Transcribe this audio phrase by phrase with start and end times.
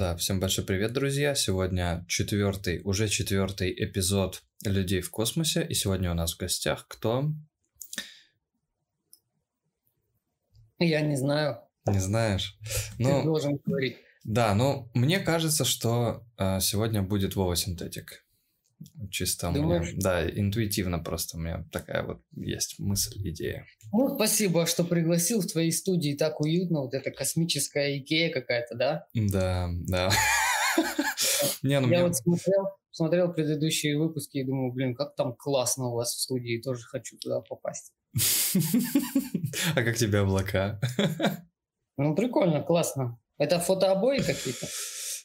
[0.00, 1.34] Да, всем большой привет, друзья.
[1.34, 5.62] Сегодня четвертый, уже четвертый эпизод «Людей в космосе».
[5.68, 7.30] И сегодня у нас в гостях кто?
[10.78, 11.58] Я не знаю.
[11.86, 12.58] Не знаешь?
[12.96, 13.98] Ты ну, должен говорить.
[14.24, 18.24] Да, ну, мне кажется, что э, сегодня будет Вова Синтетик.
[19.10, 19.92] Чисто Думаешь?
[19.92, 23.66] мне, да, интуитивно просто у меня такая вот есть мысль, идея.
[23.92, 29.06] Ну, спасибо, что пригласил в твоей студии так уютно, вот эта космическая Икея какая-то, да?
[29.14, 30.10] Да, да.
[31.62, 35.94] Не, ну Я вот смотрел, смотрел предыдущие выпуски и думаю, блин, как там классно у
[35.94, 37.92] вас в студии, тоже хочу туда попасть.
[39.74, 40.80] А как тебе облака?
[41.96, 43.18] Ну, прикольно, классно.
[43.36, 44.68] Это фотообои какие-то?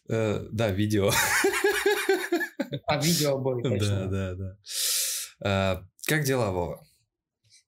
[0.09, 1.11] Э, да, видео.
[2.85, 4.57] А видео обои, Да, да, да.
[5.43, 6.85] А, как дела, Вова?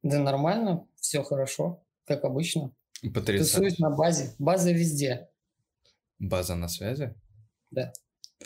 [0.03, 2.73] Да нормально, все хорошо, как обычно.
[3.13, 3.53] Потрясающе.
[3.53, 4.35] Тусуюсь на базе.
[4.39, 5.29] База везде.
[6.19, 7.15] База на связи?
[7.71, 7.93] Да.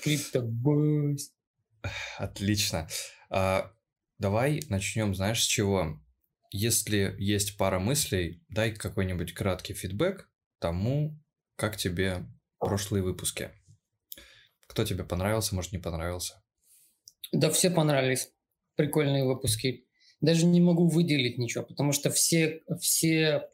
[0.02, 1.32] Криптобайс.
[2.18, 2.88] Отлично.
[3.30, 3.72] А,
[4.18, 6.00] давай начнем, знаешь, с чего?
[6.52, 11.18] Если есть пара мыслей, дай какой-нибудь краткий фидбэк тому,
[11.56, 12.26] как тебе
[12.60, 13.52] прошлые выпуски.
[14.68, 16.41] Кто тебе понравился, может, не понравился?
[17.32, 18.32] Да все понравились.
[18.76, 19.86] Прикольные выпуски.
[20.22, 23.50] Даже не могу выделить ничего, потому что все, все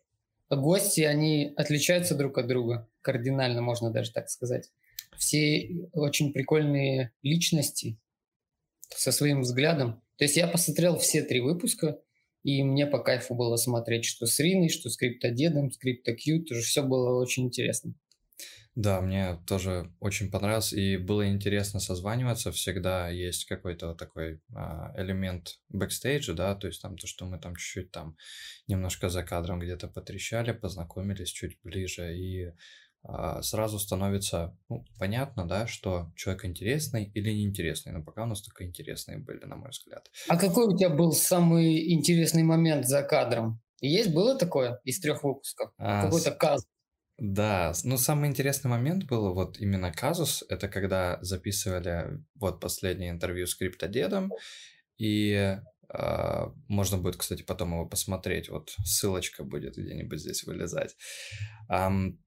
[0.49, 2.89] гости, они отличаются друг от друга.
[3.01, 4.71] Кардинально, можно даже так сказать.
[5.17, 7.97] Все очень прикольные личности
[8.89, 10.01] со своим взглядом.
[10.17, 11.99] То есть я посмотрел все три выпуска,
[12.43, 16.61] и мне по кайфу было смотреть, что с Риной, что с криптодедом, с криптокьют, уже
[16.61, 17.93] все было очень интересно.
[18.77, 22.51] Да, мне тоже очень понравилось, и было интересно созваниваться.
[22.51, 27.55] Всегда есть какой-то такой а, элемент бэкстейджа, да, то есть там то, что мы там
[27.55, 28.15] чуть-чуть там
[28.67, 32.51] немножко за кадром где-то потрещали, познакомились чуть ближе, и
[33.01, 38.43] а, сразу становится ну, понятно, да, что человек интересный или неинтересный, но пока у нас
[38.43, 40.11] только интересные были, на мой взгляд.
[40.27, 43.59] А какой у тебя был самый интересный момент за кадром?
[43.81, 45.71] Есть было такое из трех выпусков?
[45.79, 46.67] А, Какой-то казус?
[47.17, 53.47] Да, ну самый интересный момент был вот именно казус, это когда записывали вот последнее интервью
[53.47, 54.31] с криптодедом,
[54.99, 55.57] и
[55.93, 60.95] э, можно будет, кстати, потом его посмотреть, вот ссылочка будет где-нибудь здесь вылезать.
[61.71, 62.17] Um,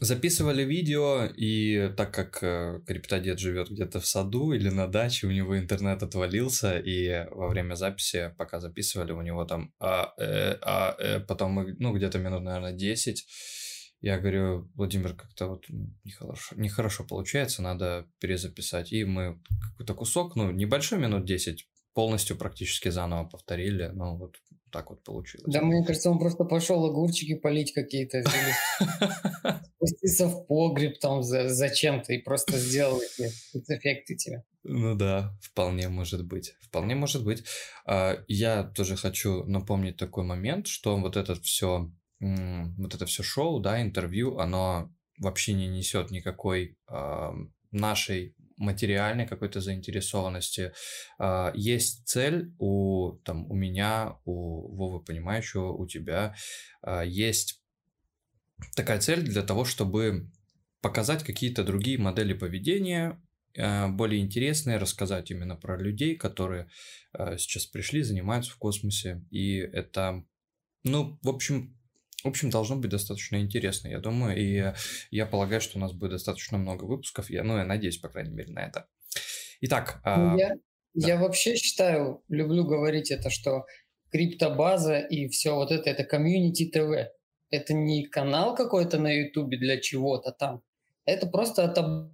[0.00, 5.30] записывали видео, и так как э, криптодед живет где-то в саду или на даче, у
[5.30, 10.94] него интернет отвалился, и во время записи, пока записывали, у него там а, э, а,
[10.98, 13.26] э, потом ну, где-то минут, наверное, 10
[14.00, 15.64] я говорю, Владимир, как-то вот
[16.04, 18.92] нехорошо, нехорошо получается, надо перезаписать.
[18.92, 23.90] И мы какой-то кусок, ну, небольшой, минут 10, полностью практически заново повторили.
[23.92, 24.36] Ну, вот
[24.70, 25.52] так вот получилось.
[25.52, 28.22] Да, мне кажется, он просто пошел огурчики полить какие-то,
[29.76, 34.44] спуститься в погреб там за, зачем-то и просто сделал эти эффекты тебе.
[34.62, 36.54] Ну да, вполне может быть.
[36.60, 37.44] Вполне может быть.
[37.86, 41.90] А, я тоже хочу напомнить такой момент, что вот этот все
[42.20, 47.30] вот это все шоу, да, интервью, оно вообще не несет никакой э,
[47.70, 50.72] нашей материальной какой-то заинтересованности.
[51.18, 56.34] Э, есть цель у, там, у меня, у Вовы Понимающего, у тебя.
[56.82, 57.62] Э, есть
[58.74, 60.30] такая цель для того, чтобы
[60.80, 63.20] показать какие-то другие модели поведения,
[63.56, 66.68] более интересные, рассказать именно про людей, которые
[67.38, 69.24] сейчас пришли, занимаются в космосе.
[69.32, 70.24] И это,
[70.84, 71.77] ну, в общем,
[72.24, 74.74] в общем, должно быть достаточно интересно, я думаю, и
[75.10, 78.34] я полагаю, что у нас будет достаточно много выпусков, я, ну, я надеюсь, по крайней
[78.34, 78.88] мере, на это.
[79.60, 80.00] Итак...
[80.04, 80.54] Ну, я,
[80.94, 81.08] да.
[81.08, 83.66] я вообще считаю, люблю говорить это, что
[84.10, 87.12] криптобаза и все вот это, это комьюнити ТВ.
[87.50, 90.62] Это не канал какой-то на Ютубе для чего-то там.
[91.04, 92.10] Это просто от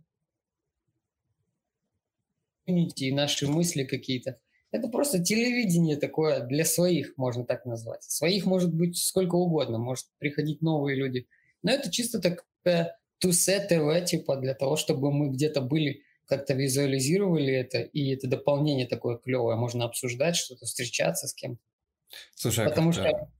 [2.66, 4.38] комьюнити и наши мысли какие-то.
[4.74, 8.02] Это просто телевидение такое для своих, можно так назвать.
[8.02, 11.28] Своих может быть сколько угодно, может приходить новые люди.
[11.62, 17.54] Но это чисто такая тусе ТВ, типа для того, чтобы мы где-то были, как-то визуализировали
[17.54, 21.62] это, и это дополнение такое клевое, можно обсуждать что-то, встречаться с кем-то.
[22.34, 23.30] Слушай, а Потому что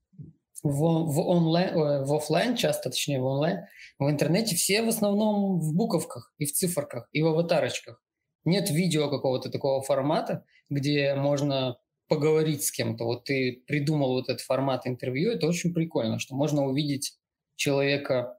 [0.62, 3.66] в, в, онлайн, в офлайн часто, точнее в онлайн,
[3.98, 8.00] в интернете все в основном в буковках и в циферках, и в аватарочках.
[8.44, 13.04] Нет видео какого-то такого формата, где можно поговорить с кем-то.
[13.04, 17.18] Вот ты придумал вот этот формат интервью, это очень прикольно, что можно увидеть
[17.56, 18.38] человека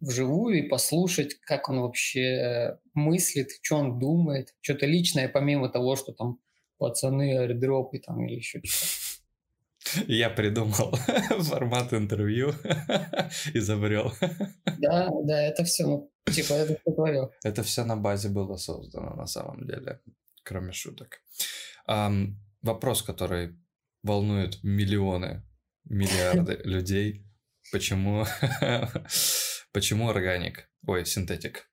[0.00, 6.12] вживую и послушать, как он вообще мыслит, что он думает, что-то личное, помимо того, что
[6.12, 6.38] там
[6.78, 9.03] пацаны, аирдропы там или еще что-то.
[10.06, 10.94] Я придумал
[11.40, 12.54] формат интервью,
[13.54, 14.12] изобрел.
[14.78, 15.86] Да, да, это все.
[15.86, 17.30] Ну, Типа, это все твое.
[17.42, 20.00] Это все на базе было создано на самом деле,
[20.42, 21.20] кроме шуток.
[21.86, 23.56] Ам, вопрос, который
[24.02, 25.42] волнует миллионы,
[25.84, 27.26] миллиарды людей.
[27.72, 28.24] Почему,
[29.72, 30.70] почему органик?
[30.86, 31.68] Ой, синтетик.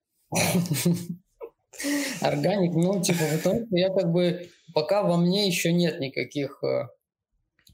[2.22, 6.88] Органик, ну, типа, в том, я как бы, пока во мне еще нет никаких, э,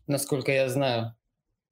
[0.08, 1.16] насколько я знаю,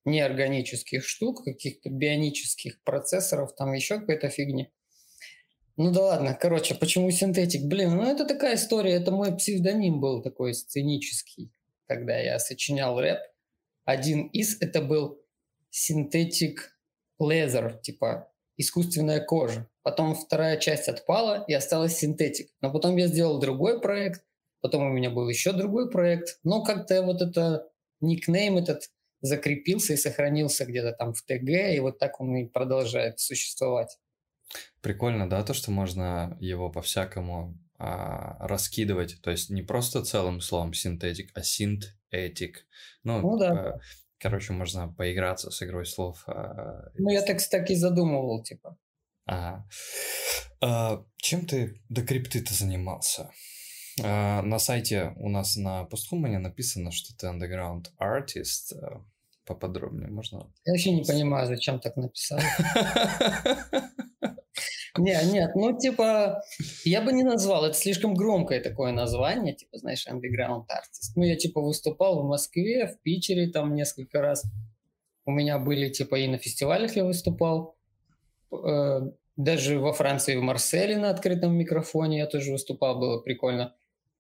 [0.06, 4.72] неорганических штук, каких-то бионических процессоров, там еще какой-то фигни.
[5.78, 7.64] Ну да ладно, короче, почему синтетик?
[7.64, 11.52] Блин, ну это такая история, это мой псевдоним был такой сценический,
[11.88, 13.20] когда я сочинял рэп.
[13.84, 15.20] Один из это был
[15.70, 16.80] синтетик
[17.20, 19.68] лезер, типа искусственная кожа.
[19.84, 22.50] Потом вторая часть отпала и осталась синтетик.
[22.62, 24.24] Но потом я сделал другой проект,
[24.62, 26.40] потом у меня был еще другой проект.
[26.44, 27.68] Но как-то вот это
[28.02, 28.90] никнейм этот
[29.22, 33.98] закрепился и сохранился где-то там в ТГ, и вот так он и продолжает существовать.
[34.82, 40.74] Прикольно, да, то, что можно его по-всякому а, раскидывать, то есть не просто целым словом
[40.74, 42.68] синтетик, а синтетик.
[43.04, 43.50] Ну, Ну да.
[43.50, 43.82] типа,
[44.20, 46.24] короче, можно поиграться с игрой слов.
[46.28, 48.78] а, Ну, я так, так и задумывал, типа.
[49.26, 49.68] Ага.
[50.62, 53.32] А, чем ты до крипты-то занимался?
[54.04, 58.74] А, на сайте у нас на постхумане написано, что ты underground artist.
[58.82, 59.02] А,
[59.46, 60.52] Поподробнее можно?
[60.66, 62.40] Я вообще не понимаю, зачем так написал.
[64.98, 66.42] Не, нет, ну, типа,
[66.86, 71.12] я бы не назвал, это слишком громкое такое название, типа, знаешь, underground artist.
[71.18, 74.46] Ну, я, типа, выступал в Москве, в Питере там несколько раз.
[75.26, 77.76] У меня были, типа, и на фестивалях я выступал.
[78.54, 79.02] Э,
[79.36, 83.76] Даже во Франции, в Марселе на открытом микрофоне я тоже выступал, было прикольно.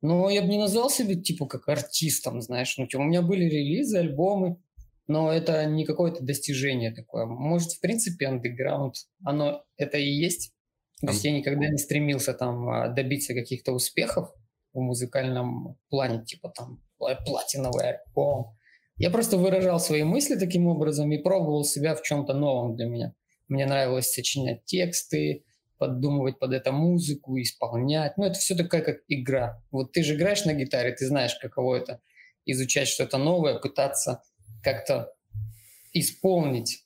[0.06, 2.78] Но я бы не назвал себя, типа, как артистом, знаешь.
[2.78, 4.62] Ну, типа, у меня были релизы, альбомы,
[5.07, 7.25] но это не какое-то достижение такое.
[7.25, 8.94] Может, в принципе, андеграунд,
[9.24, 10.54] оно это и есть.
[11.02, 14.30] То есть я никогда не стремился там а, добиться каких-то успехов
[14.74, 18.56] в музыкальном плане, типа там пла- платиновый альбом.
[18.98, 23.16] Я просто выражал свои мысли таким образом и пробовал себя в чем-то новом для меня.
[23.48, 25.46] Мне нравилось сочинять тексты,
[25.77, 28.18] поддумывать под это музыку, исполнять.
[28.18, 29.62] Ну, это все такая как игра.
[29.72, 32.01] Вот ты же играешь на гитаре, ты знаешь, каково это
[32.45, 34.24] изучать что-то новое, пытаться
[34.63, 35.13] как-то
[35.94, 36.86] исполнить.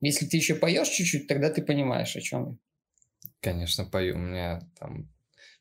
[0.00, 2.56] Если ты еще поешь чуть-чуть, тогда ты понимаешь, о чем я.
[3.40, 4.16] Конечно, пою.
[4.16, 5.10] У меня там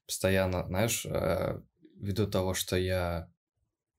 [0.05, 1.61] постоянно, знаешь, э,
[1.95, 3.31] ввиду того, что я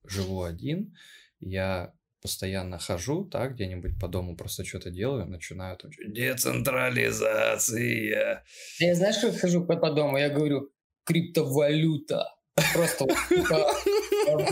[0.03, 0.95] живу один,
[1.39, 8.43] я постоянно хожу, так, где-нибудь по дому просто что-то делаю, начинаю там децентрализация.
[8.79, 10.17] Я знаешь, как хожу по, по дому?
[10.17, 10.69] Я говорю,
[11.03, 12.27] криптовалюта.
[12.73, 13.71] Просто типа,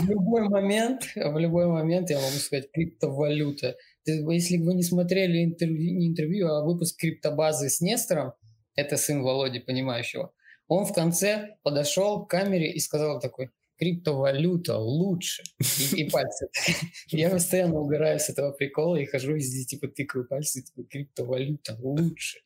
[0.00, 3.76] в любой момент, в любой момент я могу сказать криптовалюта.
[4.06, 8.32] Если вы не смотрели интервью, не интервью, а выпуск криптобазы с Нестором,
[8.74, 10.32] это сын Володи, понимающего,
[10.66, 15.42] он в конце подошел к камере и сказал такой, криптовалюта лучше.
[15.58, 16.48] И, и пальцы.
[17.08, 22.40] Я постоянно угораю с этого прикола и хожу везде, типа, тыкаю пальцы, типа, криптовалюта лучше.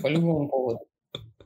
[0.00, 0.88] По любому поводу.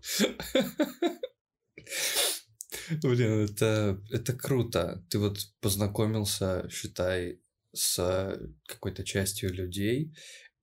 [3.02, 5.02] Блин, это, это круто.
[5.08, 7.40] Ты вот познакомился, считай,
[7.72, 10.12] с какой-то частью людей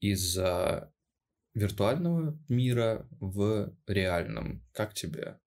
[0.02, 0.38] из
[1.56, 4.64] виртуального мира в реальном.
[4.72, 5.40] Как тебе?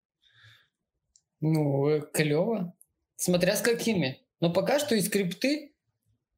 [1.40, 2.74] Ну, клево.
[3.20, 4.18] Смотря с какими.
[4.40, 5.74] Но пока что из крипты...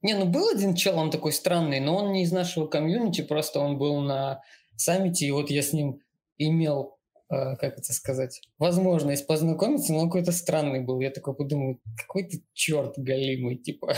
[0.03, 3.61] Не, ну был один чел, он такой странный, но он не из нашего комьюнити, просто
[3.61, 4.43] он был на
[4.77, 6.01] саммите, и вот я с ним
[6.39, 6.99] имел,
[7.31, 10.99] э, как это сказать, возможность познакомиться, но он какой-то странный был.
[10.99, 13.95] Я такой подумал, какой ты черт галимый, типа.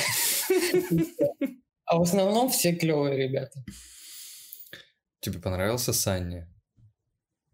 [1.86, 3.64] А в основном все клевые ребята.
[5.20, 6.46] Тебе понравился Санни?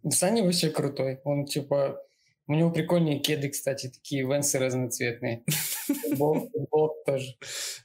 [0.09, 1.21] Саня вообще крутой.
[1.23, 2.01] Он типа...
[2.51, 5.45] У него прикольные кеды, кстати, такие венсы разноцветные.
[5.87, 7.37] Футбол, футбол тоже.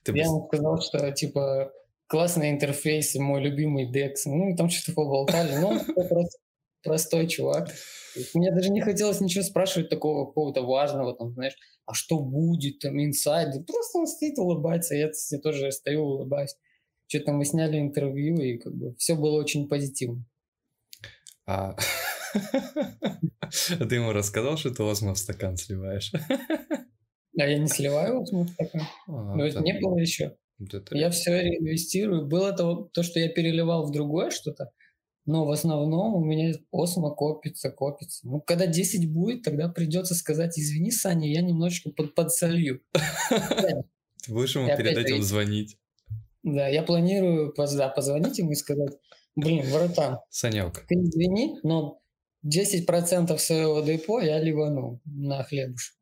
[0.01, 1.71] Ты Я ему сказал, что типа
[2.07, 4.21] классный интерфейс, мой любимый DEX.
[4.25, 5.55] Ну, и там что-то поболтали.
[5.57, 6.27] Ну, он
[6.81, 7.69] простой чувак.
[8.33, 11.55] Мне даже не хотелось ничего спрашивать такого какого-то важного, там, знаешь,
[11.85, 13.63] а что будет, там, инсайды.
[13.63, 16.55] Просто он стоит, улыбается, я ним тоже стою, улыбаюсь.
[17.05, 20.25] Что-то мы сняли интервью, и как бы все было очень позитивно.
[21.45, 21.75] А...
[23.79, 26.11] а ты ему рассказал, что ты осмо в стакан сливаешь?
[27.37, 28.81] А я не сливаю вот в стакан.
[29.07, 30.35] А, Но это не было еще.
[30.91, 32.25] Я все реинвестирую.
[32.25, 34.71] Было то, то, что я переливал в другое что-то,
[35.25, 38.27] но в основном у меня осмо копится, копится.
[38.27, 42.81] Ну, когда 10 будет, тогда придется сказать, извини, Саня, я немножечко под, подсолью.
[43.29, 45.77] Ты будешь ему перед этим звонить?
[46.43, 48.93] Да, я планирую поз- да, позвонить ему и сказать,
[49.35, 51.99] блин, братан, Санек, ты извини, но
[52.45, 55.95] 10% своего депо я ливану на хлебуш.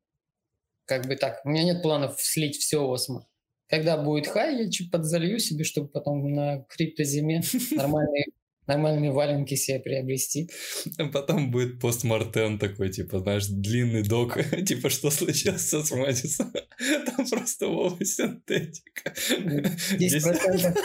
[0.86, 1.42] Как бы так.
[1.46, 3.28] У меня нет планов слить все осмо.
[3.70, 8.26] Когда будет хай, я чуть подзалью себе, чтобы потом на криптозиме нормальные
[8.68, 10.50] нормальные валенки себе приобрести.
[10.98, 16.54] А потом будет постмортем такой, типа, знаешь, длинный док, типа, что случилось с осмозисом?
[17.06, 19.14] Там просто Вова синтетика.
[19.30, 20.78] 10%.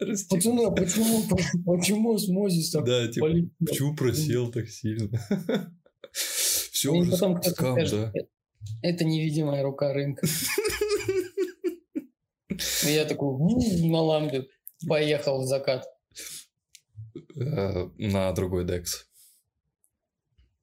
[0.00, 1.22] Пацаны, а почему,
[1.66, 3.28] почему Osmosis так Да, типа,
[3.58, 5.10] почему просел так сильно?
[6.12, 8.12] Все уже потом скам, да.
[8.82, 10.26] Это невидимая рука рынка.
[12.84, 13.36] Я такой
[13.88, 14.46] на ламбе
[14.88, 15.86] поехал в закат.
[17.36, 18.84] Э, на другой DEX.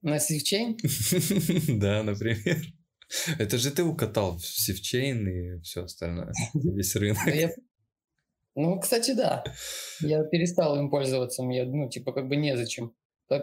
[0.01, 0.77] На Sifchain?
[1.79, 2.58] да, например.
[3.38, 7.20] Это же ты укатал Sifchain и все остальное, весь рынок.
[8.58, 9.44] Ну, кстати, да.
[10.02, 12.96] Я перестал им пользоваться, мне, ну, типа, как бы незачем.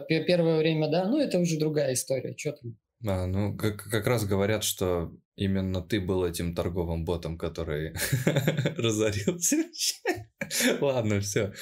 [0.09, 2.77] Первое время, да, ну, это уже другая история, что там.
[3.07, 7.93] А, ну, как, как раз говорят, что именно ты был этим торговым ботом, который
[8.77, 9.39] разорил
[10.81, 11.53] Ладно, все.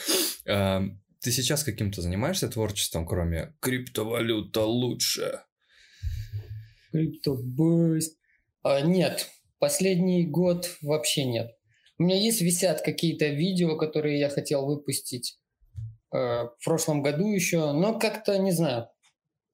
[0.46, 5.42] Ты сейчас каким-то занимаешься творчеством, кроме криптовалюта лучше?
[6.92, 8.16] Криптобейс.
[8.64, 9.30] А, нет,
[9.60, 11.52] последний год вообще нет.
[12.00, 15.40] У меня есть, висят какие-то видео, которые я хотел выпустить
[16.12, 18.90] э, в прошлом году еще, но как-то, не знаю,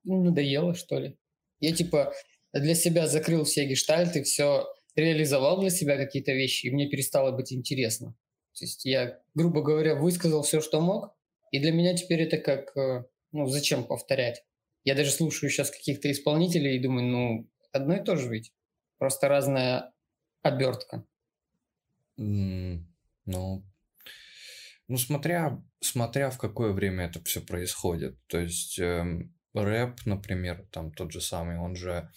[0.04, 1.18] надоело, что ли.
[1.60, 2.14] Я, типа,
[2.54, 7.54] для себя закрыл все гештальты, все реализовал для себя какие-то вещи, и мне перестало быть
[7.54, 8.16] интересно.
[8.58, 11.14] То есть я, грубо говоря, высказал все, что мог,
[11.52, 14.44] и для меня теперь это как, э, ну, зачем повторять?
[14.84, 18.52] Я даже слушаю сейчас каких-то исполнителей и думаю, ну, одно и то же ведь.
[18.98, 19.94] Просто разная
[20.42, 21.06] обертка.
[22.20, 22.86] Mm,
[23.26, 23.64] ну,
[24.88, 28.18] ну, смотря, смотря в какое время это все происходит.
[28.28, 32.10] То есть эм, рэп, например, там тот же самый, он же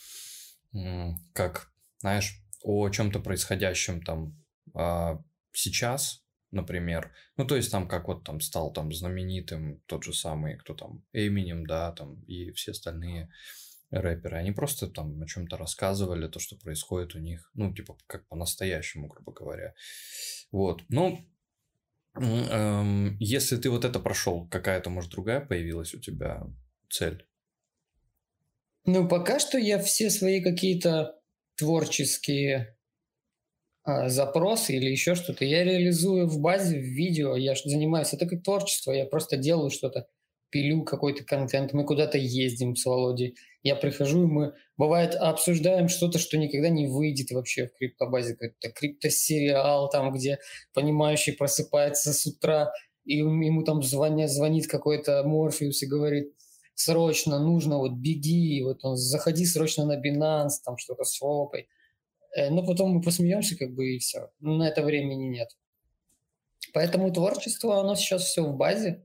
[0.75, 4.37] м, как, знаешь, о чем-то происходящем там
[4.75, 5.19] э,
[5.53, 7.13] сейчас, например.
[7.37, 11.05] Ну, то есть там как вот там стал там знаменитым тот же самый, кто там,
[11.13, 13.31] Эминем, да, там и все остальные
[13.93, 18.27] рэперы, они просто там о чем-то рассказывали, то, что происходит у них, ну, типа, как
[18.29, 19.75] по-настоящему, грубо говоря.
[20.51, 21.19] Вот, ну,
[22.15, 26.47] эм, если ты вот это прошел, какая-то, может, другая появилась у тебя
[26.91, 27.27] цель?
[28.85, 31.21] Ну, пока что я все свои какие-то
[31.57, 32.77] творческие
[33.85, 38.43] а, запрос или еще что-то, я реализую в базе, в видео, я занимаюсь, это как
[38.43, 40.09] творчество, я просто делаю что-то,
[40.51, 46.19] пилю какой-то контент, мы куда-то ездим с Володей, я прихожу, и мы, бывает, обсуждаем что-то,
[46.19, 50.39] что никогда не выйдет вообще в криптобазе, какой-то криптосериал, там, где
[50.75, 52.73] понимающий просыпается с утра,
[53.05, 56.33] и ему там звонят, звонит какой-то Морфеус и говорит,
[56.75, 61.69] срочно нужно, вот беги, вот он, заходи срочно на Binance, там что-то с свопой.
[62.37, 64.31] Э, но потом мы посмеемся, как бы, и все.
[64.41, 65.49] На это времени нет.
[66.73, 69.03] Поэтому творчество, оно сейчас все в базе,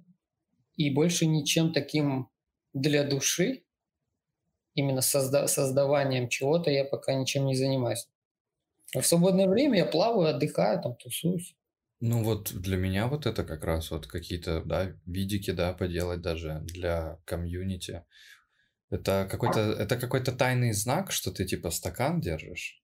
[0.75, 2.29] и больше ничем таким
[2.73, 3.63] для души,
[4.77, 8.07] именно созда- создаванием чего-то я пока ничем не занимаюсь.
[8.95, 11.55] А в свободное время я плаваю, отдыхаю, там тусуюсь.
[11.99, 16.59] Ну вот для меня вот это как раз вот какие-то, да, видики, да, поделать даже
[16.61, 18.05] для комьюнити.
[18.91, 22.83] Это какой-то, это какой-то тайный знак, что ты типа стакан держишь?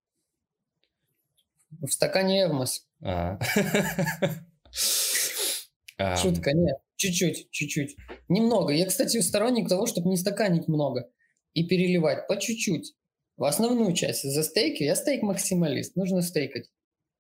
[1.70, 2.88] В стакане Эвмос.
[3.02, 3.40] А.
[6.18, 6.78] Шутка, нет.
[6.96, 7.98] Чуть-чуть, чуть-чуть.
[8.30, 8.74] Немного.
[8.74, 11.08] Я, кстати, сторонник того, чтобы не стаканить много
[11.54, 12.94] и переливать по чуть-чуть.
[13.38, 15.96] В основную часть за стейки я стейк-максималист.
[15.96, 16.70] Нужно стейкать.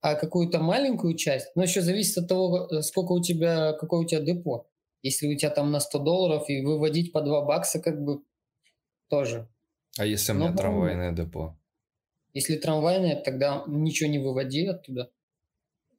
[0.02, 4.06] А какую-то маленькую часть, ну, еще зависит от того, э, сколько у тебя, какое у
[4.06, 4.68] тебя депо.
[5.02, 8.22] Если у тебя там на 100 долларов и выводить по 2 бакса, как бы
[9.10, 9.48] тоже.
[9.98, 11.58] А если у меня Но, трамвайное депо?
[12.34, 15.12] Если трамвайная, тогда ничего не выводи оттуда.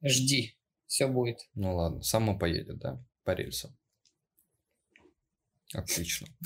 [0.03, 1.47] Жди, все будет.
[1.55, 3.75] Ну ладно, само поедет, да, по рельсам.
[5.73, 6.27] Отлично.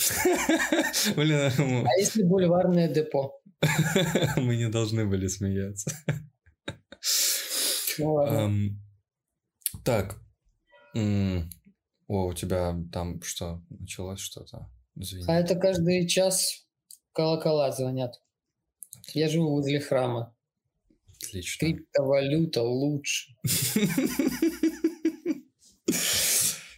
[1.16, 3.42] Ну, а если бульварное депо?
[4.38, 5.92] Мы не должны были смеяться.
[7.98, 8.76] Ну
[9.84, 10.18] так.
[10.96, 14.70] О, у тебя там что, началось что-то?
[15.28, 16.66] А это каждый час
[17.14, 18.20] колокола звонят.
[19.14, 20.36] Я живу возле храма.
[21.22, 21.68] Отлично.
[21.68, 23.36] Криптовалюта лучше.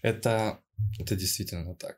[0.04, 0.60] Это,
[1.00, 1.98] это действительно так.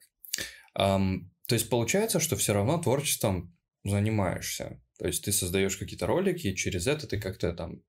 [0.78, 4.82] Um, то есть получается, что все равно творчеством занимаешься.
[4.98, 7.82] То есть ты создаешь какие-то ролики, и через это ты как-то там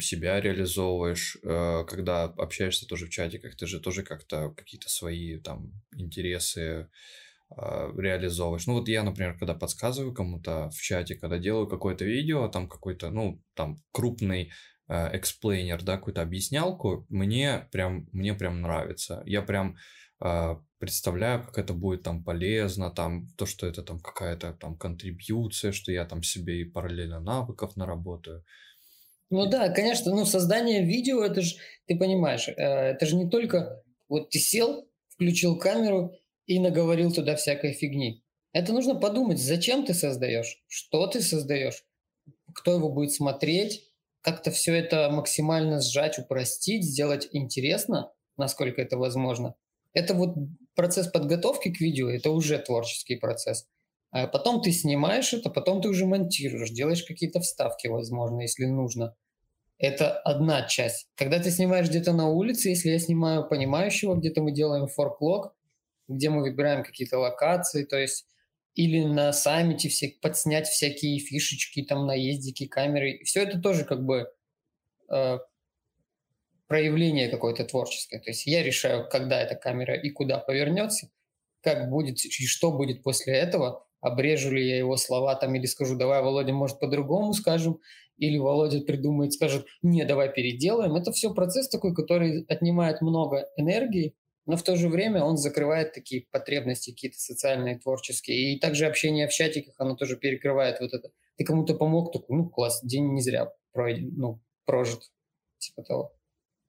[0.00, 5.72] себя реализовываешь, э, когда общаешься тоже в чатиках, ты же тоже как-то какие-то свои там
[5.92, 6.88] интересы
[7.50, 8.66] э, реализовываешь.
[8.66, 13.10] Ну вот я, например, когда подсказываю кому-то в чате, когда делаю какое-то видео, там какой-то,
[13.10, 14.52] ну, там крупный
[14.90, 19.22] explainer, да, какую-то объяснялку, мне прям, мне прям нравится.
[19.26, 19.76] Я прям э,
[20.78, 25.92] представляю, как это будет там полезно, там то, что это там какая-то там контрибьюция, что
[25.92, 28.44] я там себе и параллельно навыков наработаю.
[29.30, 31.56] Ну да, конечно, ну создание видео, это же,
[31.86, 36.12] ты понимаешь, э, это же не только вот ты сел, включил камеру
[36.46, 38.24] и наговорил туда всякой фигни.
[38.52, 41.84] Это нужно подумать, зачем ты создаешь, что ты создаешь,
[42.54, 43.84] кто его будет смотреть,
[44.22, 49.54] как-то все это максимально сжать, упростить, сделать интересно, насколько это возможно.
[49.98, 50.36] Это вот
[50.76, 53.66] процесс подготовки к видео, это уже творческий процесс.
[54.10, 59.16] А потом ты снимаешь это, потом ты уже монтируешь, делаешь какие-то вставки, возможно, если нужно.
[59.76, 61.08] Это одна часть.
[61.16, 65.52] Когда ты снимаешь где-то на улице, если я снимаю понимающего, где-то мы делаем форклог,
[66.06, 68.26] где мы выбираем какие-то локации, то есть
[68.74, 73.18] или на саммите все, подснять всякие фишечки, там, наездики, камеры.
[73.24, 74.30] Все это тоже как бы
[75.10, 75.38] э,
[76.68, 78.20] проявление какое-то творческое.
[78.20, 81.10] То есть я решаю, когда эта камера и куда повернется,
[81.62, 85.96] как будет и что будет после этого, обрежу ли я его слова там или скажу,
[85.96, 87.80] давай, Володя, может, по-другому скажем,
[88.16, 90.94] или Володя придумает, скажет, не, давай переделаем.
[90.94, 94.14] Это все процесс такой, который отнимает много энергии,
[94.46, 98.54] но в то же время он закрывает такие потребности какие-то социальные, творческие.
[98.54, 101.10] И также общение в чатиках, оно тоже перекрывает вот это.
[101.36, 105.00] Ты кому-то помог, такой, ну, класс, день не зря пройден, ну, прожит,
[105.58, 106.17] типа того.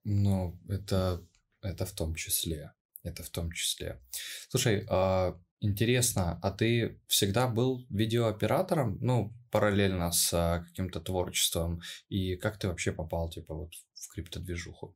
[0.04, 1.22] Ну, это,
[1.62, 2.72] это в том числе.
[3.02, 4.00] Это в том числе.
[4.48, 11.80] Слушай, а, интересно, а ты всегда был видеооператором, ну, параллельно с а, каким-то творчеством?
[12.08, 14.94] И как ты вообще попал, типа, вот в криптодвижуху?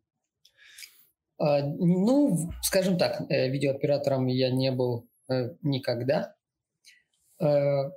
[1.38, 6.34] А, ну, скажем так, э, видеооператором я не был э, никогда.
[7.40, 7.90] Э,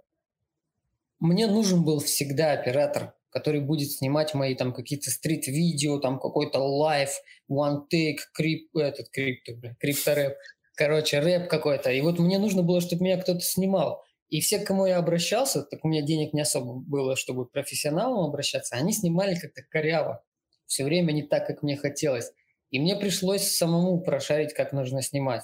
[1.19, 7.12] мне нужен был всегда оператор, который будет снимать мои там какие-то street-видео, там какой-то live,
[7.52, 10.34] one take, крип, этот крипто, крипто-рэп,
[10.76, 11.91] короче, рэп какой-то.
[11.91, 14.04] И вот мне нужно было, чтобы меня кто-то снимал.
[14.30, 17.52] И все, к кому я обращался, так у меня денег не особо было, чтобы к
[17.52, 20.23] профессионалам обращаться, они снимали как-то коряво.
[20.65, 22.32] Все время не так, как мне хотелось.
[22.71, 25.43] И мне пришлось самому прошарить, как нужно снимать.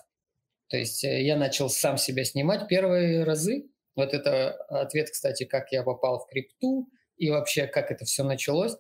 [0.68, 3.68] То есть э, я начал сам себя снимать первые разы.
[3.96, 8.76] Вот это ответ, кстати, как я попал в крипту и вообще как это все началось.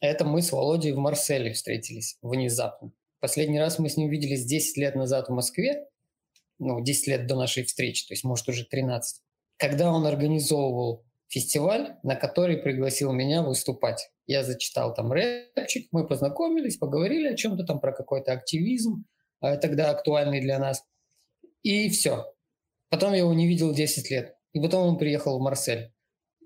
[0.00, 2.92] Это мы с Володей в Марселе встретились внезапно.
[3.20, 5.86] Последний раз мы с ним виделись 10 лет назад в Москве,
[6.58, 9.22] ну, 10 лет до нашей встречи, то есть, может, уже 13,
[9.58, 14.10] когда он организовывал фестиваль, на который пригласил меня выступать.
[14.26, 19.04] Я зачитал там рэпчик, мы познакомились, поговорили о чем-то там про какой-то активизм,
[19.40, 20.82] а, тогда актуальный для нас.
[21.62, 22.32] И все.
[22.88, 24.34] Потом я его не видел 10 лет.
[24.52, 25.92] И потом он приехал в Марсель.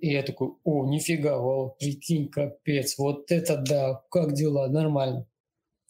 [0.01, 5.27] И я такой, о, нифига, вау, прикинь, капец, вот это да, как дела, нормально.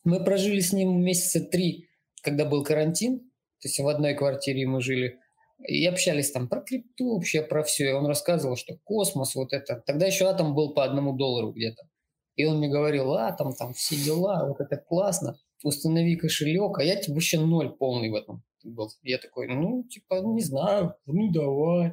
[0.05, 1.89] Мы прожили с ним месяца три,
[2.23, 5.19] когда был карантин, то есть в одной квартире мы жили
[5.67, 7.91] и общались там про крипту, вообще про все.
[7.91, 9.83] И он рассказывал, что космос, вот это.
[9.87, 11.89] Тогда еще атом был по одному доллару где-то.
[12.37, 16.97] И он мне говорил, атом, там все дела, вот это классно, установи кошелек, а я
[16.97, 18.91] типа вообще ноль полный в этом был.
[19.03, 21.93] Я такой, ну, типа, не знаю, ну давай.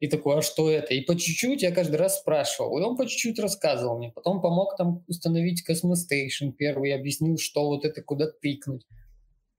[0.00, 0.94] И такой, а что это?
[0.94, 2.78] И по чуть-чуть я каждый раз спрашивал.
[2.78, 4.10] И он по чуть-чуть рассказывал мне.
[4.14, 8.86] Потом помог там установить Cosmostation первый, объяснил, что вот это куда тыкнуть.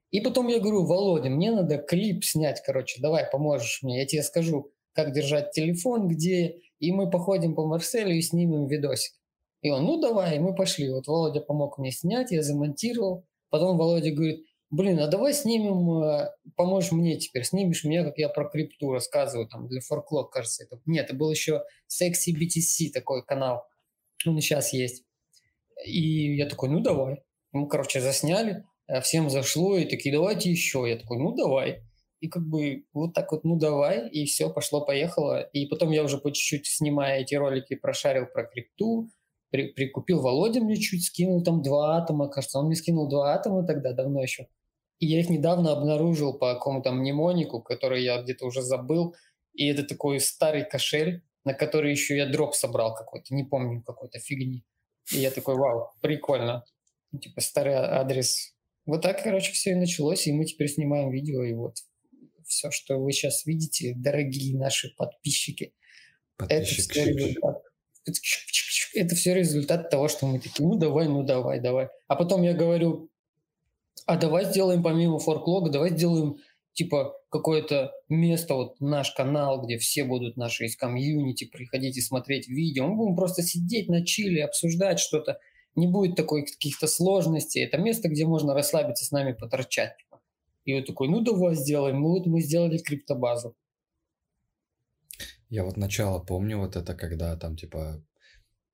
[0.10, 4.23] И потом я говорю, Володя, мне надо клип снять, короче, давай поможешь мне, я тебе
[4.23, 9.13] скажу, как держать телефон, где, и мы походим по Марселю и снимем видосик.
[9.62, 10.89] И он, ну давай, и мы пошли.
[10.91, 13.25] Вот Володя помог мне снять, я замонтировал.
[13.49, 18.29] Потом Володя говорит, блин, а давай снимем, э, поможешь мне теперь, снимешь меня, как я
[18.29, 20.63] про крипту рассказываю, там, для форклог, кажется.
[20.63, 20.81] Это.
[20.86, 23.65] Нет, это был еще Sexy BTC такой канал.
[24.25, 25.03] Он сейчас есть.
[25.86, 27.23] И я такой, ну давай.
[27.51, 28.65] Мы, короче, засняли.
[28.88, 30.86] Э, всем зашло, и такие, давайте еще.
[30.88, 31.84] Я такой, ну давай.
[32.21, 35.41] И как бы вот так вот, ну давай, и все, пошло-поехало.
[35.41, 39.10] И потом я уже по чуть-чуть, снимая эти ролики, прошарил про крипту,
[39.49, 43.65] при, прикупил Володя мне чуть, скинул там два атома, кажется, он мне скинул два атома
[43.65, 44.47] тогда, давно еще.
[45.01, 49.13] И я их недавно обнаружил по какому-то мнемонику, который я где-то уже забыл.
[49.53, 54.19] И это такой старый кошель, на который еще я дроп собрал какой-то, не помню, какой-то
[54.19, 54.63] фигни.
[55.11, 56.63] И я такой, вау, прикольно.
[57.19, 61.53] Типа старый адрес вот так, короче, все и началось, и мы теперь снимаем видео, и
[61.53, 61.75] вот
[62.45, 65.73] все, что вы сейчас видите, дорогие наши подписчики,
[66.35, 67.61] подписчик, это все результат.
[68.93, 71.89] Это все результат того, что мы такие, ну давай, ну давай, давай.
[72.07, 73.11] А потом я говорю,
[74.06, 76.38] а давай сделаем помимо форклога, давай сделаем
[76.73, 82.88] типа какое-то место, вот наш канал, где все будут наши из комьюнити, приходите смотреть видео.
[82.88, 85.39] Мы будем просто сидеть на чиле, обсуждать что-то.
[85.75, 87.63] Не будет такой каких-то сложностей.
[87.63, 89.93] Это место, где можно расслабиться с нами, поторчать.
[90.65, 92.01] И вот такой, ну давай сделаем.
[92.01, 93.56] Ну вот мы сделали криптобазу.
[95.49, 98.04] Я вот начало помню вот это, когда там типа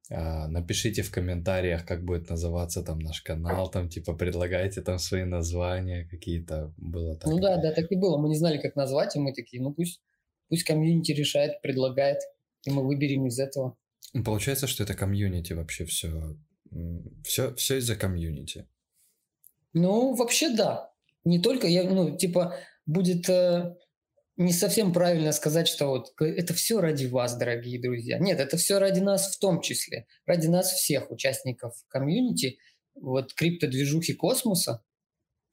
[0.09, 6.07] напишите в комментариях, как будет называться там наш канал, там типа предлагайте там свои названия
[6.09, 7.29] какие-то, было так.
[7.29, 8.17] Ну да, да, так и было.
[8.17, 10.01] Мы не знали, как назвать, и мы такие, ну пусть,
[10.49, 12.19] пусть комьюнити решает, предлагает,
[12.63, 13.75] и мы выберем из этого.
[14.23, 16.37] Получается, что это комьюнити вообще все,
[17.23, 18.65] все, все из-за комьюнити.
[19.73, 20.91] Ну, вообще да.
[21.25, 23.75] Не только, я, ну, типа, будет э,
[24.37, 28.19] не совсем правильно сказать, что вот это все ради вас, дорогие друзья.
[28.19, 32.59] Нет, это все ради нас в том числе, ради нас всех участников комьюнити,
[32.95, 34.83] вот криптодвижухи космоса,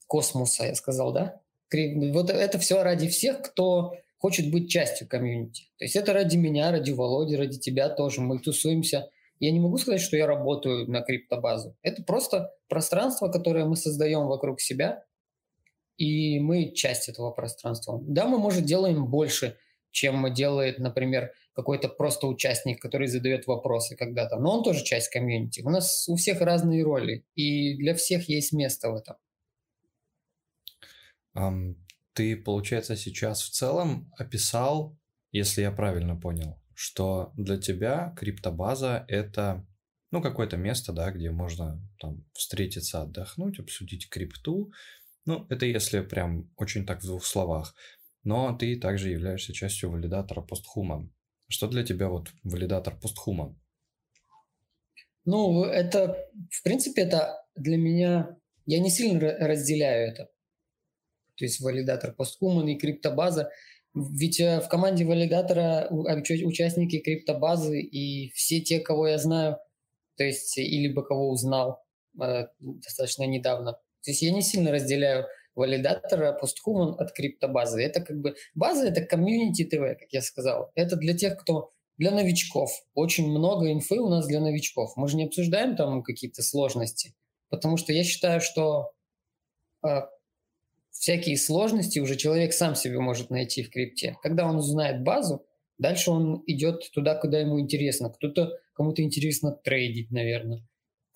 [0.07, 1.41] космоса, я сказал, да?
[1.73, 5.65] Вот это все ради всех, кто хочет быть частью комьюнити.
[5.79, 8.21] То есть это ради меня, ради Володи, ради тебя тоже.
[8.21, 9.11] Мы тусуемся.
[9.41, 11.77] Я не могу сказать, что я работаю на криптобазу.
[11.83, 15.05] Это просто пространство, которое мы создаем вокруг себя,
[15.97, 18.01] и мы часть этого пространства.
[18.03, 19.57] Да, мы, может, делаем больше,
[19.91, 24.39] чем делает, например, какой-то просто участник, который задает вопросы когда-то.
[24.39, 25.63] Но он тоже часть комьюнити.
[25.63, 29.17] У нас у всех разные роли, и для всех есть место в этом.
[31.37, 31.77] Um,
[32.13, 34.97] ты, получается, сейчас в целом описал,
[35.33, 39.67] если я правильно понял, что для тебя криптобаза– это
[40.15, 44.73] ну, какое-то место, да, где можно там встретиться, отдохнуть, обсудить крипту,
[45.27, 47.75] ну, это если прям очень так в двух словах.
[48.25, 51.13] Но ты также являешься частью валидатора постхуман.
[51.49, 53.59] Что для тебя вот валидатор постхуман?
[55.25, 56.17] Ну, это,
[56.51, 58.37] в принципе, это для меня...
[58.67, 60.31] Я не сильно разделяю это.
[61.37, 63.51] То есть валидатор постхуман и криптобаза.
[63.95, 69.59] Ведь э, в команде валидатора участники криптобазы и все те, кого я знаю,
[70.17, 71.85] то есть или бы кого узнал
[72.21, 77.83] э, достаточно недавно, то есть я не сильно разделяю валидатора постхуман от криптобазы.
[77.83, 80.71] Это как бы база, это комьюнити ТВ, как я сказал.
[80.75, 82.71] Это для тех, кто для новичков.
[82.95, 84.93] Очень много инфы у нас для новичков.
[84.97, 87.15] Мы же не обсуждаем там какие-то сложности,
[87.49, 88.93] потому что я считаю, что
[89.87, 90.03] э,
[90.91, 94.17] всякие сложности уже человек сам себе может найти в крипте.
[94.23, 95.47] Когда он узнает базу,
[95.79, 98.11] дальше он идет туда, куда ему интересно.
[98.11, 100.67] Кто-то кому-то интересно трейдить, наверное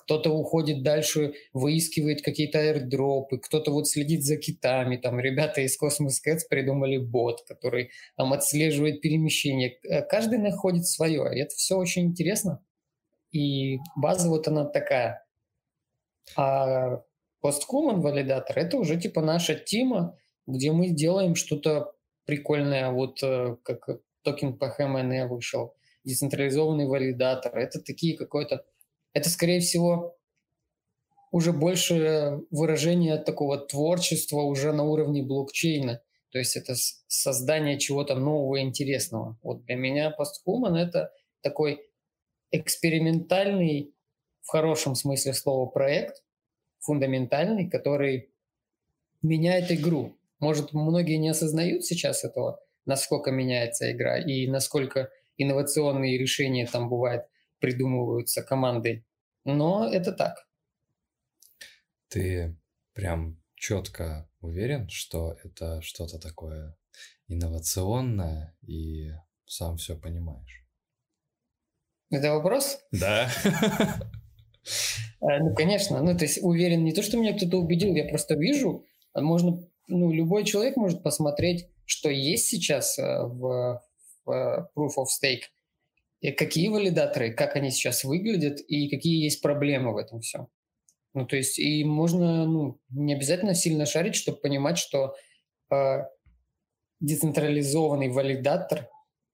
[0.09, 6.17] кто-то уходит дальше, выискивает какие-то аирдропы, кто-то вот следит за китами, там ребята из Cosmos
[6.27, 9.79] Cats придумали бот, который там отслеживает перемещение.
[9.83, 12.65] Э, каждый находит свое, и это все очень интересно.
[13.33, 15.27] И база вот она такая.
[16.35, 17.03] А
[17.45, 20.17] Postcommon валидатор— это уже типа наша тима,
[20.47, 21.93] где мы делаем что-то
[22.25, 27.55] прикольное, вот э, как токен по HMN вышел, децентрализованный валидатор.
[27.59, 28.65] Это такие какой-то
[29.13, 30.17] это, скорее всего,
[31.31, 36.03] уже больше выражение такого творчества уже на уровне блокчейна.
[36.31, 36.75] То есть это
[37.07, 39.39] создание чего-то нового и интересного.
[39.43, 41.83] Вот для меня постхуман— это такой
[42.51, 43.95] экспериментальный,
[44.43, 46.23] в хорошем смысле слова, проект,
[46.81, 48.31] фундаментальный, который
[49.23, 50.17] меняет игру.
[50.39, 57.25] Может, многие не осознают сейчас этого, насколько меняется игра и насколько инновационные решения там бывают
[57.61, 59.05] придумываются командой.
[59.45, 60.47] Но это так.
[62.09, 62.57] Ты
[62.93, 66.77] прям четко уверен, что это что-то такое
[67.29, 69.11] инновационное и
[69.47, 70.65] сам все понимаешь?
[72.11, 72.81] Это вопрос?
[72.93, 73.31] Да.
[75.21, 76.03] Э, ну, конечно.
[76.03, 78.85] Ну, то есть уверен не то, что меня кто-то убедил, я просто вижу.
[79.15, 83.83] А можно, ну, любой человек может посмотреть, что есть сейчас э, в,
[84.27, 84.31] э,
[84.77, 85.45] Proof of Stake–
[86.21, 90.49] и какие валидаторы, как они сейчас выглядят и какие есть проблемы в этом всем.
[91.15, 95.15] Ну, то есть, и можно, ну, не обязательно сильно шарить, чтобы понимать, что
[95.71, 96.05] э,
[97.01, 98.89] децентрализованный валидатор,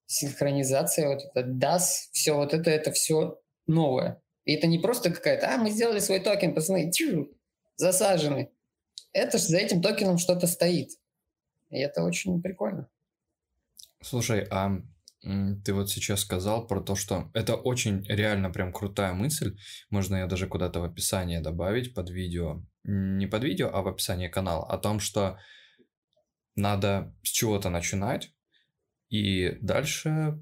[0.07, 4.23] синхронизация, вот это DAS, все вот это, это все новое.
[4.45, 7.35] И это не просто какая-то, а, мы сделали свой токен, пацаны, тю,
[7.77, 8.51] засажены.
[9.13, 10.91] Это за этим токеном что-то стоит.
[11.71, 12.89] И это очень прикольно.
[14.03, 14.83] Слушай, а
[15.65, 19.57] ты вот сейчас сказал про то, что это очень реально прям крутая мысль.
[19.91, 22.63] Можно ее даже куда-то в описание добавить под видео.
[22.85, 24.67] Не под видео, а в описании канала.
[24.67, 25.39] О том, что
[26.57, 28.33] надо с чего-то начинать.
[29.09, 30.39] И дальше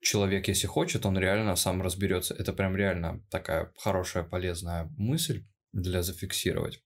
[0.00, 2.34] человек, если хочет, он реально сам разберется.
[2.34, 6.82] Это прям реально такая хорошая, полезная мысль для зафиксировать.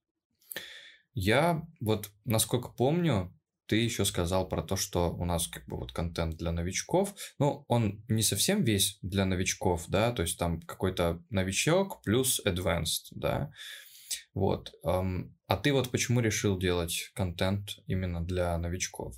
[1.12, 3.32] Я вот, насколько помню,
[3.66, 7.14] ты еще сказал про то, что у нас как бы вот контент для новичков.
[7.38, 13.08] Ну, он не совсем весь для новичков, да, то есть там какой-то новичок плюс advanced,
[13.12, 13.50] да.
[14.34, 14.72] Вот.
[14.82, 19.14] А ты вот почему решил делать контент именно для новичков?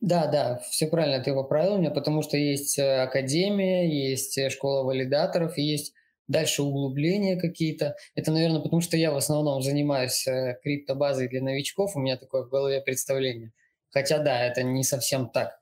[0.00, 4.84] Да, да, все правильно ты поправил меня, потому что есть э, академия, есть э, школа
[4.84, 5.92] валидаторов, есть
[6.30, 7.96] дальше углубления какие-то.
[8.14, 12.44] Это, наверное, потому что я в основном занимаюсь э, криптобазой для новичков, у меня такое
[12.44, 13.52] в голове представление.
[13.90, 15.60] Хотя да, это не совсем так.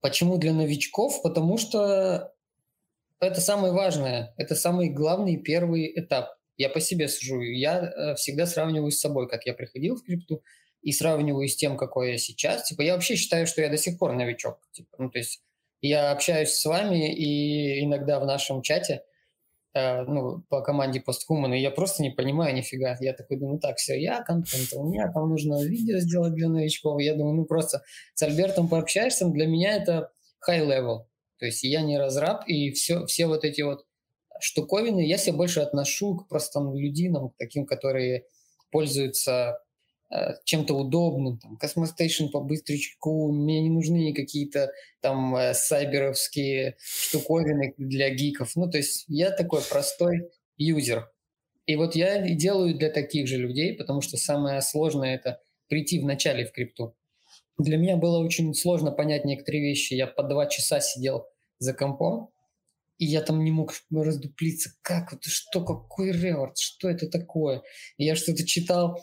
[0.00, 1.22] Почему для новичков?
[1.22, 2.32] Потому что
[3.20, 6.34] это самое важное, это самый главный первый этап.
[6.56, 10.42] Я по себе сужу, я всегда сравниваю с собой, как я приходил в крипту,
[10.82, 13.98] и сравниваю с тем, какой я сейчас, типа, я вообще считаю, что я до сих
[13.98, 14.58] пор новичок.
[14.72, 15.40] Типа, ну, то есть
[15.80, 19.02] я общаюсь с вами, и иногда в нашем чате,
[19.74, 22.96] э, ну, по команде Posthuman, и я просто не понимаю нифига.
[23.00, 27.00] Я такой думаю, так, все, я контент, у меня там нужно видео сделать для новичков.
[27.00, 27.82] Я думаю, ну, просто
[28.14, 30.12] с Альбертом пообщаешься, для меня это
[30.48, 31.06] high level.
[31.38, 33.84] То есть я не разраб, и все, все вот эти вот
[34.40, 38.26] штуковины я себя больше отношу к простым людинам, к таким, которые
[38.70, 39.58] пользуются
[40.44, 44.70] чем-то удобным, там, Cosmostation по быстрячку, мне не нужны какие-то
[45.00, 48.54] там э, сайберовские штуковины для гиков.
[48.54, 51.10] Ну, то есть я такой простой юзер.
[51.66, 56.00] И вот я и делаю для таких же людей, потому что самое сложное– это прийти
[56.00, 56.94] вначале в крипту.
[57.58, 59.94] Для меня было очень сложно понять некоторые вещи.
[59.94, 61.26] Я по два часа сидел
[61.58, 62.30] за компом,
[62.98, 64.70] и я там не мог раздуплиться.
[64.82, 67.62] Как это, что, какой реворд, что это такое?
[67.96, 69.00] И я что-то читал,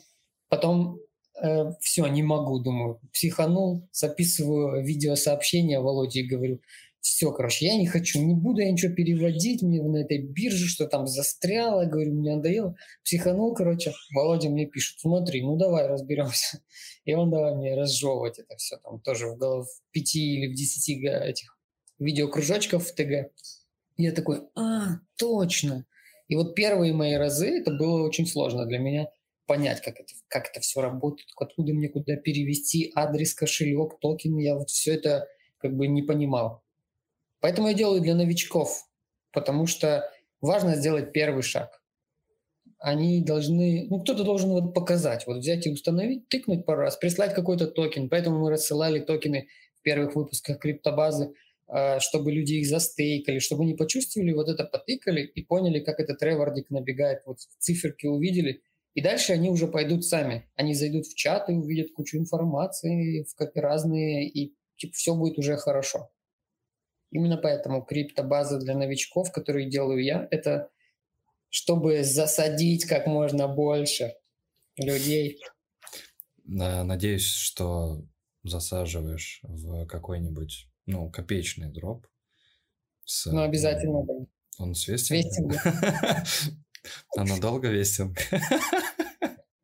[0.49, 0.99] Потом
[1.41, 6.59] э, все, не могу, думаю, психанул, записываю видеосообщение Володе и говорю,
[7.01, 10.85] все, короче, я не хочу, не буду я ничего переводить, мне на этой бирже что
[10.85, 12.75] там застряло, говорю, мне надоело.
[13.03, 16.62] Психанул, короче, Володя мне пишет, смотри, ну давай разберемся.
[17.05, 20.55] И он давай мне разжевывать это все, там тоже в, голов, в пяти или в
[20.55, 21.57] десяти этих
[21.99, 23.31] видеокружочков в ТГ.
[23.97, 25.85] Я такой, а, точно.
[26.27, 29.07] И вот первые мои разы это было очень сложно для меня
[29.49, 34.38] понять, как это, как это все работает, откуда мне куда перевести адрес, кошелек, токен.
[34.38, 36.62] Я вот все это как бы не понимал.
[37.39, 38.88] Поэтому я делаю для новичков,
[39.31, 40.07] потому что
[40.39, 41.81] важно сделать первый шаг.
[42.77, 47.33] Они должны, ну кто-то должен вот показать, вот взять и установить, тыкнуть пару раз, прислать
[47.33, 48.07] какой-то токен.
[48.07, 49.47] Поэтому мы рассылали токены
[49.79, 51.33] в первых выпусках криптобазы,
[51.67, 56.21] а, чтобы люди их застейкали, чтобы они почувствовали вот это, потыкали и поняли, как этот
[56.21, 58.62] ревордик набегает, вот циферки увидели,
[58.93, 60.49] и дальше они уже пойдут сами.
[60.56, 65.38] Они зайдут в чат и увидят кучу информации, в как разные, и типа, все будет
[65.38, 66.10] уже хорошо.
[67.12, 70.69] Именно поэтому криптобаза для новичков, которую делаю я, это
[71.49, 74.13] чтобы засадить как можно больше
[74.78, 75.39] людей.
[76.43, 78.04] Надеюсь, что
[78.43, 82.08] засаживаешь в какой-нибудь, ну, копеечный дроп.
[83.06, 84.13] С, ну, обязательно, да.
[84.60, 85.58] Он с вестингом?
[87.17, 88.17] А надолго вестинг?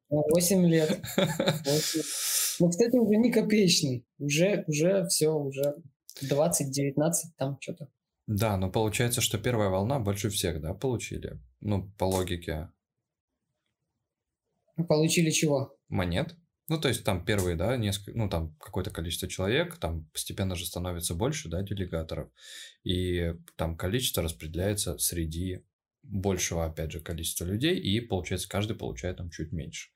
[0.10, 1.02] 8 лет.
[1.18, 2.02] 8.
[2.60, 4.06] Ну, кстати, уже не копеечный.
[4.18, 5.76] Уже, уже все, уже
[6.24, 7.90] 20-19 там что-то.
[8.28, 11.40] Да, но получается, что первая волна больше всех, да, получили?
[11.60, 12.70] Ну, по логике.
[14.88, 15.78] Получили чего?
[15.90, 16.36] Монет.
[16.68, 20.66] Ну, то есть там первые, да, несколько, ну, там какое-то количество человек, там постепенно же
[20.66, 22.32] становится больше, да, делегаторов,
[22.84, 25.64] и там количество распределяется среди
[26.10, 29.90] большего, опять же, количества людей, и, получается, каждый получает там чуть меньше.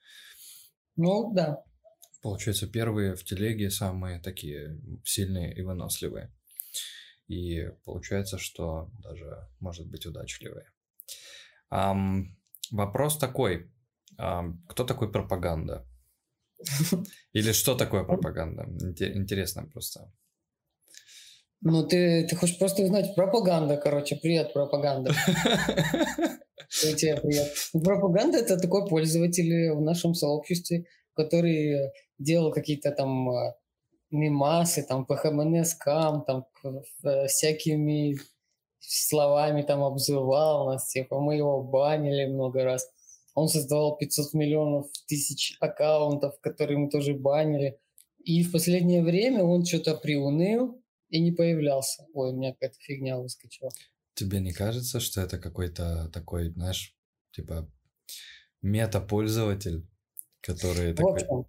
[0.96, 1.64] Ну, да.
[2.22, 6.34] Получается, первые в телеге самые такие сильные и выносливые.
[7.28, 10.66] И получается, что даже, может быть, удачливые.
[11.72, 12.36] Um,
[12.72, 13.72] вопрос такой.
[14.18, 15.88] Um, кто такой пропаганда?
[17.34, 18.66] Или что такое пропаганда?
[19.00, 20.12] Интересно просто.
[21.62, 24.16] Ну, ты, ты хочешь просто узнать пропаганда, короче.
[24.16, 25.12] Привет, пропаганда.
[26.82, 27.54] Привет.
[27.84, 33.54] Пропаганда– это такой пользователь в нашем сообществе, который делал какие-то там э,
[34.10, 38.18] мимасы, там, ПХМНС, кам, там, э, всякими
[38.80, 42.88] словами там обзывал нас, типа, мы его банили много раз.
[43.36, 47.80] Он создавал 500 миллионов тысяч аккаунтов, которые мы тоже банили.
[48.24, 52.06] И в последнее время он что-то приуныл, и не появлялся.
[52.14, 53.70] Ой, у меня какая-то фигня выскочила.
[54.14, 56.96] Тебе не кажется, что это какой-то такой, знаешь,
[57.32, 57.72] типа
[58.62, 59.88] мета-пользователь,
[60.42, 61.14] который такой...
[61.14, 61.46] общем,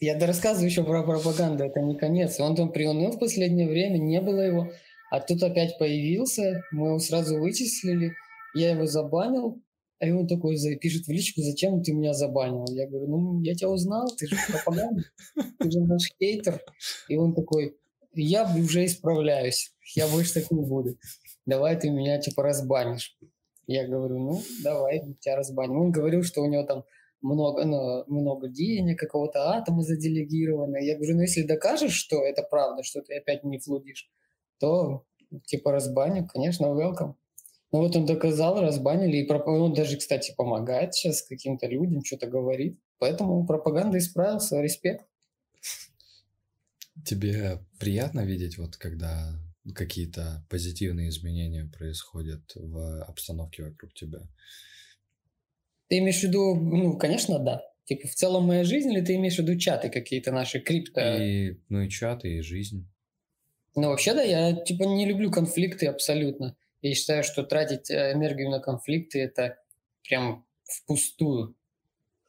[0.00, 2.38] я рассказываю еще про пропаганду, это не конец.
[2.40, 4.70] Он там приуныл в последнее время, не было его,
[5.10, 8.14] а тут опять появился, мы его сразу вычислили,
[8.54, 9.62] я его забанил,
[10.00, 12.66] А он такой пишет в личку, зачем ты меня забанил?
[12.70, 15.04] Я говорю, ну, я тебя узнал, ты же пропаганда,
[15.58, 16.60] ты же наш хейтер.
[17.08, 17.76] И он такой,
[18.14, 20.98] я уже исправляюсь, я больше так не буду.
[21.46, 23.16] Давай ты меня, типа, разбанишь.
[23.66, 25.80] Я говорю, ну, давай, тебя разбаним.
[25.80, 26.84] Он говорил, что у него там
[27.22, 30.76] много, ну, много денег, какого-то атома заделегировано.
[30.76, 34.10] Я говорю, ну, если докажешь, что это правда, что ты опять не флудишь,
[34.58, 35.04] то,
[35.46, 37.14] типа, разбаню, конечно, welcome.
[37.72, 42.78] Ну вот он доказал, разбанили, и он даже, кстати, помогает сейчас каким-то людям, что-то говорит.
[43.00, 45.04] Поэтому пропаганда исправился, респект.
[47.04, 49.32] Тебе приятно видеть, вот когда
[49.74, 54.20] какие-то позитивные изменения происходят в обстановке вокруг тебя?
[55.88, 57.62] Ты имеешь в виду, ну, конечно, да.
[57.84, 61.22] Типа в целом моя жизнь, или ты имеешь в виду чаты какие-то наши, крипто?
[61.22, 62.88] И, ну и чаты, и жизнь.
[63.76, 66.56] Ну, вообще, да, я, типа, не люблю конфликты абсолютно.
[66.80, 69.58] Я считаю, что тратить э, энергию на конфликты– это
[70.08, 71.56] прям впустую.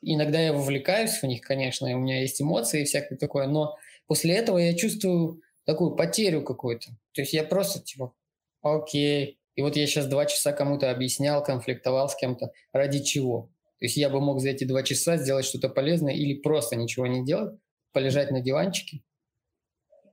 [0.02, 3.76] Иногда я вовлекаюсь в них, конечно, и у меня есть эмоции и всякое такое, но
[4.08, 6.88] после этого я чувствую такую потерю какую-то.
[7.14, 8.14] То есть я просто типа,
[8.62, 9.40] окей.
[9.56, 12.52] И вот я сейчас два часа кому-то объяснял, конфликтовал с кем-то.
[12.74, 13.50] Ради чего?
[13.80, 17.08] То есть я бы мог за эти два часа сделать что-то полезное или просто ничего
[17.08, 17.58] не делать,
[17.92, 19.02] полежать на диванчике.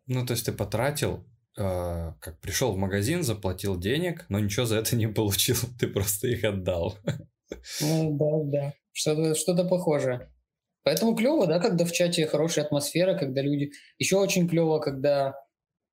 [0.07, 1.24] Ну, то есть ты потратил,
[1.57, 6.28] э, как пришел в магазин, заплатил денег, но ничего за это не получил, ты просто
[6.28, 6.98] их отдал.
[7.81, 8.74] Ну, да, да.
[8.92, 10.32] Что-то что похожее.
[10.85, 13.73] Поэтому клево, да, когда в чате хорошая атмосфера, когда люди...
[13.99, 15.35] Еще очень клево, когда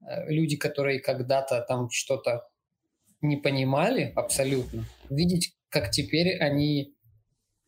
[0.02, 2.48] э, люди, которые когда-то там что-то
[3.22, 6.96] не понимали абсолютно, видеть, как теперь они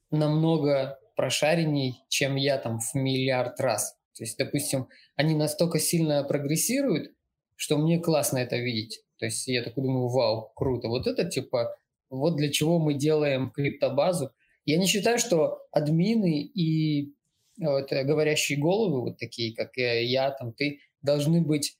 [0.10, 3.96] намного прошаренней, чем я там в миллиард раз.
[4.18, 7.12] То есть, допустим, они настолько сильно прогрессируют,
[7.56, 9.04] что мне классно это видеть.
[9.18, 10.88] То есть я такой думаю, вау, круто.
[10.88, 11.76] Вот это типа,
[12.10, 14.32] вот для чего мы делаем криптобазу.
[14.66, 17.14] Я не считаю, что админы и
[17.58, 21.78] вот, э, говорящие головы, вот такие, как я, там, ты, должны быть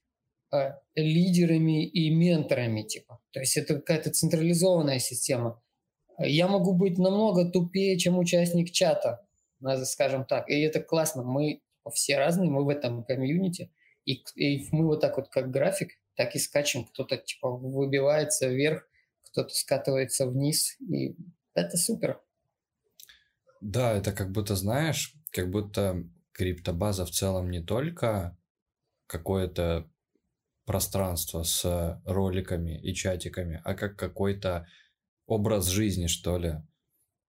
[0.52, 3.20] э, лидерами и менторами, типа.
[3.32, 5.62] То есть это какая-то централизованная система.
[6.18, 9.26] Я могу быть намного тупее, чем участник чата,
[9.84, 10.48] скажем так.
[10.48, 11.22] И это классно.
[11.22, 13.72] Мы все разные, мы в этом комьюнити.
[14.04, 16.84] И, и мы вот так вот, как график, так и скачем.
[16.84, 18.86] Кто-то типа выбивается вверх,
[19.30, 20.76] кто-то скатывается вниз.
[20.80, 21.16] И
[21.54, 22.20] это супер.
[23.62, 28.36] Да, это как будто, знаешь, как будто криптобаза в целом не только
[29.06, 29.88] какое-то
[30.64, 34.66] пространство с роликами и чатиками, а как какой-то
[35.26, 36.54] образ жизни, что ли.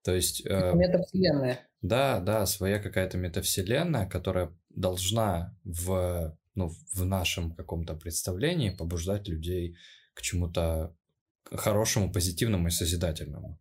[0.03, 0.43] То есть...
[0.47, 1.59] Э, метавселенная.
[1.83, 9.77] Да, да, своя какая-то метавселенная, которая должна в, ну, в нашем каком-то представлении побуждать людей
[10.15, 10.95] к чему-то
[11.43, 13.59] хорошему, позитивному и созидательному.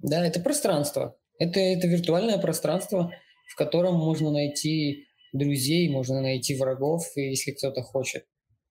[0.00, 1.16] Да, это пространство.
[1.38, 3.12] Это, это виртуальное пространство,
[3.48, 8.26] в котором можно найти друзей, можно найти врагов, если кто-то хочет.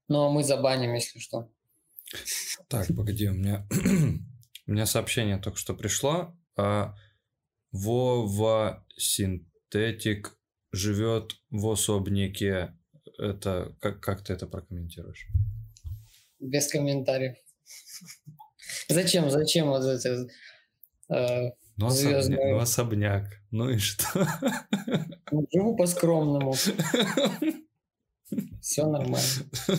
[0.08, 1.50] Но мы забаним, если что.
[2.68, 3.68] Так, погоди, у меня,
[4.68, 6.36] у меня сообщение только что пришло.
[6.56, 6.96] А,
[7.72, 10.38] Вова Синтетик
[10.72, 12.74] живет в особняке.
[13.18, 15.28] Это как, как ты это прокомментируешь?
[16.40, 17.36] Без комментариев.
[18.90, 19.30] Зачем?
[19.30, 20.28] Зачем вот это?
[21.74, 23.26] Э, ну, особняк, ну, особняк.
[23.52, 24.28] Ну и что?
[25.32, 26.54] Ну, живу по-скромному.
[28.62, 29.18] Все нормально.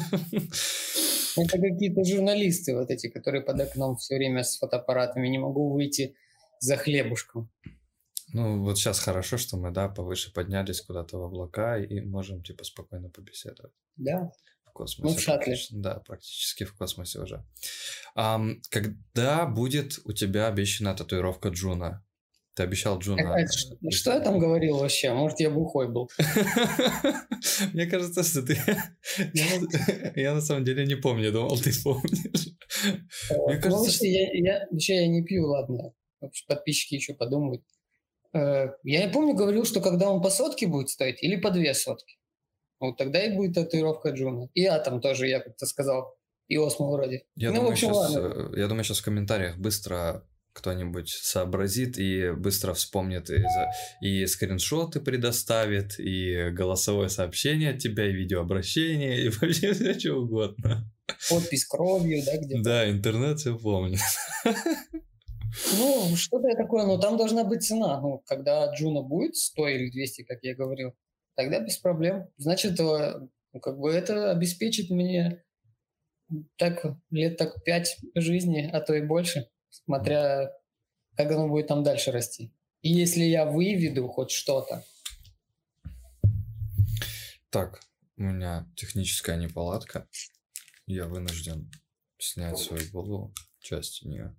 [1.36, 5.28] Это какие-то журналисты вот эти, которые под окном все время с фотоаппаратами.
[5.28, 6.14] Не могу выйти
[6.60, 7.50] за хлебушком.
[8.32, 12.64] Ну, вот сейчас хорошо, что мы, да, повыше поднялись куда-то в облака и можем, типа,
[12.64, 13.72] спокойно побеседовать.
[13.96, 14.32] Да.
[14.74, 15.14] Космосе.
[15.14, 15.56] Ну, в шаттле.
[15.70, 17.44] Да, практически в космосе уже.
[18.16, 22.04] Эм, когда будет у тебя обещана татуировка Juno?
[22.54, 23.34] Ты обещал Juno.
[23.34, 25.12] А, что, что я там говорил вообще?
[25.12, 26.10] Может, я бухой был?
[27.72, 28.56] Мне кажется, что ты...
[30.16, 32.48] Я на самом деле не помню, думал, ты помнишь.
[33.46, 34.06] Мне кажется...
[34.06, 35.92] Я я не пью, ладно.
[36.48, 37.62] Подписчики еще подумают.
[38.32, 41.74] Э, я не помню, говорил, что когда он по сотке будет стоить или по две
[41.74, 42.18] сотки.
[42.88, 44.48] Вот тогда и будет татуировка Juno.
[44.54, 46.16] И Атом тоже, я как-то сказал.
[46.48, 47.24] И Osmo вроде.
[47.36, 48.50] Я, ну, думаю, общем, сейчас, ладно.
[48.54, 50.24] Э, я думаю, сейчас в комментариях быстро
[50.54, 53.44] кто-нибудь сообразит и быстро вспомнит и,
[54.00, 60.90] и скриншоты предоставит, и голосовое сообщение от тебя, и видеообращение, и вообще все что угодно.
[61.28, 62.62] Подпись кровью, да, где-то?
[62.62, 64.00] Да, интернет все помнит.
[65.78, 68.00] Ну, что-то такое, но там должна быть цена.
[68.00, 70.94] Ну, когда Juno будет 100 или 200, как я говорил,
[71.34, 72.28] тогда без проблем.
[72.36, 73.20] Значит, э,
[73.52, 75.44] ну, как бы это обеспечит мне
[76.56, 80.50] так лет так пять жизни, а то и больше, смотря
[81.16, 82.52] как оно будет там дальше расти.
[82.82, 84.84] И если я выведу хоть что-то.
[87.50, 87.80] Так,
[88.16, 90.08] у меня техническая неполадка.
[90.86, 91.70] Я вынужден
[92.18, 94.36] снять свою голову, часть нее.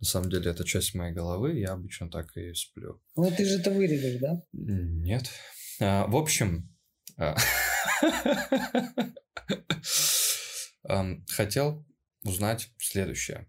[0.00, 3.00] На самом деле, это часть моей головы, я обычно так и сплю.
[3.16, 4.42] Ну, ты же это вырежешь, да?
[4.52, 5.28] Нет.
[5.80, 6.68] А, в общем,
[7.16, 7.36] а,
[11.28, 11.86] хотел
[12.24, 13.46] узнать следующее.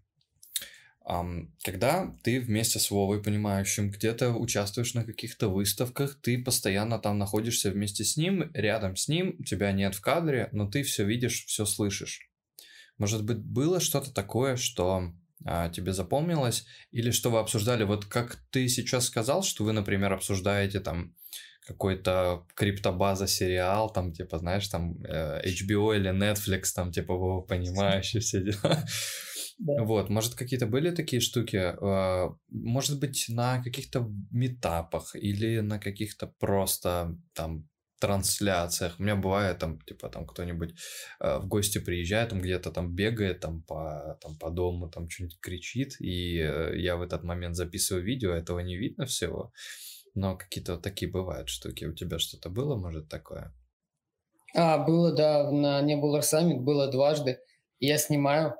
[1.64, 7.72] Когда ты вместе с Вовой, понимающим, где-то участвуешь на каких-то выставках, ты постоянно там находишься
[7.72, 11.64] вместе с ним, рядом с ним, тебя нет в кадре, но ты все видишь, все
[11.64, 12.30] слышишь.
[12.96, 15.12] Может быть, было что-то такое, что
[15.44, 17.82] а, тебе запомнилось, или что вы обсуждали?
[17.82, 21.16] Вот как ты сейчас сказал, что вы, например, обсуждаете там
[21.70, 28.20] какой-то криптобаза сериал, там, типа, знаешь, там, э, HBO или Netflix, там, типа, вы понимающие
[28.20, 28.84] все дела.
[29.58, 29.84] Да.
[29.84, 36.32] Вот, может, какие-то были такие штуки, а, может быть, на каких-то метапах или на каких-то
[36.38, 37.68] просто там
[38.00, 38.98] трансляциях.
[38.98, 40.74] У меня бывает там, типа, там кто-нибудь
[41.20, 45.38] э, в гости приезжает, там где-то там бегает, там по, там по дому, там что-нибудь
[45.40, 49.52] кричит, и э, я в этот момент записываю видео, этого не видно всего.
[50.14, 51.84] Но какие-то вот такие бывают штуки.
[51.84, 53.54] У тебя что-то было, может, такое?
[54.54, 57.38] А, было, да, на Nebula Summit было дважды.
[57.78, 58.54] Я снимаю,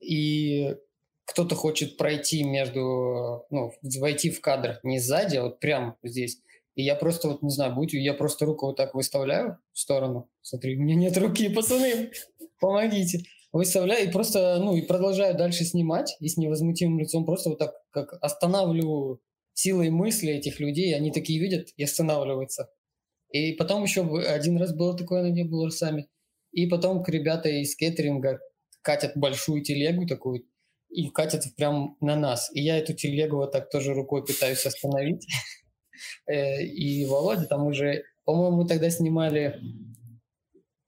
[0.00, 0.76] и
[1.24, 6.40] кто-то хочет пройти между, ну, войти в кадр не сзади, а вот прямо здесь.
[6.74, 10.28] И я просто, вот не знаю, будь, я просто руку вот так выставляю в сторону.
[10.42, 12.10] Смотри, у меня нет руки, пацаны,
[12.60, 13.24] помогите.
[13.52, 16.16] Выставляю и просто, ну, и продолжаю дальше снимать.
[16.20, 19.20] И с невозмутимым лицом просто вот так, как останавливаю
[19.56, 20.94] силой мысли этих людей.
[20.94, 22.70] Они такие видят и останавливаются.
[23.30, 26.08] И потом еще один раз было такое на Nebula сами.
[26.52, 28.38] И потом к ребята из кеттеринга
[28.82, 30.46] катят большую телегу такую
[30.90, 32.50] и катят прям на нас.
[32.54, 35.26] И я эту телегу вот так тоже рукой пытаюсь остановить.
[36.26, 39.58] Э, и Володя там уже, по-моему, мы тогда снимали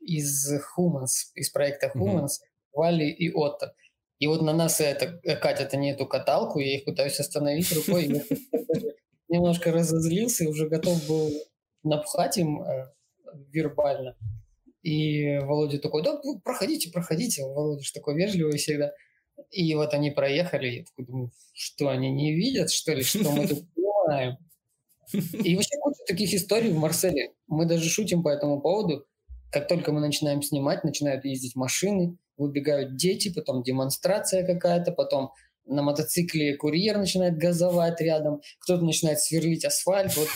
[0.01, 2.41] из Humans, из проекта Humans,
[2.75, 3.73] Вали и Отто.
[4.19, 8.23] И вот на нас это э, катят они эту каталку, я их пытаюсь остановить рукой.
[9.29, 11.31] Немножко разозлился и уже готов был
[11.85, 12.93] напхать им э,
[13.53, 14.17] вербально.
[14.83, 17.45] И Володя такой, да, проходите, проходите.
[17.45, 18.93] Володя же такой вежливый всегда.
[19.51, 23.47] И вот они проехали, я такой думаю, что они не видят, что ли, что мы
[23.47, 24.37] тут делаем?
[25.13, 27.33] И вообще куча таких историй в Марселе.
[27.47, 29.07] Мы даже шутим по этому поводу.
[29.51, 35.33] Как только мы начинаем снимать, начинают ездить машины, выбегают дети, потом демонстрация какая-то, потом
[35.67, 40.17] на мотоцикле курьер начинает газовать рядом, кто-то начинает сверлить асфальт.
[40.17, 40.29] Вот.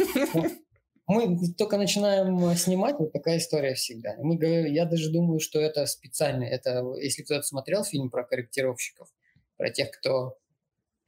[1.08, 4.14] Мы только начинаем снимать, вот такая история всегда.
[4.18, 4.36] Мы,
[4.68, 6.44] я даже думаю, что это специально.
[6.44, 9.08] Это, если кто-то смотрел фильм про корректировщиков,
[9.56, 10.38] про тех, кто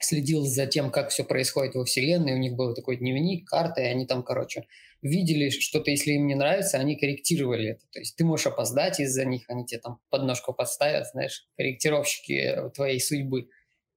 [0.04, 3.86] следил за тем, как все происходит во Вселенной, у них был такой дневник, карта, и
[3.86, 4.66] они там, короче,
[5.02, 7.82] видели что-то, если им не нравится, они корректировали это.
[7.92, 13.00] То есть ты можешь опоздать из-за них, они тебе там подножку подставят, знаешь, корректировщики твоей
[13.00, 13.48] судьбы.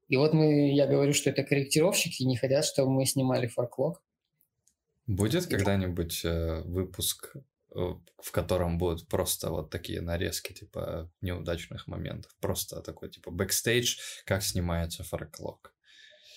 [0.10, 4.02] И вот мы, я говорю, что это корректировщики, не хотят, чтобы мы снимали фарклог.
[5.06, 12.36] Будет когда-нибудь э, выпуск, э, в котором будут просто вот такие нарезки, типа, неудачных моментов?
[12.42, 15.74] Просто такой, типа, бэкстейдж, как снимается фарклог?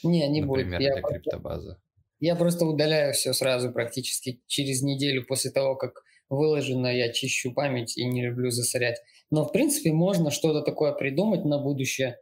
[0.03, 0.94] Не, не Например, будет.
[0.94, 1.76] для криптобазы.
[2.20, 7.96] Я просто удаляю все сразу практически через неделю после того, как выложено, я чищу память
[7.96, 9.01] и не люблю засорять.
[9.30, 12.18] Но, в принципе, можно что-то такое придумать на будущее,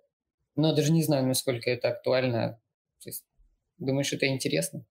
[0.57, 2.61] но даже не знаю, насколько это актуально.
[3.03, 3.24] То есть,
[3.79, 4.85] думаешь, это интересно?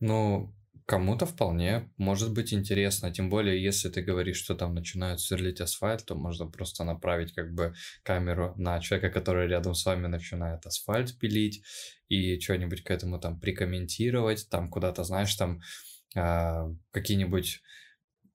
[0.00, 0.52] Ну,
[0.86, 6.04] Кому-то вполне может быть интересно, тем более, если ты говоришь, что там начинают сверлить асфальт,
[6.04, 7.72] то можно просто направить как бы
[8.02, 11.62] камеру на человека, который рядом с вами начинает асфальт пилить,
[12.08, 15.60] и что-нибудь к этому там прикомментировать, там куда-то, знаешь, там
[16.14, 17.62] э, какие-нибудь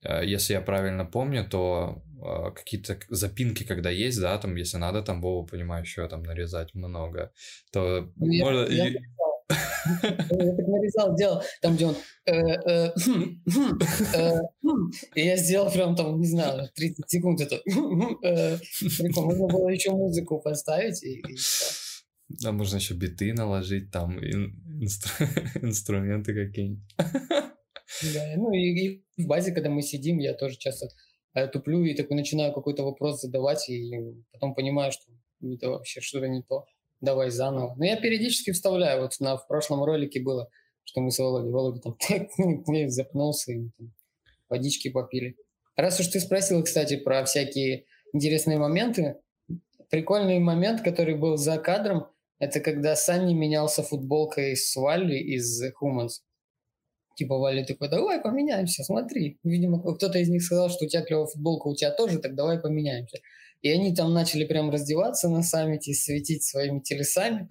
[0.02, 5.04] э, если я правильно помню, то э, какие-то запинки, когда есть, да, там, если надо,
[5.04, 7.32] там Вову, понимаю, еще там нарезать много,
[7.72, 8.74] то ну, я, можно...
[8.74, 8.92] Я,
[10.02, 11.96] я так нарезал, делал, там, где он...
[12.26, 13.80] Э, э, хм, хм,
[14.16, 14.92] э, хм.
[15.16, 17.62] И я сделал прям там, не знаю, 30 секунд это...
[17.66, 21.24] Можно было еще музыку поставить и
[22.30, 24.20] Да, можно еще биты наложить, там
[25.62, 26.84] инструменты какие-нибудь.
[26.98, 30.88] Да, ну и, в базе, когда мы сидим, я тоже часто
[31.52, 33.92] туплю и такой начинаю какой-то вопрос задавать, и
[34.32, 35.04] потом понимаю, что
[35.42, 36.66] это вообще что-то не то
[37.02, 37.76] давай заново.
[37.78, 39.02] Но я периодически вставляю.
[39.02, 40.50] Вот на, в прошлом ролике было,
[40.84, 41.98] что мы с Володей, Володя там
[42.90, 43.94] запнулся и там,
[44.50, 45.36] водички попили.
[45.76, 49.18] Раз уж ты спросил, кстати, про всякие интересные моменты,
[49.90, 52.08] прикольный момент, который был за кадром,
[52.40, 56.22] Это когда Санни менялся футболкой с Валли из Humans.
[57.16, 59.40] Типа Валли такой, давай поменяемся, смотри.
[59.44, 62.60] Видимо, кто-то из них сказал, что у тебя клевая футболка, у тебя тоже, так давай
[62.60, 63.18] поменяемся.
[63.62, 67.50] И они там начали прям раздеваться на саммите, светить своими телесами.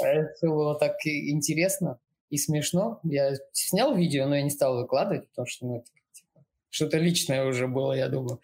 [0.00, 1.98] Это было так интересно
[2.30, 3.00] и смешно.
[3.04, 7.44] Я снял видео, но я не стал выкладывать, потому что ну, это типа, что-то личное
[7.44, 8.40] уже было, я думаю.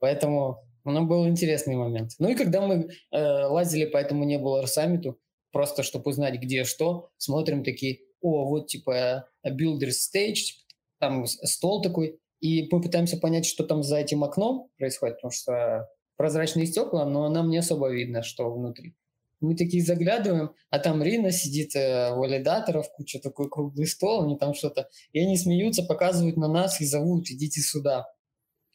[0.00, 2.12] Поэтому ну, был интересный момент.
[2.18, 5.20] Ну и когда мы э, лазили по этому не было саммиту,
[5.52, 10.54] просто чтобы узнать, где что, смотрим такие, о, вот типа builder stage,
[10.98, 15.88] там стол такой, и мы пытаемся понять, что там за этим окном происходит, потому что
[16.18, 18.94] прозрачные стекла, но нам не особо видно, что внутри.
[19.40, 24.52] Мы такие заглядываем, а там Рина сидит, э, валидаторов, куча такой круглый стол, они там
[24.52, 24.90] что-то...
[25.12, 28.06] И они смеются, показывают на нас и зовут, идите сюда.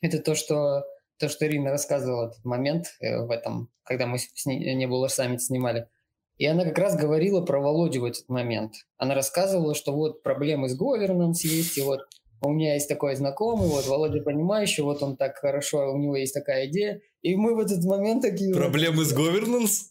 [0.01, 0.85] Это то, что,
[1.17, 5.09] то, что Рина рассказывала этот момент э, в этом, когда мы с ней, не было
[5.09, 5.89] саммит снимали.
[6.37, 8.73] И она как раз говорила про Володю в этот момент.
[8.97, 12.07] Она рассказывала, что вот проблемы с governance есть, и вот
[12.43, 16.33] у меня есть такой знакомый, вот Володя понимающий, вот он так хорошо, у него есть
[16.33, 17.01] такая идея.
[17.21, 18.53] И мы в этот момент такие...
[18.53, 19.87] Проблемы вот, с governance?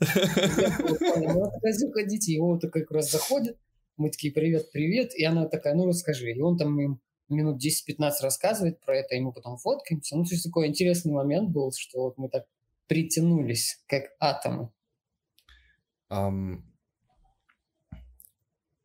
[1.17, 3.57] Ну, заходите, он такой как раз заходит,
[3.97, 6.33] мы такие, привет, привет, и она такая, ну расскажи.
[6.33, 10.17] И он там им минут 10-15 рассказывает про это, и мы потом фоткаемся.
[10.17, 12.45] Ну, то есть такой интересный момент был, что вот мы так
[12.87, 14.71] притянулись, как атомы.
[16.11, 16.63] Um,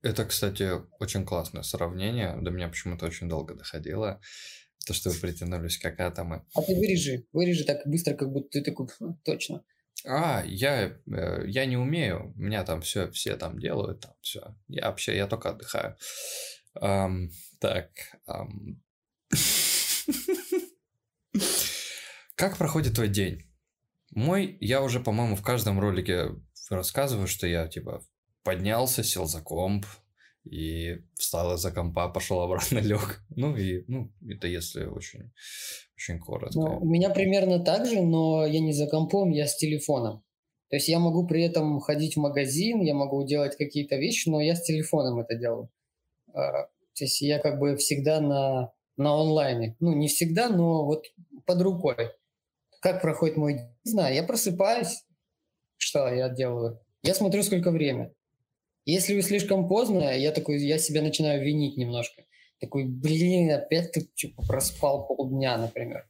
[0.01, 2.37] это, кстати, очень классное сравнение.
[2.41, 4.21] До меня почему-то очень долго доходило.
[4.85, 6.45] То, что вы притянулись как атомы.
[6.53, 7.25] А ты вырежи.
[7.33, 8.87] Вырежи так быстро, как будто ты такой,
[9.25, 9.63] точно.
[10.05, 12.33] А, я, э, я не умею.
[12.35, 14.55] У меня там все, все там делают, там все.
[14.67, 15.97] Я вообще, я только отдыхаю.
[16.79, 17.29] Um,
[17.59, 17.89] так.
[18.29, 18.77] Um...
[22.35, 23.51] как проходит твой день?
[24.11, 26.29] Мой, я уже, по-моему, в каждом ролике
[26.69, 28.03] рассказываю, что я, типа,
[28.47, 29.85] поднялся, сел за комп,
[30.45, 33.21] и встал из-за компа, пошел обратно, лег.
[33.35, 35.33] Ну и, ну, это если очень,
[35.97, 36.57] очень коротко.
[36.57, 40.23] Ну, у меня примерно так же, но я не за компом, я с телефоном.
[40.69, 44.39] То есть я могу при этом ходить в магазин, я могу делать какие-то вещи, но
[44.39, 45.69] я с телефоном это делаю.
[46.33, 49.75] А, то есть я как бы всегда на, на онлайне.
[49.81, 51.05] Ну, не всегда, но вот
[51.45, 51.95] под рукой.
[52.79, 53.67] Как проходит мой день?
[53.83, 55.03] Не знаю, я просыпаюсь.
[55.75, 56.79] Что я делаю?
[57.03, 58.13] Я смотрю, сколько время.
[58.87, 62.23] Если вы слишком поздно, я такой, я себя начинаю винить немножко.
[62.61, 66.09] Такой, блин, опять ты типа, проспал полдня, например.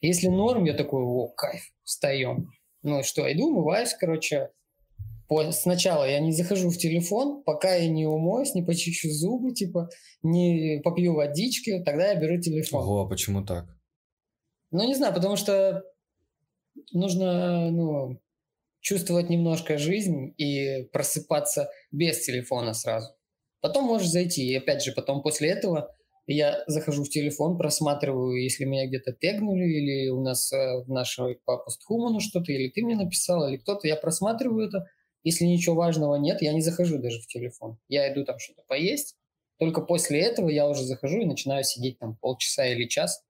[0.00, 2.50] Если норм, я такой, о, кайф, встаем.
[2.82, 4.50] Ну что, иду, умываюсь, короче.
[5.52, 9.88] Сначала я не захожу в телефон, пока я не умоюсь, не почищу зубы, типа,
[10.24, 12.82] не попью водички, тогда я беру телефон.
[12.82, 13.68] Ого, а почему так?
[14.72, 15.84] Ну, не знаю, потому что
[16.90, 18.20] нужно, ну,
[18.80, 23.08] чувствовать немножко жизнь и просыпаться без телефона сразу.
[23.60, 24.46] Потом можешь зайти.
[24.46, 25.94] И опять же, потом после этого
[26.26, 31.36] я захожу в телефон, просматриваю, если меня где-то тегнули, или у нас э, в нашей
[31.44, 34.86] по постхуману что-то, или ты мне написал, или кто-то, я просматриваю это.
[35.22, 37.78] Если ничего важного нет, я не захожу даже в телефон.
[37.88, 39.16] Я иду там что-то поесть.
[39.58, 43.24] Только после этого я уже захожу и начинаю сидеть там полчаса или час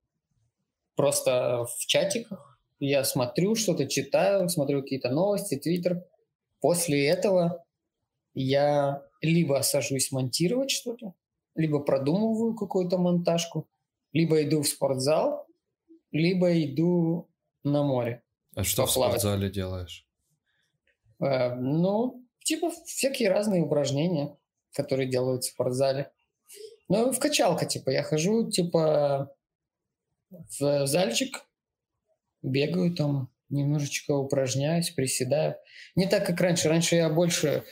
[0.97, 6.05] просто в чатиках, я смотрю что-то, читаю, смотрю какие-то новости, твиттер.
[6.61, 7.65] После этого
[8.35, 11.15] я либо сажусь монтировать что-то,
[11.55, 13.69] либо продумываю какую-то монтажку,
[14.13, 15.47] либо иду в спортзал,
[16.13, 17.29] либо иду
[17.65, 18.23] на море.
[18.55, 19.17] А что поплавать.
[19.17, 20.07] в спортзале делаешь?
[21.21, 24.37] Э, ну, типа всякие разные упражнения,
[24.73, 26.11] которые делают в спортзале.
[26.89, 29.35] Ну, в качалка, типа, я хожу, типа,
[30.31, 31.46] в зальчик,
[32.43, 35.57] бегаю там, немножечко упражняюсь, приседаю.
[35.95, 36.69] Не так, как раньше.
[36.69, 37.65] Раньше я больше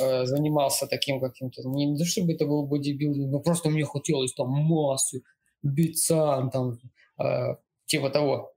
[0.00, 4.48] э, занимался таким каким-то, не то чтобы это был бодибилдинг, но просто мне хотелось там
[4.48, 5.22] массы,
[5.62, 6.78] бица, там,
[7.18, 7.56] э,
[7.86, 8.52] типа того.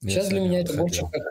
[0.00, 0.82] Я Сейчас для меня это хотел.
[0.82, 1.22] больше как,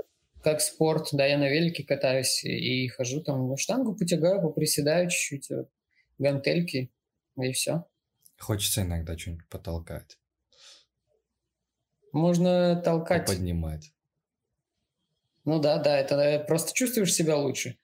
[0.41, 1.09] как спорт.
[1.11, 5.65] Да, я на велике катаюсь и, и хожу там, штангу потягаю, поприседаю чуть-чуть, э,
[6.17, 6.91] гантельки,
[7.39, 7.86] и все.
[8.39, 10.17] Хочется иногда что-нибудь потолкать.
[12.14, 13.28] Можно толкать.
[13.28, 13.91] Поднимать.
[15.45, 17.78] Ну да, да, это просто чувствуешь себя лучше.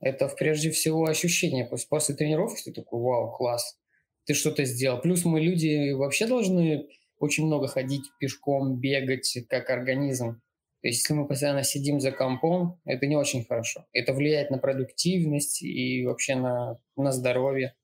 [0.00, 1.68] Это прежде всего ощущение.
[1.88, 3.78] После тренировки ты такой, вау, класс,
[4.24, 5.00] ты что-то сделал.
[5.00, 6.86] Плюс мы люди вообще должны
[7.18, 10.40] очень много ходить пешком, бегать как организм.
[10.82, 13.86] То есть если мы постоянно сидим за компом, это не очень хорошо.
[13.92, 17.74] Это влияет на продуктивность и вообще на, на здоровье.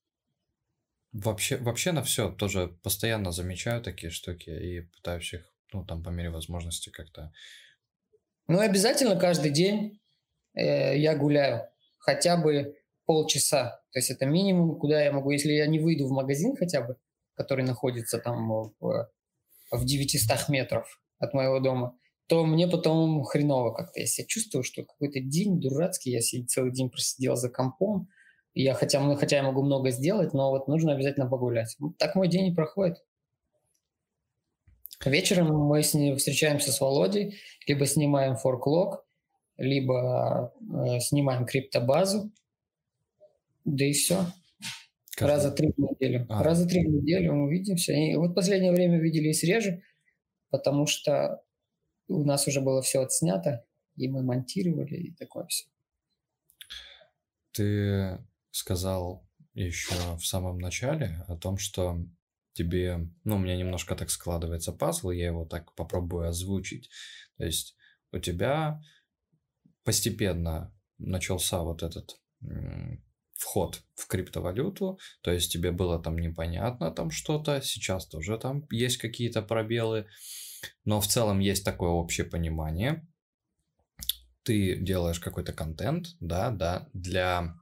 [1.13, 6.09] Вообще, вообще на все тоже постоянно замечаю такие штуки и пытаюсь их, ну, там, по
[6.09, 7.33] мере возможности как-то...
[8.49, 10.01] Ну, обязательно каждый день
[10.55, 11.69] э, я гуляю.
[11.99, 13.83] хотя бы полчаса.
[13.93, 16.97] То есть это минимум, куда я могу, если я не выйду в магазин хотя бы,
[17.35, 18.49] который находится там
[18.81, 19.11] в,
[19.71, 21.97] в 900 метров от моего дома,
[22.27, 24.01] то мне потом хреново как-то.
[24.01, 28.09] Я себя чувствую, что какой-то день дурацкий, я целый день просидел за компом,
[28.55, 31.77] я хотя, хотя я могу много сделать, но вот нужно обязательно погулять.
[31.79, 33.03] Вот так мой день и проходит.
[35.05, 39.05] Вечером мы с ней встречаемся с Володей, либо снимаем форклог,
[39.57, 42.31] либо э, снимаем криптобазу,
[43.65, 44.27] да и все.
[45.17, 45.35] Каждый...
[45.35, 46.27] Раза три в неделю.
[46.29, 46.43] А.
[46.43, 47.93] Раза три в неделю мы видимся.
[47.93, 49.83] И вот последнее время виделись реже,
[50.51, 51.43] потому что
[52.09, 53.65] у нас уже было все отснято,
[53.97, 55.67] и мы монтировали, и такое все.
[57.53, 58.19] Ты
[58.53, 61.99] сказал еще в самом начале о том, что
[62.53, 66.91] тебе, ну, у меня немножко так складывается пазл, я его так попробую озвучить.
[67.39, 67.77] То есть
[68.13, 68.81] у тебя
[69.85, 72.21] постепенно начался вот этот
[73.35, 78.99] вход в криптовалюту, то есть тебе было там непонятно там что-то, сейчас тоже там есть
[78.99, 80.07] какие-то пробелы,
[80.85, 83.07] но в целом есть такое общее понимание.
[84.45, 87.55] Ты делаешь какой-то контент, да, да, для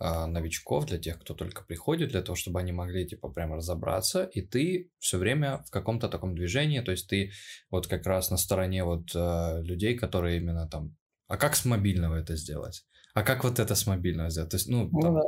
[0.00, 4.40] новичков, для тех, кто только приходит, для того, чтобы они могли, типа, прямо разобраться, и
[4.40, 7.32] ты все время в каком-то таком движении, то есть ты
[7.70, 10.96] вот как раз на стороне вот э, людей, которые именно там,
[11.28, 12.84] а как с мобильного это сделать?
[13.14, 14.50] А как вот это с мобильного сделать?
[14.50, 15.22] То есть, ну, ну там, да.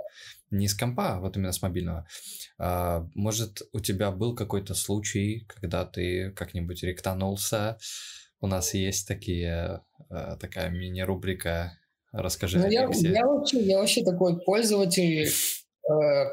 [0.50, 2.06] не с компа, а вот именно с мобильного.
[2.58, 7.78] А, может, у тебя был какой-то случай, когда ты как-нибудь ректанулся?
[8.40, 11.76] У нас есть такие, а, такая мини-рубрика
[12.12, 16.24] «Расскажи ну, я, я, вообще, я вообще такой пользователь э,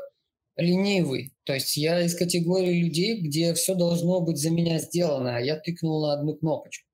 [0.58, 1.34] ленивый.
[1.46, 5.58] То есть я из категории людей, где все должно быть за меня сделано, а я
[5.58, 6.90] тыкнул на одну кнопочку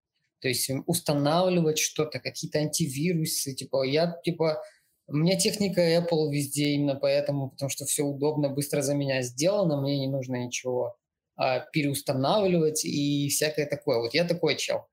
[0.46, 4.62] то есть устанавливать что-то, какие-то антивирусы, типа, я, типа,
[5.08, 9.82] у меня техника Apple везде именно поэтому, потому что все удобно, быстро за меня сделано,
[9.82, 10.98] мне не нужно ничего
[11.36, 13.98] а, переустанавливать и всякое такое.
[13.98, 14.86] Вот я такой чел.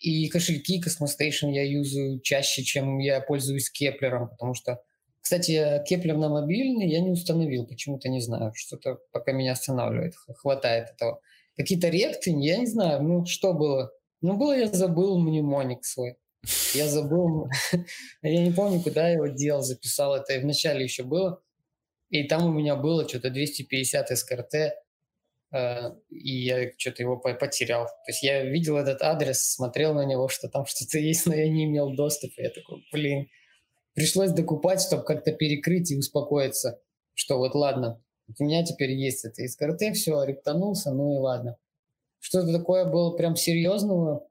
[0.00, 4.82] И кошельки Cosmostation я юзаю чаще, чем я пользуюсь Keplr ом, потому что,
[5.20, 10.88] кстати, Keplr на мобильный я не установил, почему-то не знаю, что-то пока меня останавливает, хватает
[10.94, 11.20] этого.
[11.54, 13.92] Какие-то ректы, я не знаю, ну что было.
[14.22, 16.16] Ну, было я забыл мнемоник свой.
[16.74, 17.48] Я забыл,
[18.22, 21.42] я не помню, куда я его делал, записал это, и вначале еще было.
[22.08, 24.54] И там у меня было что-то 250 СКРТ,
[25.52, 27.86] и я что-то его потерял.
[27.86, 31.48] То есть я видел этот адрес, смотрел на него, что там что-то есть, но я
[31.48, 32.40] не имел доступа.
[32.40, 33.28] Я такой, блин,
[33.94, 36.80] пришлось докупать, чтобы как-то перекрыть и успокоиться,
[37.14, 38.02] что вот ладно,
[38.38, 41.56] у меня теперь есть это СКРТ, все, рептанулся, ну и ладно.
[42.20, 44.28] Что-то такое было прям серьезного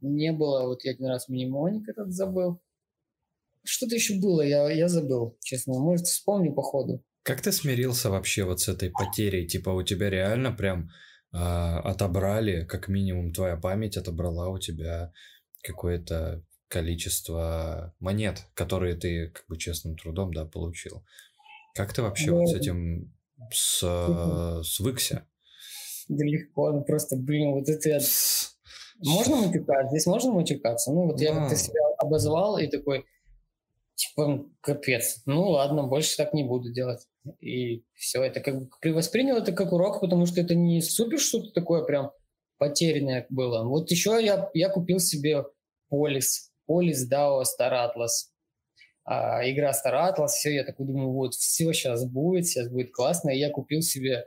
[0.00, 0.66] не было.
[0.66, 2.60] Вот я один раз минимоник этот забыл.
[3.62, 5.78] Что-то еще было, я, я забыл, честно.
[5.78, 7.04] Может, вспомню по ходу.
[7.22, 9.46] Как ты смирился вообще вот с этой потерей?
[9.46, 10.90] Типа у тебя реально прям
[11.32, 15.12] э, отобрали, как минимум твоя память отобрала у тебя
[15.62, 21.04] какое-то количество монет, которые ты как бы честным трудом, да, получил.
[21.74, 22.36] Как ты вообще да.
[22.36, 23.12] вот с этим
[23.52, 25.26] с, э, свыкся?
[26.08, 28.00] Да легко, ну просто, блин, вот это.
[29.02, 29.88] Можно матюкаться?
[29.90, 30.92] Здесь можно матюкаться?
[30.92, 33.06] Ну, вот я как-то себя обозвал и такой,
[33.94, 37.06] типа, капец, ну ладно, больше так не буду делать.
[37.40, 41.50] И все, это как бы воспринял это как урок, потому что это не супер что-то
[41.52, 42.12] такое прям
[42.58, 43.64] потерянное было.
[43.64, 45.44] Вот еще я, я купил себе
[45.88, 48.30] полис, полис DAO Star Atlas.
[49.04, 53.30] А, игра Star Atlas, все, я такой думаю, вот, все сейчас будет, сейчас будет классно.
[53.30, 54.24] И я купил себе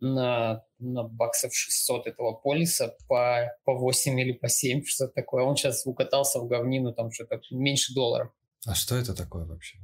[0.00, 5.44] на, на баксов 600 этого полиса по, по 8 или по 7, что-то такое.
[5.44, 8.32] Он сейчас укатался в говнину, там что-то меньше долларов.
[8.66, 9.78] А что это такое вообще?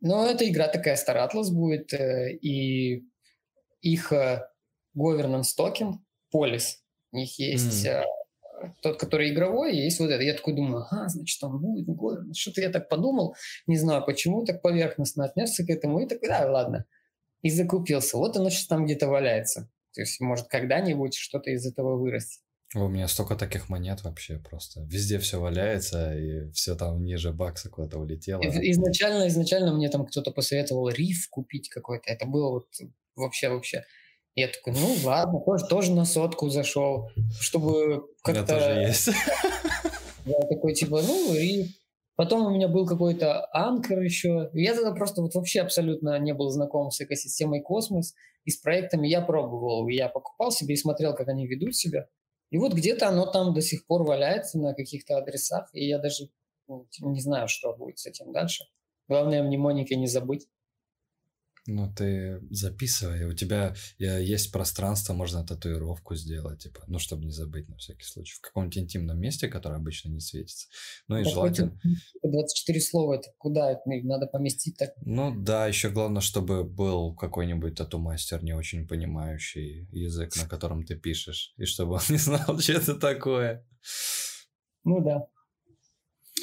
[0.00, 3.04] Ну, это игра такая Star Atlas будет, э, и
[3.80, 4.48] их э,
[4.96, 6.82] governance токен, полис,
[7.12, 8.04] у них есть mm.
[8.82, 10.22] тот, который игровой, и есть вот это.
[10.22, 12.34] Я такой думаю, ага, значит, он будет governance.
[12.34, 13.34] Что-то я так подумал,
[13.66, 16.86] не знаю почему, так поверхностно отнесся к этому, и такой, да, ладно
[17.42, 18.16] и закупился.
[18.16, 19.70] Вот оно сейчас там где-то валяется.
[19.94, 22.42] То есть, может, когда-нибудь что-то из этого вырастет.
[22.74, 24.82] У меня столько таких монет вообще просто.
[24.82, 28.42] Везде все валяется, и все там ниже бакса куда-то улетело.
[28.42, 32.10] Изначально, изначально мне там кто-то посоветовал риф купить какой-то.
[32.10, 32.66] Это было вот
[33.16, 33.84] вообще-вообще.
[34.34, 37.10] Я такой, ну ладно, тоже, тоже на сотку зашел,
[37.40, 38.54] чтобы как-то...
[38.54, 39.08] У меня тоже есть.
[40.26, 41.70] Я такой, типа, ну, риф.
[42.16, 44.50] Потом у меня был какой-то анкер еще.
[44.52, 48.14] Я тогда просто вот вообще абсолютно не был знаком с экосистемой космос
[48.44, 49.08] и с проектами.
[49.08, 52.08] Я пробовал, я покупал себе и смотрел, как они ведут себя.
[52.50, 56.30] И вот где-то оно там до сих пор валяется на каких-то адресах, и я даже
[56.66, 58.64] ну, не знаю, что будет с этим дальше.
[59.08, 60.46] Главное, мнемоники не забыть.
[61.70, 63.26] Ну, ты записывай.
[63.26, 68.36] У тебя есть пространство, можно татуировку сделать, типа, ну, чтобы не забыть на всякий случай.
[68.36, 70.66] В каком-нибудь интимном месте, которое обычно не светится.
[71.08, 71.78] Ну, и так желательно...
[72.22, 73.70] 24 слова, это куда?
[73.70, 74.94] Это надо поместить так?
[75.02, 80.96] Ну, да, еще главное, чтобы был какой-нибудь тату-мастер, не очень понимающий язык, на котором ты
[80.96, 83.66] пишешь, и чтобы он не знал, что это такое.
[84.84, 85.26] Ну, да.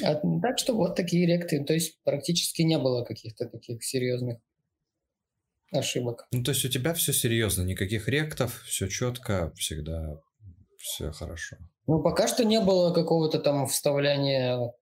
[0.04, 1.64] А, так что вот такие ректы.
[1.64, 4.38] То есть практически не было каких-то таких серьезных
[5.72, 6.26] ошибок.
[6.32, 10.20] Ну, то есть у тебя все серьезно, никаких ректов, все четко, всегда
[10.78, 11.56] все хорошо.
[11.86, 14.72] Ну, пока что не было какого-то там вставляния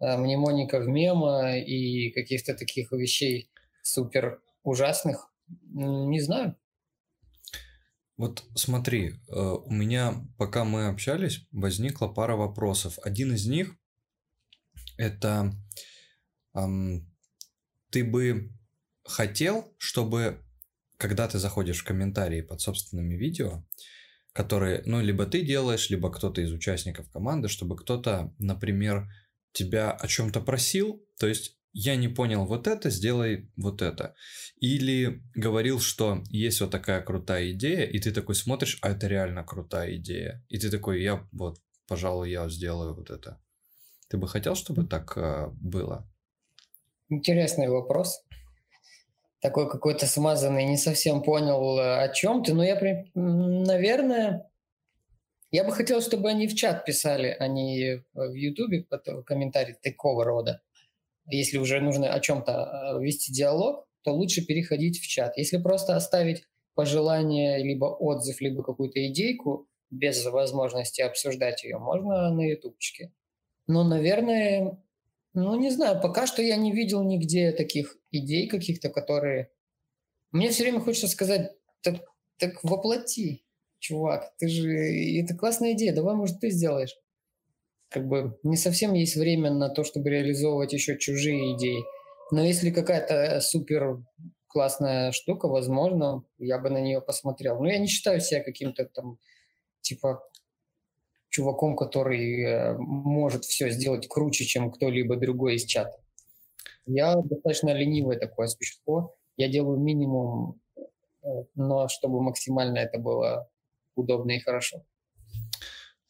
[0.00, 3.50] э, мнемоника в мема и каких-то таких вещей
[3.82, 5.30] супер ужасных.
[5.72, 6.56] Не знаю.
[8.16, 12.98] Вот смотри, э, у меня, пока мы общались, возникла пара вопросов.
[13.04, 13.76] Один из них
[14.96, 15.52] это
[16.54, 17.08] эм,
[17.90, 18.50] ты бы
[19.08, 20.42] хотел, чтобы
[20.98, 23.64] когда ты заходишь в комментарии под собственными видео,
[24.32, 29.08] которые, ну, либо ты делаешь, либо кто-то из участников команды, чтобы кто-то, например,
[29.52, 34.14] тебя о чем-то просил, то есть я не понял вот это, сделай вот это.
[34.56, 39.44] Или говорил, что есть вот такая крутая идея, и ты такой смотришь, а это реально
[39.44, 40.44] крутая идея.
[40.48, 43.40] И ты такой, я вот, пожалуй, я сделаю вот это.
[44.08, 46.10] Ты бы хотел, чтобы так э, было?
[47.08, 48.24] Интересный вопрос
[49.40, 52.54] такой какой-то смазанный, не совсем понял, э, о чем ты.
[52.54, 52.78] Но я,
[53.14, 54.50] наверное,
[55.50, 58.84] я бы хотел, чтобы они в чат писали, а не в Ютубе
[59.24, 60.60] комментарии такого рода.
[61.30, 65.36] Если уже нужно о чем-то э, вести диалог, то лучше переходить в чат.
[65.36, 72.42] Если просто оставить пожелание, либо отзыв, либо какую-то идейку, без возможности обсуждать ее, можно на
[72.42, 73.12] ютубчике.
[73.66, 74.82] Но, наверное,
[75.42, 79.50] ну, не знаю, пока что я не видел нигде таких идей каких-то, которые...
[80.30, 81.96] Мне все время хочется сказать, так,
[82.38, 83.44] так воплоти,
[83.78, 84.68] чувак, ты же...
[85.20, 86.94] Это классная идея, давай, может, ты сделаешь.
[87.88, 91.82] Как бы не совсем есть время на то, чтобы реализовывать еще чужие идеи.
[92.30, 94.02] Но если какая-то супер
[94.48, 97.58] классная штука, возможно, я бы на нее посмотрел.
[97.60, 99.18] Но я не считаю себя каким-то там,
[99.80, 100.22] типа,
[101.28, 105.98] чуваком, который э, может все сделать круче, чем кто-либо другой из чата.
[106.86, 109.14] Я достаточно ленивое такое существо.
[109.36, 113.48] Я делаю минимум, э, но чтобы максимально это было
[113.94, 114.84] удобно и хорошо.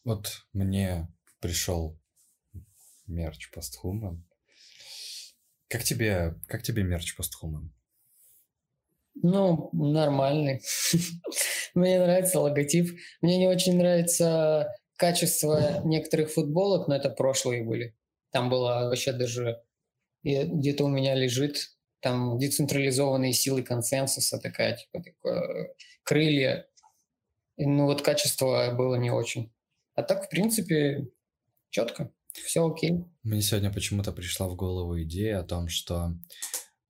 [0.05, 1.09] Вот мне
[1.41, 1.99] пришел
[3.07, 4.25] мерч постхуман.
[5.69, 7.73] Как тебе, как тебе мерч постхуман?
[9.23, 10.63] Ну, нормальный.
[11.75, 12.99] Мне нравится логотип.
[13.21, 17.97] Мне не очень нравится качество некоторых футболок, но это прошлые были.
[18.33, 19.63] Там было вообще даже
[20.23, 21.71] где-то у меня лежит
[22.01, 26.69] там децентрализованные силы консенсуса, такая типа такое, крылья.
[27.57, 29.53] И, ну вот качество было не очень.
[29.95, 31.09] А так, в принципе,
[31.71, 33.05] четко, все окей.
[33.23, 36.13] Мне сегодня почему-то пришла в голову идея о том, что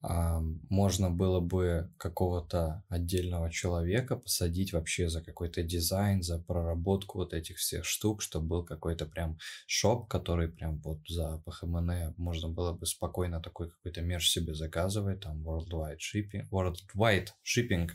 [0.00, 7.56] можно было бы какого-то отдельного человека посадить вообще за какой-то дизайн, за проработку вот этих
[7.56, 12.86] всех штук, чтобы был какой-то прям шоп, который прям вот за PHMN можно было бы
[12.86, 17.88] спокойно такой какой-то мерч себе заказывать, там worldwide shipping, worldwide shipping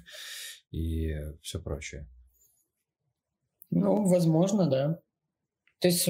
[0.72, 2.06] и все прочее.
[3.70, 4.99] Ну, возможно, да.
[5.80, 6.08] То есть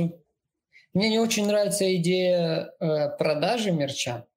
[0.93, 4.27] мне не очень нравится идея э, продажи мерча,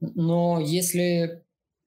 [0.00, 1.44] но если,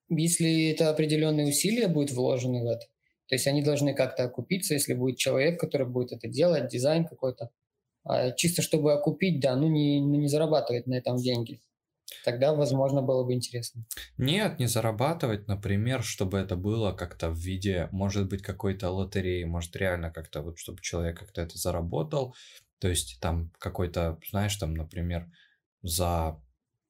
[0.10, 2.86] если это определенные усилия будут вложены в это,
[3.28, 7.50] то есть они должны как-то окупиться, если будет человек, который будет это делать, дизайн какой-то,
[8.04, 11.62] а чисто чтобы окупить, да, ну не, ну не зарабатывать на этом деньги.
[12.24, 13.86] Тогда, возможно, было бы интересно.
[14.18, 19.76] Нет, не зарабатывать, например, чтобы это было как-то в виде, может быть, какой-то лотереи, может,
[19.76, 22.36] реально как-то вот, чтобы человек как-то это заработал.
[22.80, 25.30] То есть там какой-то, знаешь, там, например,
[25.82, 26.40] за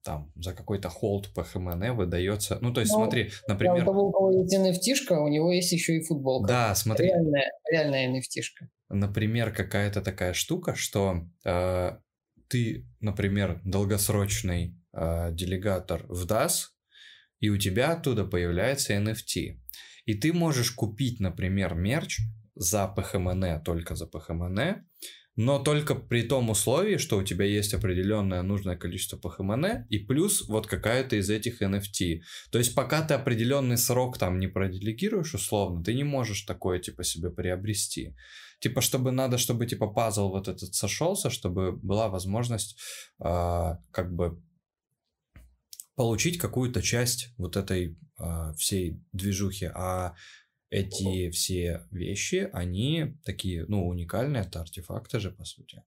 [0.04, 2.58] там за какой-то холд по ХМН выдается.
[2.62, 3.84] Ну, то есть, ну, смотри, например...
[3.84, 6.48] У того, у кого есть nft у него есть еще и футболка.
[6.48, 7.08] Да, смотри.
[7.08, 8.68] Реальная, реальная nft -шка.
[8.90, 11.92] Например, какая-то такая штука, что э,
[12.48, 16.68] ты, например, долгосрочный э, делегатор в DAS,
[17.40, 19.60] и у тебя оттуда появляется NFT.
[20.06, 22.20] И ты можешь купить, например, мерч
[22.56, 24.82] за PHMN, только за PHMN,
[25.36, 30.48] но только при том условии, что у тебя есть определенное нужное количество ПХМН и плюс
[30.48, 32.22] вот какая-то из этих NFT.
[32.52, 37.04] То есть пока ты определенный срок там не проделегируешь условно, ты не можешь такое типа
[37.04, 38.16] себе приобрести.
[38.60, 42.78] Типа чтобы надо, чтобы типа пазл вот этот сошелся, чтобы была возможность
[43.20, 44.40] э, как бы
[45.96, 50.14] получить какую-то часть вот этой э, всей движухи, а
[50.74, 55.84] эти все вещи, они такие, ну, уникальные, это артефакты же, по сути.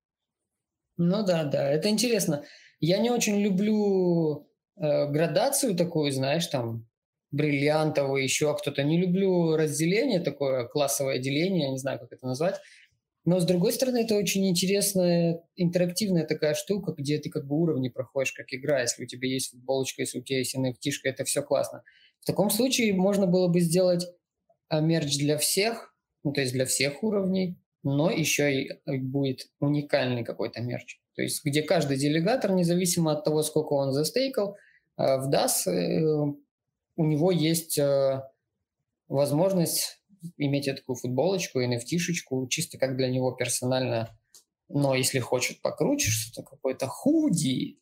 [0.97, 2.45] Ну да, да, это интересно.
[2.79, 6.89] Я не очень люблю э, градацию такую, знаешь, там,
[7.33, 8.85] бриллиантовый, еще кто-то.
[8.85, 12.61] Не люблю разделение такое, классовое деление, не знаю, как это назвать.
[13.25, 17.89] Но, с другой стороны, это очень интересная, интерактивная такая штука, где ты как бы уровни
[17.89, 18.83] проходишь, как игра.
[18.83, 21.83] Если у тебя есть футболочка, если у тебя есть nft это все классно.
[22.21, 24.07] В таком случае можно было бы сделать
[24.71, 25.95] мерч для всех,
[26.25, 30.99] ну, то есть для всех уровней, но еще и э, будет уникальный какой-то мерч.
[31.15, 34.57] То есть где каждый делегатор, независимо от того, сколько он застейкал,
[34.99, 36.35] э, в DAS э,
[36.99, 37.79] у него есть
[39.09, 40.03] возможность
[40.39, 44.19] иметь такую футболочку, NFT-шечку, чисто как для него персонально.
[44.69, 47.79] Но если хочет покруче, что-то какой-то худи,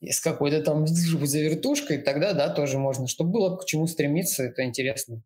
[0.00, 3.06] с какой-то там завертушкой, тогда да, тоже можно.
[3.08, 5.22] Чтобы было к чему стремиться, это интересно.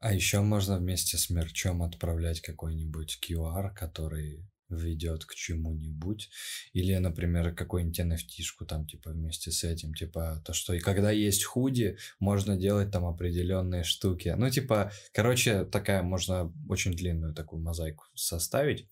[0.00, 6.30] А еще можно вместе с мерчом отправлять какой-нибудь QR, который ведет к чему-нибудь.
[6.72, 11.44] Или, например, какую-нибудь nft там, типа, вместе с этим, типа, то, что и когда есть
[11.44, 14.34] худи, можно делать там определенные штуки.
[14.36, 18.88] Ну, типа, короче, такая, можно очень длинную такую мозаику составить.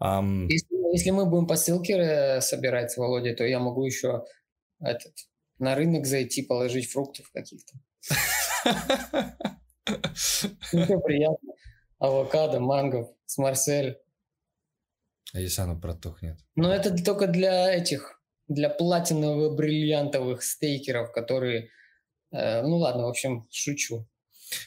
[0.00, 0.46] Um...
[0.48, 4.24] Если, если мы будем по ссылке э, собирать с Володей, то я могу еще
[4.80, 5.12] этот,
[5.58, 7.74] на рынок зайти, положить фруктов каких-то.
[10.72, 11.52] Ну, приятно.
[11.98, 13.98] Авокадо, манго, с Марсель.
[15.32, 16.38] А если оно протухнет?
[16.56, 21.70] Но это только для этих, для платиново-бриллиантовых стейкеров, которые...
[22.32, 24.08] Э, ну ладно, в общем, шучу.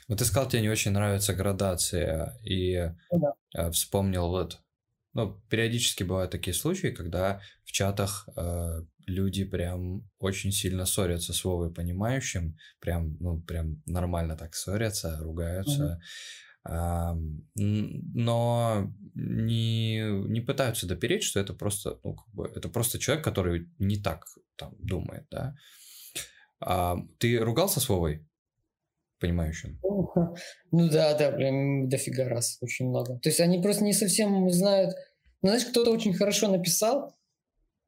[0.07, 3.33] Вот ты сказал, тебе не очень нравится градация, и ну да.
[3.55, 4.59] Э, вспомнил вот...
[5.15, 11.43] Ну, периодически бывают такие случаи, когда в чатах э, люди прям очень сильно ссорятся с
[11.43, 15.83] Вовой понимающим, прям, ну, прям нормально так ссорятся, ругаются.
[15.83, 17.17] Mm-hmm но
[19.15, 19.99] не,
[20.29, 24.25] не пытаются допереть, что это просто, ну, как бы, это просто человек, который не так
[24.55, 25.55] там думает, да.
[26.61, 28.25] А, ты ругался с Вовой?
[29.19, 29.79] Понимающим?
[30.71, 33.19] Ну да, да, прям дофига раз, очень много.
[33.19, 34.95] То есть они просто не совсем знают...
[35.41, 37.13] Ну, знаешь, кто-то очень хорошо написал,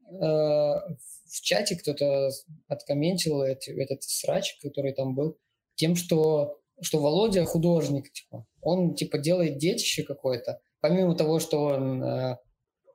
[0.08, 2.30] в чате кто-то
[2.68, 5.36] откомментил этот срач, который там был,
[5.74, 12.02] тем, что что Володя художник, типа, он типа делает детище какое-то, помимо того, что он
[12.02, 12.36] э,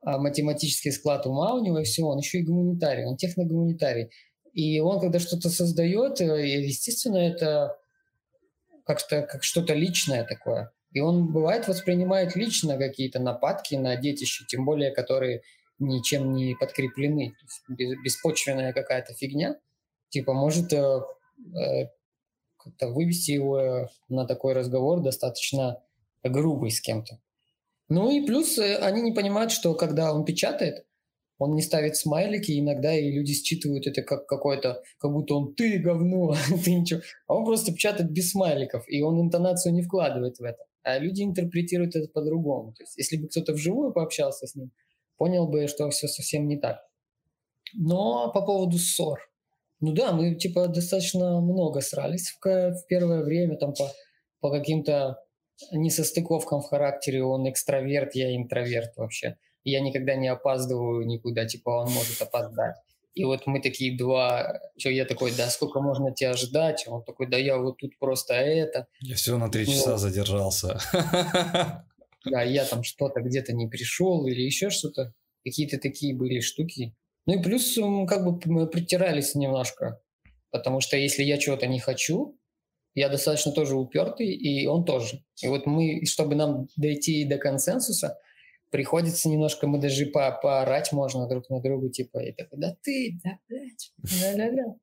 [0.02, 4.10] а, математический склад ума у него и все, он еще и гуманитарий, он техногуманитарий.
[4.52, 7.76] И он, когда что-то создает, э, естественно, это
[8.84, 10.72] как-то как что-то личное такое.
[10.92, 15.42] И он бывает воспринимает лично какие-то нападки на детище, тем более, которые
[15.86, 17.30] ничем не подкреплены.
[17.30, 19.58] То есть беспочвенная какая-то фигня,
[20.10, 21.00] типа может э,
[21.54, 21.88] э
[22.56, 25.82] как-то вывести его на такой разговор достаточно
[26.22, 27.18] грубый с кем-то.
[27.88, 30.86] Ну и плюс э, они не понимают, что когда он печатает,
[31.38, 35.78] он не ставит смайлики, иногда и люди считывают это как какой-то, как будто он «ты
[35.78, 37.00] говно», ты ничего.
[37.26, 40.64] А он просто печатает без смайликов, и он интонацию не вкладывает в это.
[40.84, 42.72] А люди интерпретируют это по-другому.
[42.72, 44.70] То есть если бы кто-то вживую пообщался с ним,
[45.22, 46.80] понял бы, что все совсем не так.
[47.74, 49.20] Но по поводу ссор.
[49.78, 53.88] Ну да, мы типа достаточно много срались в, в первое время там по,
[54.40, 55.18] по каким-то
[55.70, 57.22] несостыковкам в характере.
[57.22, 59.36] Он экстраверт, я интроверт вообще.
[59.62, 62.74] Я никогда не опаздываю никуда, типа он может опоздать.
[63.14, 66.84] И вот мы такие два, что я такой, да сколько можно тебя ждать?
[66.88, 68.88] Он такой, да я вот тут просто это.
[68.98, 70.80] Я всего на три часа задержался.
[72.24, 75.12] Да, я там что-то где-то не пришел или еще что-то.
[75.44, 76.94] Какие-то такие были штуки.
[77.26, 77.74] Ну и плюс
[78.08, 80.00] как бы мы притирались немножко,
[80.50, 82.38] потому что если я чего-то не хочу,
[82.94, 85.24] я достаточно тоже упертый, и он тоже.
[85.40, 88.18] И вот мы, чтобы нам дойти до консенсуса,
[88.70, 93.20] приходится немножко, мы даже по поорать можно друг на друга, типа, и такой, да ты,
[93.22, 94.74] да, блядь, ля-ля-ля.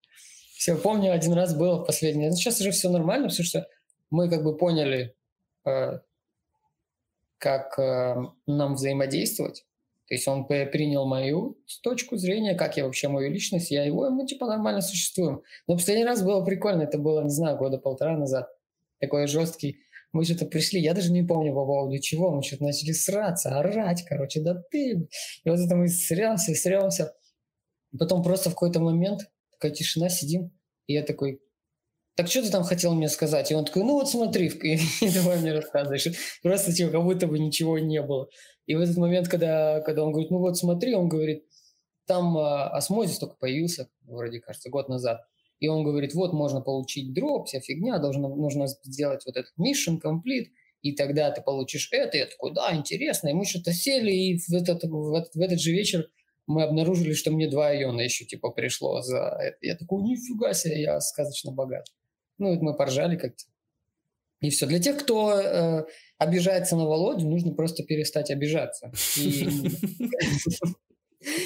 [0.56, 2.30] Все, помню, один раз было последний.
[2.30, 3.68] Ну, сейчас уже все нормально, потому что
[4.10, 5.16] мы как бы поняли,
[5.66, 6.00] э,
[7.40, 8.16] как э,
[8.46, 9.66] нам взаимодействовать.
[10.08, 14.26] То есть он принял мою точку зрения, как я вообще мою личность, я его, мы
[14.26, 15.44] типа нормально существуем.
[15.68, 18.50] Но последний раз было прикольно, это было, не знаю, года полтора назад.
[19.00, 19.82] Такой жесткий.
[20.12, 24.04] Мы что-то пришли, я даже не помню по поводу чего, мы что-то начали сраться, орать,
[24.08, 25.08] короче, да ты.
[25.44, 27.14] И вот это мы срёмся, срёмся.
[27.98, 30.52] Потом просто в какой-то момент такая тишина, сидим,
[30.88, 31.40] и я такой,
[32.20, 33.50] так что ты там хотел мне сказать?
[33.50, 34.78] И он такой, ну вот смотри, и,
[35.14, 36.06] давай мне рассказываешь.
[36.44, 38.28] Просто типа, как будто бы ничего не было.
[38.66, 41.46] И в этот момент, когда, когда он говорит, ну вот смотри, он говорит,
[42.06, 45.22] там а, осмозис только появился, вроде кажется, год назад.
[45.62, 49.98] и он говорит, вот можно получить дроп, вся фигня, должно, нужно сделать вот этот mission
[50.04, 50.48] complete,
[50.82, 52.18] и тогда ты получишь это.
[52.18, 53.30] Я такой, да, интересно.
[53.30, 56.10] И мы что-то сели, и в этот, в, этот, в этот же вечер
[56.48, 59.58] мы обнаружили, что мне два иона еще типа пришло за это.
[59.62, 61.86] Я такой, нифига себе, я сказочно богат.
[62.40, 63.44] Ну, вот мы поржали как-то.
[64.42, 64.66] И все.
[64.66, 65.86] Для тех, кто э,
[66.18, 68.92] обижается на Володю, нужно просто перестать обижаться.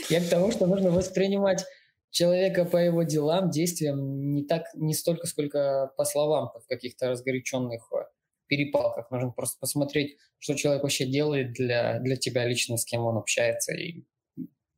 [0.10, 1.66] Я к тому, что нужно воспринимать
[2.12, 7.92] человека по его делам, действиям не так, не столько, сколько по словам в каких-то разгоряченных
[7.92, 8.04] э,
[8.46, 9.10] перепалках.
[9.10, 13.74] Нужно просто посмотреть, что человек вообще делает для, для тебя лично, с кем он общается,
[13.74, 14.04] и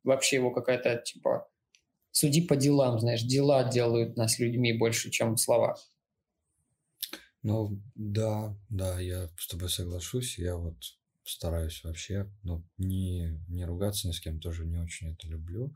[0.02, 1.46] вообще его какая-то, типа,
[2.10, 5.76] суди по делам, знаешь, дела делают нас людьми больше, чем слова.
[7.46, 10.36] Ну, да, да, я с тобой соглашусь.
[10.36, 10.78] Я вот
[11.22, 15.72] стараюсь вообще, ну, не, не ругаться ни с кем, тоже не очень это люблю.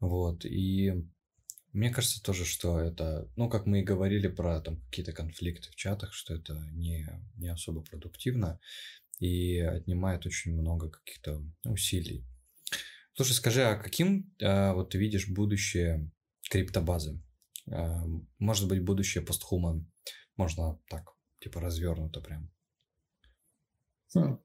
[0.00, 0.94] Вот, и
[1.74, 5.76] мне кажется тоже, что это, ну, как мы и говорили про там какие-то конфликты в
[5.76, 7.06] чатах, что это не,
[7.36, 8.58] не особо продуктивно
[9.20, 12.24] и отнимает очень много каких-то усилий.
[13.12, 16.10] Слушай, скажи, а каким э, вот ты видишь будущее
[16.48, 17.20] криптобазы?
[17.66, 18.00] Э,
[18.38, 19.86] может быть, будущее постхуман?
[20.36, 22.50] Можно так, типа развернуто прям.
[24.14, 24.38] Хм.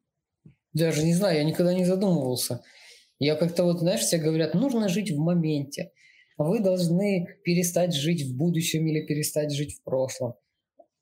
[0.74, 2.64] Даже не знаю, я никогда не задумывался.
[3.20, 5.92] Я как-то вот, знаешь, все говорят, нужно жить в моменте.
[6.38, 10.36] Вы должны перестать жить в будущем или перестать жить в прошлом.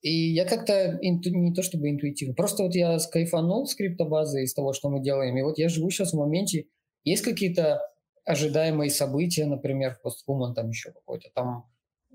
[0.01, 4.53] И я как-то инту, не то чтобы интуитивно, просто вот я скайфанул с криптобазы из
[4.53, 6.67] того, что мы делаем, и вот я живу сейчас в моменте,
[7.03, 7.81] есть какие-то
[8.23, 11.65] ожидаемые события, например, в постхуман там еще какой-то там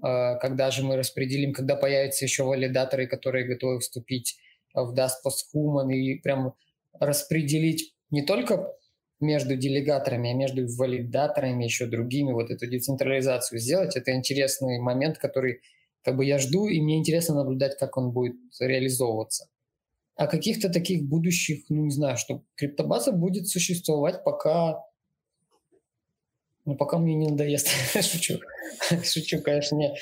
[0.00, 4.38] когда же мы распределим, когда появятся еще валидаторы, которые готовы вступить
[4.74, 6.54] в Dust Posthuman и прям
[6.98, 8.72] распределить не только
[9.20, 13.96] между делегаторами, а между валидаторами, еще другими, вот эту децентрализацию сделать.
[13.96, 15.60] Это интересный момент, который
[16.02, 19.48] как бы я жду, и мне интересно наблюдать, как он будет реализовываться.
[20.16, 24.82] А каких-то таких будущих, ну не знаю, что криптобаза будет существовать, пока
[26.70, 27.68] ну, пока мне не надоест.
[28.02, 28.40] Шучу.
[29.04, 29.94] Шучу, конечно, не.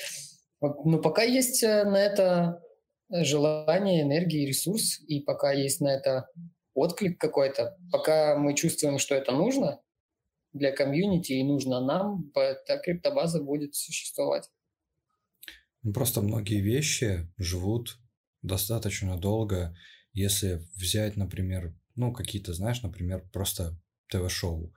[0.60, 2.62] Но пока есть э, на это
[3.10, 6.28] желание, энергия, ресурс, и пока есть на это
[6.74, 9.80] отклик какой-то, пока мы чувствуем, что это нужно
[10.52, 14.50] для комьюнити и нужно нам, эта криптобаза будет существовать.
[15.82, 17.98] Ну, просто многие вещи живут
[18.42, 19.74] достаточно долго.
[20.12, 24.74] Если взять, например, ну, какие-то, знаешь, например, просто ТВ-шоу.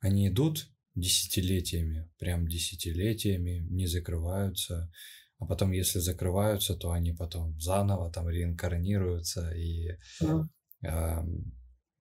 [0.00, 4.90] Они идут десятилетиями, прям десятилетиями не закрываются.
[5.38, 9.50] А потом, если закрываются, то они потом заново там реинкарнируются.
[9.52, 10.44] И mm.
[10.82, 11.24] э,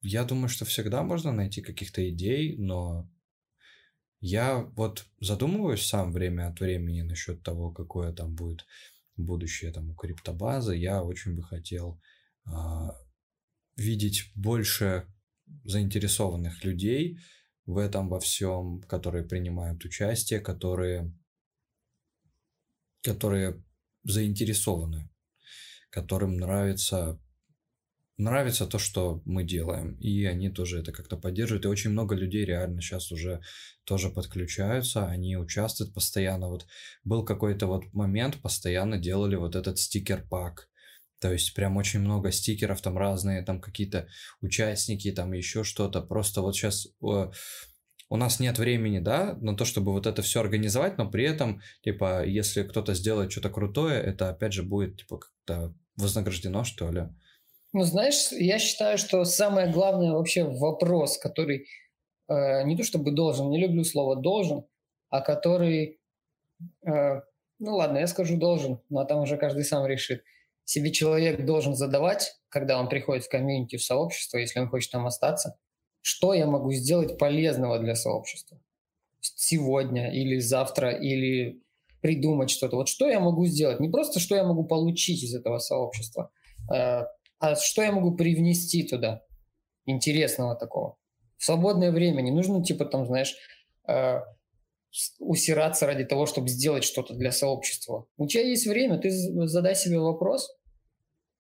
[0.01, 3.09] я думаю, что всегда можно найти каких-то идей, но
[4.19, 8.65] я вот задумываюсь сам время от времени насчет того, какое там будет
[9.15, 10.75] будущее там у криптобазы.
[10.75, 12.01] Я очень бы хотел
[12.45, 12.51] э,
[13.77, 15.05] видеть больше
[15.63, 17.19] заинтересованных людей,
[17.69, 21.13] в этом во всем, которые принимают участие, которые,
[23.03, 23.63] которые
[24.03, 25.07] заинтересованы,
[25.91, 27.19] которым нравится
[28.17, 32.43] нравится то, что мы делаем, и они тоже это как-то поддерживают, и очень много людей
[32.43, 33.39] реально сейчас уже
[33.85, 36.67] тоже подключаются, они участвуют постоянно, вот
[37.05, 40.69] был какой-то вот момент, постоянно делали вот этот стикер-пак,
[41.19, 44.07] то есть прям очень много стикеров, там разные, там какие-то
[44.41, 46.01] участники, там еще что-то.
[46.01, 47.31] Просто вот сейчас э,
[48.09, 51.61] у нас нет времени, да, на то, чтобы вот это все организовать, но при этом,
[51.83, 57.03] типа, если кто-то сделает что-то крутое, это опять же будет, типа, как-то вознаграждено, что ли.
[57.73, 61.67] Ну, знаешь, я считаю, что самое главное вообще вопрос, который
[62.29, 64.65] э, не то чтобы должен, не люблю слово должен,
[65.09, 65.99] а который,
[66.87, 67.21] э,
[67.59, 70.23] ну ладно, я скажу должен, но там уже каждый сам решит–
[70.69, 75.07] себе человек должен задавать, когда он приходит в комьюнити, в сообщество, если он хочет там
[75.07, 75.57] остаться,
[76.01, 78.61] что я могу сделать полезного для сообщества
[79.19, 81.63] сегодня или завтра, или
[82.01, 82.75] придумать что-то.
[82.75, 83.79] Вот что я могу сделать?
[83.79, 86.31] Не просто, что я могу получить из этого сообщества,
[86.71, 87.07] а,
[87.39, 89.23] а что я могу привнести туда
[89.85, 90.97] интересного такого.
[91.37, 93.35] В свободное время не нужно, типа, там, знаешь,
[93.87, 94.23] а,
[95.17, 98.05] усираться ради того, чтобы сделать что-то для сообщества.
[98.17, 100.58] У тебя есть время, ты задай себе вопрос,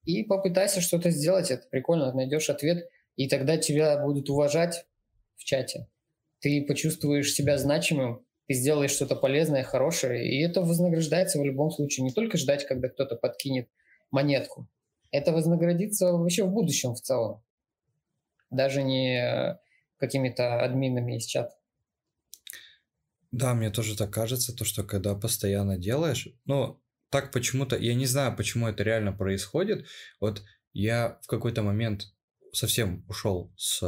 [0.09, 1.51] и попытайся что-то сделать.
[1.51, 4.85] Это прикольно, найдешь ответ, и тогда тебя будут уважать
[5.35, 5.87] в чате.
[6.39, 12.05] Ты почувствуешь себя значимым, ты сделаешь что-то полезное, хорошее, и это вознаграждается в любом случае.
[12.05, 13.69] Не только ждать, когда кто-то подкинет
[14.09, 14.67] монетку.
[15.11, 17.43] Это вознаградится вообще в будущем в целом.
[18.49, 19.59] Даже не
[19.97, 21.55] какими-то админами из чата.
[23.31, 26.79] Да, мне тоже так кажется, то, что когда постоянно делаешь, ну,
[27.09, 29.85] так почему-то, я не знаю, почему это реально происходит.
[30.19, 30.43] Вот
[30.73, 32.13] я в какой-то момент
[32.53, 33.81] совсем ушел с,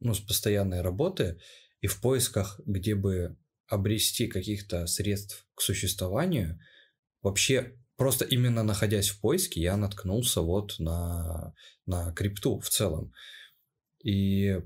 [0.00, 1.40] ну, с постоянной работы
[1.80, 3.36] и в поисках, где бы
[3.66, 6.60] обрести каких-то средств к существованию,
[7.22, 11.54] вообще просто именно находясь в поиске, я наткнулся вот на,
[11.86, 13.12] на крипту в целом.
[14.04, 14.60] И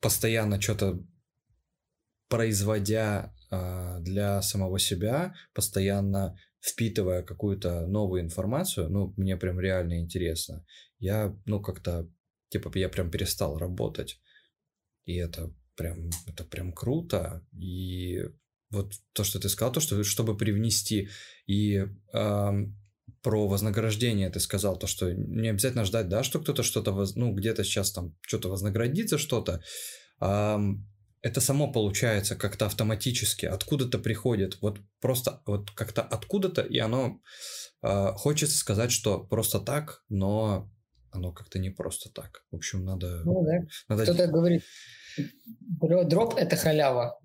[0.00, 1.00] постоянно что-то
[2.28, 10.64] производя э, для самого себя, постоянно впитывая какую-то новую информацию, ну, мне прям реально интересно.
[10.98, 12.08] Я, ну, как-то,
[12.48, 14.20] типа, я прям перестал работать.
[15.04, 17.46] И это прям, это прям круто.
[17.52, 18.20] И
[18.70, 21.08] вот то, что ты сказал, то, что чтобы привнести
[21.46, 22.50] и э,
[23.22, 27.32] про вознаграждение ты сказал, то, что не обязательно ждать, да, что кто-то что-то, воз, ну,
[27.32, 29.62] где-то сейчас там что-то вознаградит за что-то.
[30.20, 30.58] Э,
[31.22, 37.20] это само получается как-то автоматически, откуда-то приходит, вот просто вот как-то откуда-то, и оно
[37.82, 40.70] э, хочется сказать, что просто так, но
[41.10, 42.44] оно как-то не просто так.
[42.50, 43.22] В общем, надо...
[43.24, 43.66] Ну, да.
[43.88, 44.04] надо...
[44.04, 44.62] Кто-то говорит,
[45.80, 47.18] дроп– это халява.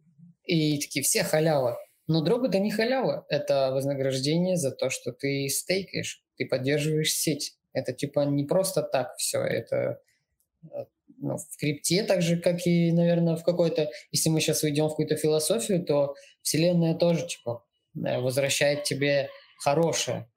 [0.45, 1.77] И такие, все халява.
[2.07, 7.57] Но дроп– это не халява, это вознаграждение за то, что ты стейкаешь, ты поддерживаешь сеть.
[7.73, 10.01] Это типа не просто так все, это
[10.63, 10.85] э,
[11.21, 14.89] ну, в крипте, так же, как и, наверное, в какой-то, если мы сейчас уйдем в
[14.89, 17.63] какую-то философию, то Вселенная тоже, типа,
[17.95, 20.27] э, возвращает тебе хорошее.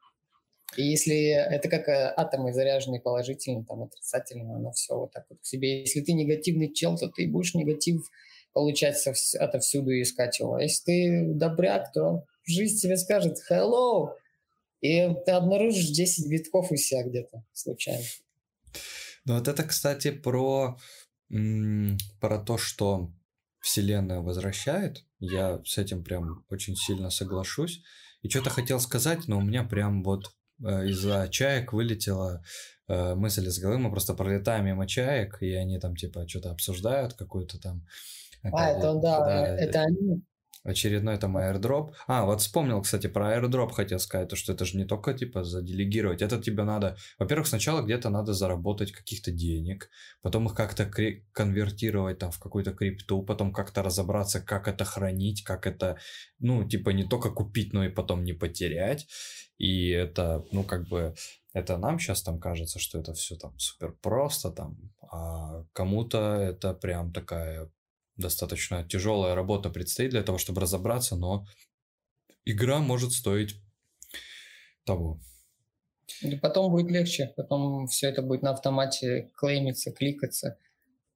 [0.76, 5.41] И если это как э, атомы заряженные положительно, там, отрицательно, оно все вот так вот
[5.41, 5.80] к себе.
[5.80, 8.09] Если ты негативный чел, то ты будешь негатив
[8.53, 8.97] получать
[9.39, 10.59] отовсюду и искать его.
[10.59, 14.11] Если ты добряк, то жизнь тебе скажет «hello»,
[14.80, 18.05] и ты обнаружишь 10 битков у себя где-то случайно.
[19.27, 20.79] Ну вот это, кстати, про,
[21.29, 23.11] про то, что
[23.61, 25.05] Вселенная возвращает.
[25.18, 27.83] Я с этим прям очень сильно соглашусь.
[28.22, 30.31] И что-то хотел сказать, но у меня прям вот
[30.62, 32.43] э, из-за чаек вылетела
[32.89, 33.79] э, мысль из головы.
[33.79, 37.87] Мы просто пролетаем мимо чаек, и они там типа что-то обсуждают, какую-то там...
[38.43, 40.22] А, это, да, да, это они
[40.65, 41.93] очередной там airdrop.
[42.07, 45.45] А, вот вспомнил, кстати, про airdrop хотел сказать, то, что это же не только, типа,
[45.45, 46.23] заделегировать.
[46.23, 49.91] Это тебе надо, во-первых, сначала где-то надо заработать каких-то денег,
[50.23, 50.91] потом их как-то
[51.33, 55.99] конвертировать там в какую-то крипту, потом как-то разобраться, как это хранить, как это,
[56.39, 59.07] ну, типа, не только купить, но и потом не потерять.
[59.59, 61.15] И это, ну, как бы,
[61.53, 66.75] это нам сейчас там кажется, что это все там супер просто там, а кому-то это
[66.75, 67.71] прям такая
[68.17, 71.47] достаточно тяжелая работа предстоит для того, чтобы разобраться, но
[72.45, 73.61] игра может стоить
[74.85, 75.21] того.
[76.21, 80.59] И потом будет легче, потом все это будет на автомате клеймиться, кликаться.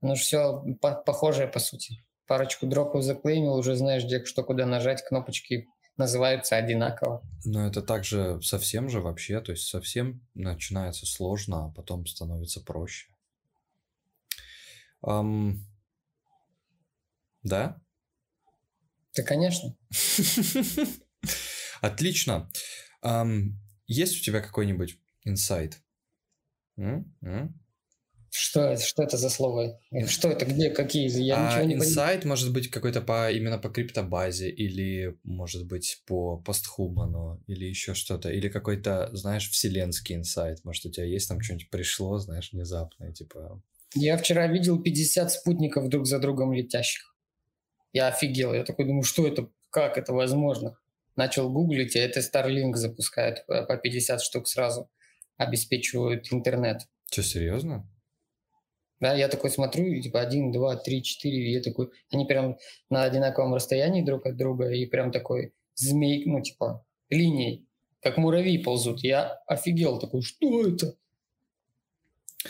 [0.00, 2.04] Ну, все по похожее, по сути.
[2.26, 7.22] Парочку дропов заклеймил, уже знаешь, где что куда нажать, кнопочки называются одинаково.
[7.44, 13.08] Но это также совсем же вообще, то есть совсем начинается сложно, а потом становится проще.
[15.02, 15.58] Um,
[17.48, 17.80] да?
[19.16, 19.76] Да, конечно.
[21.80, 22.50] Отлично.
[23.86, 25.82] Есть у тебя какой-нибудь инсайт?
[28.30, 29.80] Что, это, что это за слово?
[30.06, 30.44] Что это?
[30.44, 30.70] Где?
[30.70, 31.08] Какие?
[31.22, 36.02] Я а, ничего не Инсайт может быть какой-то по, именно по криптобазе, или может быть
[36.06, 40.62] по постхуману, или еще что-то, или какой-то, знаешь, вселенский инсайт.
[40.64, 43.62] Может, у тебя есть там что-нибудь пришло, знаешь, внезапное, типа...
[43.94, 47.07] Я вчера видел 50 спутников друг за другом летящих.
[47.92, 48.54] Я офигел.
[48.54, 50.78] Я такой думаю, что это, как это возможно?
[51.16, 54.90] Начал гуглить, а это Starlink запускает по 50 штук сразу.
[55.36, 56.82] Обеспечивают интернет.
[57.10, 57.88] Что, серьезно?
[59.00, 62.58] Да, я такой смотрю, типа один, два, три, четыре, и я такой, они прям
[62.90, 67.68] на одинаковом расстоянии друг от друга, и прям такой змей, ну типа линией,
[68.02, 69.04] как муравьи ползут.
[69.04, 70.96] Я офигел, такой, что это?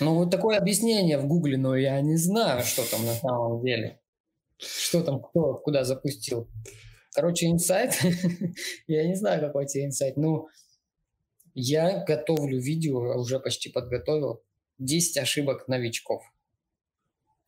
[0.01, 4.01] Ну вот такое объяснение в гугле, но я не знаю, что там на самом деле.
[4.59, 6.49] Что там, кто куда запустил?
[7.15, 7.99] Короче, инсайт.
[8.87, 10.17] я не знаю, какой тебе инсайт.
[10.17, 10.49] Ну,
[11.55, 14.43] я готовлю видео, уже почти подготовил.
[14.79, 16.23] 10 ошибок новичков.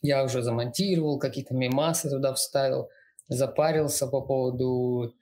[0.03, 2.89] Я уже замонтировал, какие-то мемасы туда вставил,
[3.29, 5.15] запарился по поводу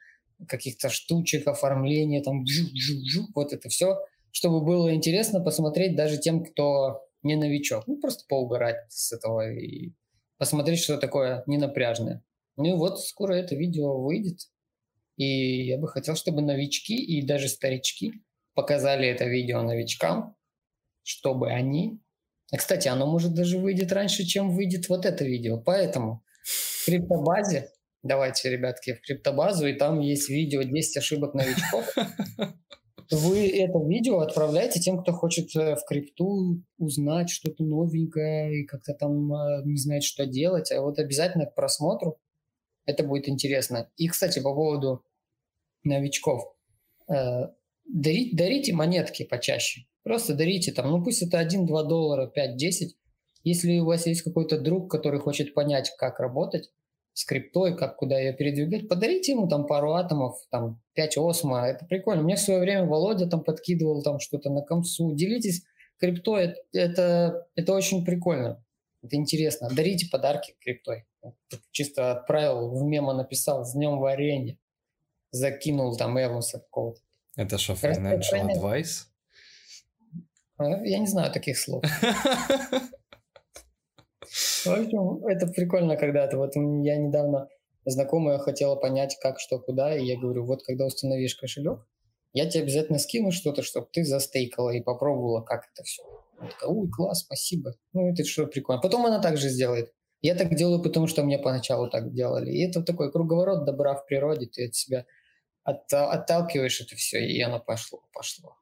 [0.47, 3.99] каких-то штучек, оформления, там, жук, вот это все,
[4.31, 7.87] чтобы было интересно посмотреть даже тем, кто не новичок.
[7.89, 9.93] Ну, просто поугарать с этого и
[10.39, 12.23] посмотреть, что такое ненапряжное.
[12.57, 14.41] Ну и вот скоро это видео выйдет.
[15.17, 18.13] И я бы хотел, чтобы новички и даже старички
[18.55, 20.37] показали это видео новичкам,
[21.03, 22.01] чтобы они...
[22.53, 25.61] А, кстати, оно может даже выйдет раньше, чем выйдет вот это видео.
[25.61, 27.71] Поэтому в криптобазе
[28.03, 31.95] давайте, ребятки, в криптобазу, и там есть видео 10 ошибок новичков.
[33.11, 38.93] Вы это видео отправляете тем, кто хочет э, в крипту узнать что-то новенькое и как-то
[38.93, 40.71] там э, не знает, что делать.
[40.71, 42.19] А вот обязательно к просмотру
[42.85, 43.91] это будет интересно.
[43.97, 45.05] И, кстати, по поводу
[45.85, 46.55] новичков.
[47.09, 47.49] Э,
[47.87, 49.87] дарите, дарите монетки почаще.
[50.03, 52.91] Просто дарите там, ну пусть это 1-2 доллара, 5-10.
[53.43, 56.71] Если у вас есть какой-то друг, который хочет понять, как работать,
[57.19, 61.85] с криптой, как куда ее передвигать, подарите ему там пару атомов, там 5 осмо, это
[61.85, 62.23] прикольно.
[62.23, 65.13] Мне в свое время Володя там подкидывал там что-то на комсу.
[65.17, 65.65] Делитесь
[65.99, 68.65] криптой, это, это очень прикольно,
[69.03, 69.69] это интересно.
[69.69, 71.07] Дарите подарки криптой.
[71.73, 74.57] Чисто отправил, в мемо написал «С днем варенья»,
[75.33, 77.01] закинул там Эванса какого-то.
[77.35, 79.07] Это что, financial advice?
[80.57, 81.83] А, я не знаю таких слов.
[84.73, 86.37] Общем, это прикольно когда-то.
[86.37, 87.49] Вот я недавно
[87.85, 91.87] знакомая хотела понять, как, что, куда, и я говорю, вот когда установишь кошелек,
[92.33, 96.03] я тебе обязательно скину что-то, чтобы ты застейкала и попробовала, как это все.
[96.39, 97.75] Она такая, ой, класс, спасибо.
[97.93, 98.81] Ну, это что прикольно.
[98.81, 99.93] Потом она также сделает.
[100.21, 102.51] Я так делаю, потому что мне поначалу так делали.
[102.51, 104.47] И это такой круговорот добра в природе.
[104.47, 105.07] Ты от себя
[105.65, 108.57] от, отталкиваешь это все, и оно пошло, пошло.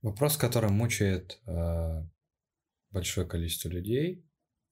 [0.00, 2.02] Вопрос, который мучает э,
[2.98, 4.24] большое количество людей.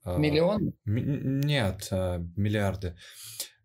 [0.03, 0.73] А, Миллион?
[0.85, 2.97] Нет, а, миллиарды.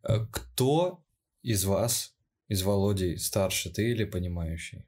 [0.03, 1.03] А, кто
[1.41, 2.15] из вас,
[2.47, 4.87] из Володей, старше, ты или понимающий?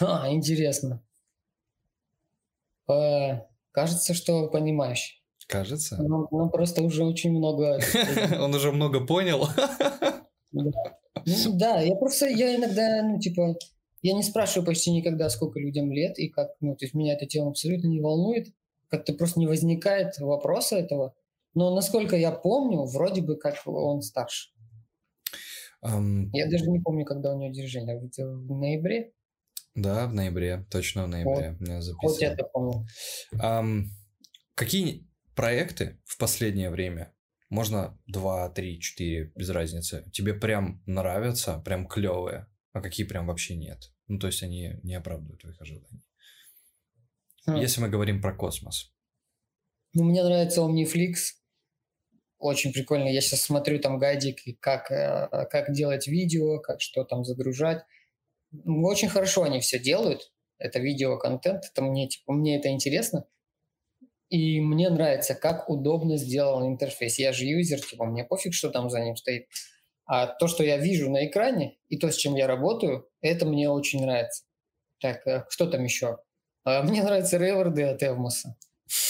[0.00, 1.02] А, интересно.
[3.72, 5.24] Кажется, что понимающий.
[5.46, 5.96] Кажется?
[6.00, 7.80] Он, он просто уже очень много...
[8.40, 9.48] Он уже много понял?
[10.52, 10.72] Ну
[11.58, 13.56] да, я просто, я иногда, ну, типа,
[14.02, 17.26] я не спрашиваю почти никогда, сколько людям лет, и как, ну, то есть меня эта
[17.26, 18.48] тема абсолютно не волнует.
[18.88, 21.14] Как-то просто не возникает вопроса этого.
[21.54, 24.50] Но насколько я помню, вроде бы как он старше.
[25.84, 27.98] Um, я даже не помню, когда у него день рождения.
[27.98, 29.12] В ноябре?
[29.74, 30.66] Да, в ноябре.
[30.70, 31.56] Точно в ноябре.
[31.58, 31.68] Вот.
[31.68, 32.10] Я записал.
[32.10, 32.86] Вот я это помню.
[33.34, 33.84] Um,
[34.54, 37.12] какие проекты в последнее время
[37.48, 40.04] можно два, три, четыре, без разницы.
[40.12, 43.92] Тебе прям нравятся, прям клевые а какие прям вообще нет.
[44.06, 46.02] Ну, то есть они не оправдывают твоих ожиданий.
[47.46, 47.56] А.
[47.56, 48.92] Если мы говорим про космос.
[49.92, 51.14] Ну, мне нравится Omniflix.
[52.38, 53.08] Очень прикольно.
[53.08, 57.82] Я сейчас смотрю там гайдики, как, э, как делать видео, как что там загружать.
[58.52, 60.32] Ну, очень хорошо они все делают.
[60.58, 61.64] Это видео-контент.
[61.64, 63.26] Это мне, типа, мне это интересно.
[64.28, 67.18] И мне нравится, как удобно сделан интерфейс.
[67.18, 69.48] Я же юзер, типа, мне пофиг, что там за ним стоит.
[70.12, 73.70] А то, что я вижу на экране, и то, с чем я работаю, это мне
[73.70, 74.42] очень нравится.
[74.98, 76.18] Так, э, что там еще?
[76.64, 78.56] А, мне нравятся реворды от Эвмоса.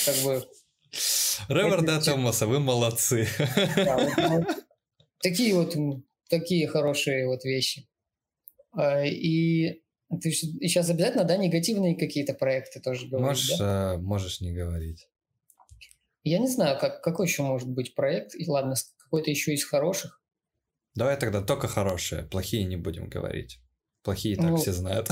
[0.04, 0.44] Как бы...
[1.48, 3.26] Реворды от Эвмоса, вы молодцы.
[3.76, 4.46] Да, вот,
[5.22, 5.74] такие вот
[6.28, 7.88] такие хорошие вот вещи.
[8.72, 9.80] А, и
[10.20, 13.94] ты сейчас обязательно, да, негативные какие-то проекты тоже говоришь, можешь, да?
[13.94, 15.08] э, можешь не говорить.
[16.24, 18.34] Я не знаю, как, какой еще может быть проект.
[18.34, 20.19] И ладно, какой-то еще из хороших.
[20.94, 23.60] Давай тогда только хорошие, плохие не будем говорить.
[24.02, 25.08] Плохие так ну, все знают.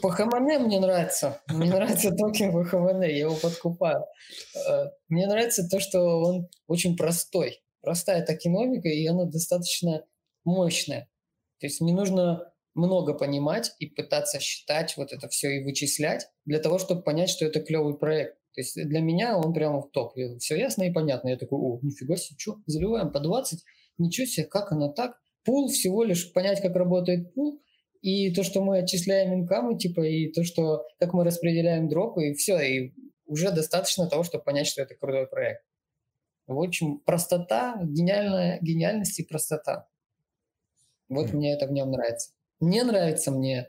[0.00, 1.40] По ХМН мне нравится.
[1.48, 4.06] Мне нравится токен по ХМН, я его подкупаю.
[4.54, 7.60] Э, мне нравится то, что он очень простой.
[7.82, 10.04] Простая токеномика, и она достаточно
[10.44, 11.08] мощная.
[11.60, 16.58] То есть не нужно много понимать и пытаться считать вот это все и вычислять для
[16.58, 18.36] того, чтобы понять, что это клевый проект.
[18.56, 20.14] То есть для меня он прямо в топ.
[20.38, 21.28] Все ясно и понятно.
[21.28, 23.62] Я такой, о, нифига себе, что, заливаем по 20,
[23.98, 25.18] ничего себе, как оно так?
[25.44, 27.60] Пул всего лишь понять, как работает пул,
[28.00, 32.34] и то, что мы отчисляем инкамы, типа, и то, что как мы распределяем дропы, и
[32.34, 32.94] все, и
[33.26, 35.62] уже достаточно того, чтобы понять, что это крутой проект.
[36.46, 39.86] В общем, простота, гениальная, гениальность и простота.
[41.10, 41.36] Вот mm.
[41.36, 42.30] мне это в нем нравится.
[42.60, 43.68] Не нравится мне,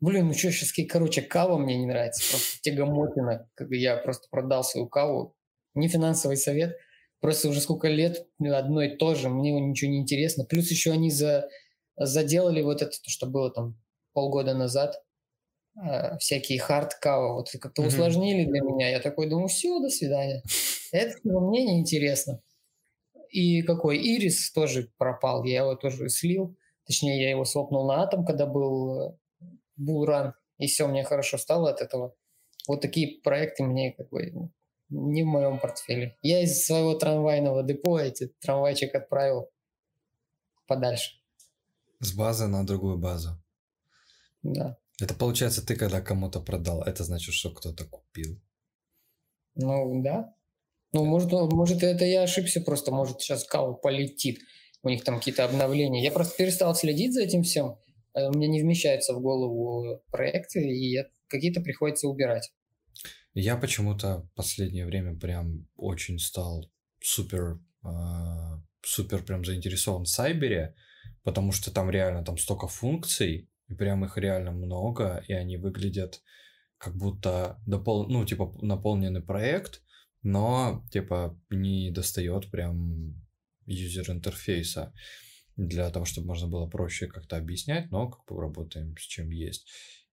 [0.00, 4.64] блин, ну что сейчас, короче, кава мне не нравится, просто тягомотина, как я просто продал
[4.64, 5.34] свою каву,
[5.74, 6.76] не финансовый совет–
[7.20, 10.44] Просто уже сколько лет одно и то же, мне ничего не интересно.
[10.44, 11.48] Плюс еще они за,
[11.96, 13.76] заделали вот это, что было там
[14.12, 15.02] полгода назад,
[15.76, 17.86] э, всякие хардкава, вот как-то mm-hmm.
[17.88, 18.90] усложнили для меня.
[18.90, 20.42] Я такой думаю, все, до свидания.
[20.92, 22.40] Это мне не интересно.
[23.30, 26.56] И какой Ирис тоже пропал, я его тоже слил.
[26.86, 29.18] Точнее, я его свопнул на атом, когда был
[29.78, 32.14] булран, и все, мне хорошо стало от этого.
[32.66, 34.50] Вот такие проекты мне как бы
[34.90, 36.16] не в моем портфеле.
[36.22, 39.50] Я из своего трамвайного депо эти трамвайчик отправил
[40.66, 41.12] подальше.
[42.00, 43.30] С базы на другую базу.
[44.42, 44.76] Да.
[45.00, 48.40] Это получается, ты когда кому-то продал, это значит, что кто-то купил.
[49.54, 50.34] Ну, да.
[50.92, 54.40] Ну, может, может, это я ошибся просто, может, сейчас кау полетит,
[54.82, 56.02] у них там какие-то обновления.
[56.02, 57.78] Я просто перестал следить за этим всем,
[58.14, 60.98] у меня не вмещается в голову проекты, и
[61.28, 62.52] какие-то приходится убирать.
[63.34, 66.70] Я почему-то последнее время прям очень стал
[67.00, 67.88] супер, э,
[68.82, 70.74] супер прям заинтересован в Сайбере,
[71.22, 76.22] потому что там реально там столько функций, и прям их реально много, и они выглядят
[76.78, 78.08] как будто допол...
[78.08, 79.82] ну, типа, наполненный проект,
[80.22, 83.14] но, типа, не достает прям
[83.66, 84.92] юзер-интерфейса
[85.58, 89.68] для того, чтобы можно было проще как-то объяснять, но как бы работаем с чем есть.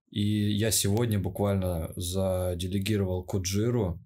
[0.10, 4.00] И я сегодня буквально заделегировал Куджиру.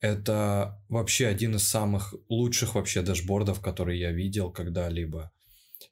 [0.00, 5.32] Это вообще один из самых лучших вообще дашбордов, которые я видел когда-либо.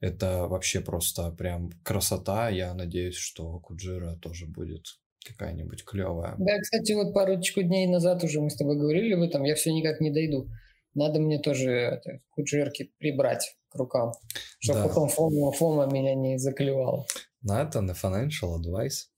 [0.01, 2.51] Это вообще просто прям красота.
[2.51, 4.85] Я надеюсь, что Куджира тоже будет
[5.25, 6.35] какая-нибудь клевая.
[6.39, 9.73] Да, кстати, вот парочку дней назад уже мы с тобой говорили об этом, я все
[9.73, 10.51] никак не дойду.
[10.95, 14.13] Надо мне тоже это, куджирки прибрать к рукам,
[14.61, 14.89] чтобы да.
[14.89, 17.07] потом фома, фома меня не заклевала.
[17.43, 19.09] Ну, это на financial advice.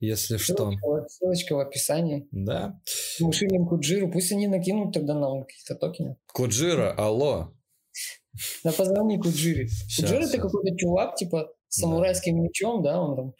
[0.00, 1.06] Если ссылочка, что.
[1.08, 2.26] Ссылочка в описании.
[2.30, 2.80] Да.
[3.20, 6.16] Мы шилим Куджиру, пусть они накинут тогда нам какие-то токены.
[6.32, 7.52] Куджира, алло.
[8.64, 9.68] На позвони Куджире.
[9.96, 12.42] Куджира это какой-то чувак, типа, с самурайским да.
[12.42, 13.34] мечом, да, он там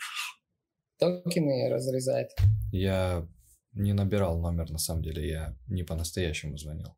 [0.98, 2.30] токены разрезает.
[2.70, 3.26] Я
[3.72, 6.96] не набирал номер, на самом деле, я не по-настоящему звонил.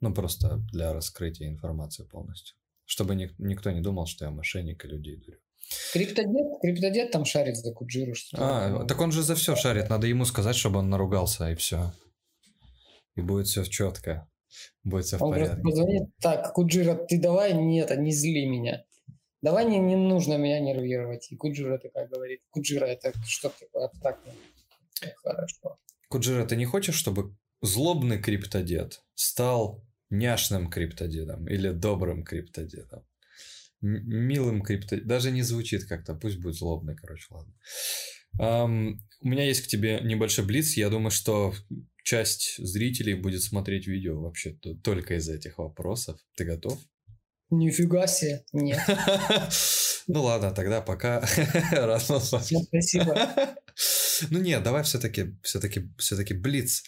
[0.00, 2.56] Ну, просто для раскрытия информации полностью.
[2.84, 5.38] Чтобы ни, никто не думал, что я мошенник и людей дурю.
[5.92, 8.14] Криптодед, криптодед там шарит за Куджиру.
[8.14, 9.88] Что а, так он же за все шарит.
[9.88, 11.92] Надо ему сказать, чтобы он наругался, и все.
[13.14, 14.28] И будет все четко.
[14.82, 15.62] Будет все он в порядке.
[15.62, 18.84] Позвонит, так, Куджира, ты давай, нет, не зли меня.
[19.42, 21.30] Давай не, не нужно меня нервировать.
[21.30, 22.40] И Куджира такая говорит.
[22.50, 24.34] Куджира это что такое абстрактное?
[25.22, 25.78] Хорошо.
[26.08, 33.04] Куджира, ты не хочешь, чтобы злобный криптодед стал няшным криптодедом или добрым криптодедом?
[33.80, 35.08] милым криптодедом.
[35.08, 36.14] Даже не звучит как-то.
[36.14, 37.54] Пусть будет злобный, короче, ладно.
[38.38, 40.76] Um, у меня есть к тебе небольшой блиц.
[40.76, 41.54] Я думаю, что
[42.02, 46.18] часть зрителей будет смотреть видео вообще только из этих вопросов.
[46.36, 46.78] Ты готов?
[47.50, 48.80] Нифига себе, нет.
[50.06, 51.24] Ну ладно, тогда пока.
[52.00, 53.30] Спасибо.
[54.30, 56.84] Ну нет, давай все-таки, все-таки, все-таки блиц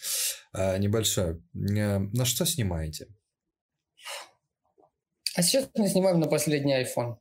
[0.53, 1.41] а, небольшой.
[1.53, 3.07] Э, на что снимаете?
[5.35, 7.17] А сейчас мы снимаем на последний iPhone.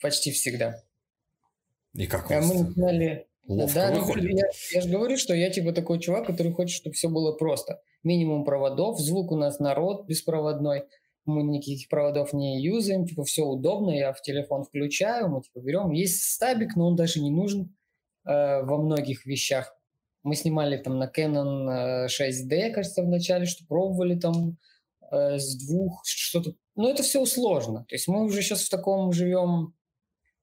[0.00, 0.82] Почти всегда.
[1.94, 3.26] И как а мы сняли...
[3.46, 6.94] Ловко да, ну, я, я же говорю, что я типа такой чувак, который хочет, чтобы
[6.94, 7.80] все было просто.
[8.02, 10.84] Минимум проводов, звук у нас народ беспроводной
[11.28, 15.92] мы никаких проводов не юзаем, типа все удобно, я в телефон включаю, мы типа берем.
[15.92, 17.76] Есть стабик, но он даже не нужен
[18.28, 19.74] э, во многих вещах.
[20.22, 24.58] Мы снимали там на Canon 6D, э, кажется, в начале, что пробовали там
[25.10, 26.52] э, с двух, что-то.
[26.76, 27.84] Но это все сложно.
[27.88, 29.74] То есть мы уже сейчас в таком живем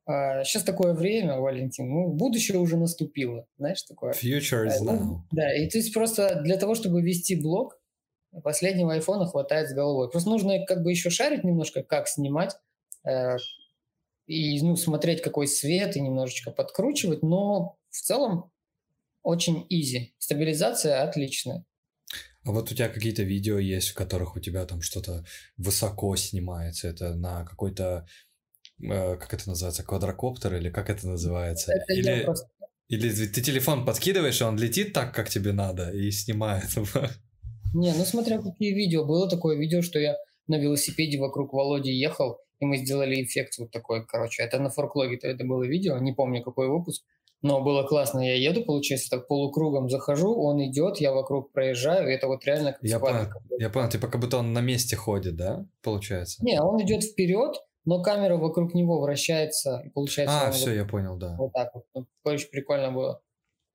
[0.08, 4.14] сейчас такое время, Валентин, ну, будущее уже наступило, знаешь, такое.
[4.14, 5.16] Future is uh, now.
[5.32, 7.76] Да, и то есть просто для того, чтобы вести блог,
[8.44, 10.10] Последнего айфона хватает с головой.
[10.10, 12.56] Просто нужно как бы еще шарить немножко, как снимать,
[13.08, 13.38] э,
[14.28, 18.52] и ну, смотреть, какой свет, и немножечко подкручивать, но в целом
[19.24, 20.14] очень easy.
[20.18, 21.66] Стабилизация отличная.
[22.44, 25.26] А вот у тебя какие-то видео есть, в которых у тебя там что-то
[25.58, 28.06] высоко снимается, это на какой-то,
[28.80, 31.74] э, как это называется, квадрокоптер или как это называется?
[31.74, 32.48] Это или, просто...
[32.88, 36.70] или ты телефон подкидываешь, и он летит так, как тебе надо, и снимает.
[37.74, 39.06] Не, ну смотря какие видео.
[39.06, 40.16] Было такое видео, что я
[40.48, 44.44] на велосипеде вокруг Володи ехал, и мы сделали эффект вот такой, короче.
[44.44, 47.04] Это на форклоге это было видео, не помню какой выпуск.
[47.42, 48.22] Но было классно.
[48.22, 52.74] Я еду, получается, так полукругом захожу, он идет, я вокруг проезжаю, и это вот реально
[52.74, 53.28] как я понял,
[53.60, 56.44] я понял, типа как будто он на месте ходит, да, получается?
[56.44, 60.48] Не, он идет вперед, но камера вокруг него вращается, и получается...
[60.48, 61.36] А, все, вот, я понял, да.
[61.38, 61.84] Вот так вот.
[61.94, 63.22] Ну, очень прикольно было.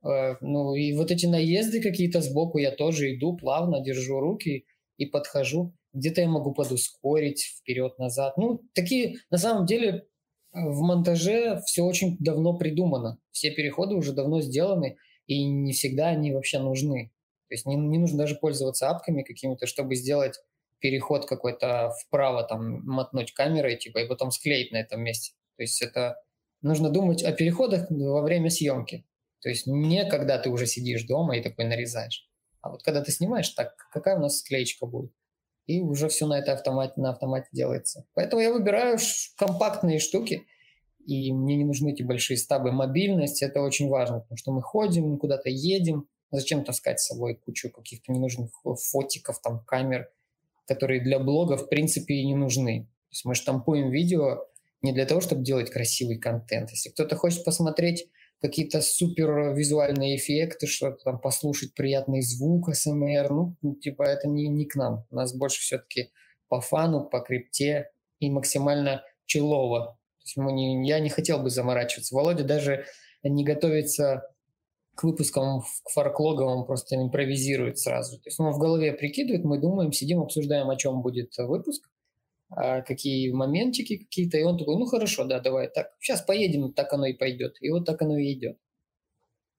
[0.03, 4.67] Э, ну и вот эти наезды какие-то сбоку я тоже иду плавно, держу руки
[4.97, 5.73] и подхожу.
[5.93, 8.37] Где-то я могу подускорить вперед-назад.
[8.37, 10.07] Ну, такие, на самом деле,
[10.53, 13.19] в монтаже все очень давно придумано.
[13.33, 14.97] Все переходы уже давно сделаны,
[15.27, 17.13] и не всегда они вообще нужны.
[17.49, 20.39] То есть не, не нужно даже пользоваться апками какими-то, чтобы сделать
[20.79, 25.35] переход какой-то вправо, там, мотнуть камерой, типа, и потом склеить на этом месте.
[25.57, 26.17] То есть это
[26.63, 29.05] нужно думать о переходах во время съемки.
[29.41, 32.29] То есть не когда ты уже сидишь дома и такой нарезаешь,
[32.61, 35.13] а вот когда ты снимаешь, так какая у нас склеечка будет.
[35.71, 38.05] И уже все на это автомате, на автомате делается.
[38.15, 38.99] Поэтому я выбираю
[39.37, 40.47] компактные штуки,
[41.07, 42.73] и мне не нужны эти большие стабы.
[42.73, 47.71] Мобильность– это очень важно, потому что мы ходим, куда-то едем, Зачем таскать с собой кучу
[47.71, 50.11] каких-то ненужных фотиков, там, камер,
[50.67, 52.83] которые для блога, в принципе, и не нужны.
[52.83, 54.47] То есть мы штампуем видео
[54.83, 56.71] не для того, чтобы делать красивый контент.
[56.71, 58.09] Если кто-то хочет посмотреть
[58.41, 64.49] какие-то супер визуальные эффекты, что-то там послушать приятный звук СМР, ну, ну, типа это не,
[64.49, 65.05] не к нам.
[65.11, 66.11] У нас больше все-таки
[66.49, 69.99] по фану, по крипте и максимально челово.
[70.19, 72.15] То есть мы не, я не хотел бы заморачиваться.
[72.15, 72.87] Володя даже
[73.23, 74.23] не готовится
[74.95, 78.19] к выпускам, к он просто импровизирует сразу.
[78.19, 81.89] То есть он в голове прикидывает, мы думаем, сидим, обсуждаем, о чем будет выпуск,
[82.51, 87.07] какие моментики какие-то, и он такой, ну хорошо, да, давай, так, сейчас поедем, так оно
[87.07, 87.57] и пойдет.
[87.61, 88.59] И вот так оно и идет.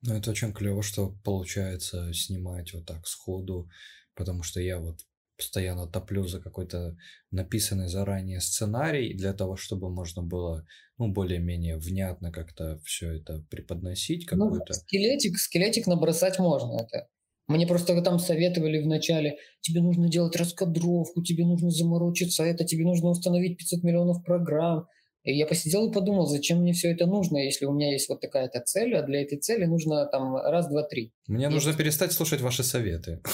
[0.03, 3.69] Ну, это очень клево, что получается снимать вот так сходу,
[4.15, 4.99] потому что я вот
[5.37, 6.97] постоянно топлю за какой-то
[7.31, 10.65] написанный заранее сценарий для того, чтобы можно было,
[10.97, 14.73] ну, более-менее внятно как-то все это преподносить, ну, какую-то...
[14.73, 17.07] Ну, скелетик, скелетик набросать можно, это
[17.47, 23.09] мне просто там советовали вначале, тебе нужно делать раскадровку, тебе нужно заморочиться это, тебе нужно
[23.09, 24.87] установить 500 миллионов программ.
[25.23, 28.21] И я посидел и подумал, зачем мне все это нужно, если у меня есть вот
[28.21, 31.13] такая-то цель, а для этой цели нужно там раз, два, три.
[31.27, 33.21] Мне и нужно перестать слушать ваши советы.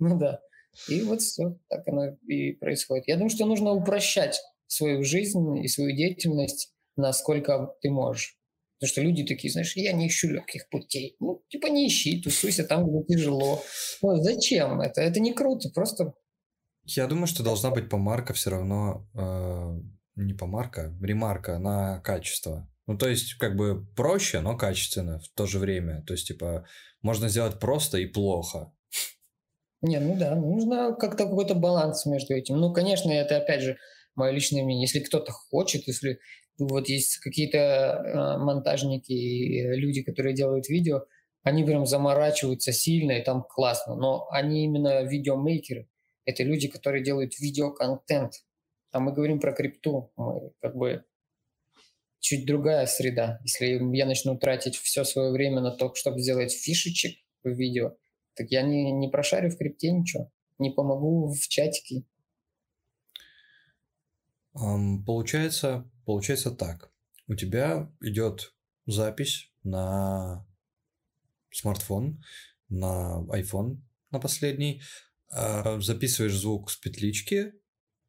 [0.00, 0.40] Ну да.
[0.88, 3.06] И вот все, так оно и происходит.
[3.06, 8.39] Я думаю, что нужно упрощать свою жизнь и свою деятельность, насколько ты можешь.
[8.80, 11.14] Потому что люди такие, знаешь, я не ищу легких путей.
[11.20, 13.62] Ну, типа не ищи, тусуйся там, где тяжело.
[14.00, 15.02] Ну, зачем это?
[15.02, 16.14] Это не круто, просто...
[16.84, 19.80] Я думаю, что должна быть помарка все равно, э,
[20.16, 22.66] не помарка, ремарка на качество.
[22.86, 26.02] Ну, то есть, как бы проще, но качественно в то же время.
[26.06, 26.66] То есть, типа,
[27.02, 28.72] можно сделать просто и плохо.
[29.82, 32.56] Не, ну да, нужно как-то какой-то баланс между этим.
[32.56, 33.76] Ну, конечно, это, опять же,
[34.14, 34.86] мое личное мнение.
[34.86, 36.18] Если кто-то хочет, если
[36.66, 41.04] вот есть какие-то э, монтажники и люди, которые делают видео,
[41.42, 43.94] они прям заморачиваются сильно, и там классно.
[43.94, 45.88] Но они именно видеомейкеры.
[46.24, 48.32] Это люди, которые делают видеоконтент.
[48.92, 50.12] А мы говорим про крипту.
[50.16, 51.04] Мы как бы
[52.20, 53.40] чуть другая среда.
[53.44, 57.96] Если я начну тратить все свое время на то, чтобы сделать фишечек в видео,
[58.34, 60.30] так я не, не прошарю в крипте ничего.
[60.58, 62.04] Не помогу в чатике.
[64.52, 66.90] Получается, Получается так.
[67.26, 68.54] У тебя идет
[68.86, 70.46] запись на
[71.50, 72.22] смартфон,
[72.68, 73.78] на iPhone,
[74.10, 74.82] на последний.
[75.30, 77.52] А, записываешь звук с петлички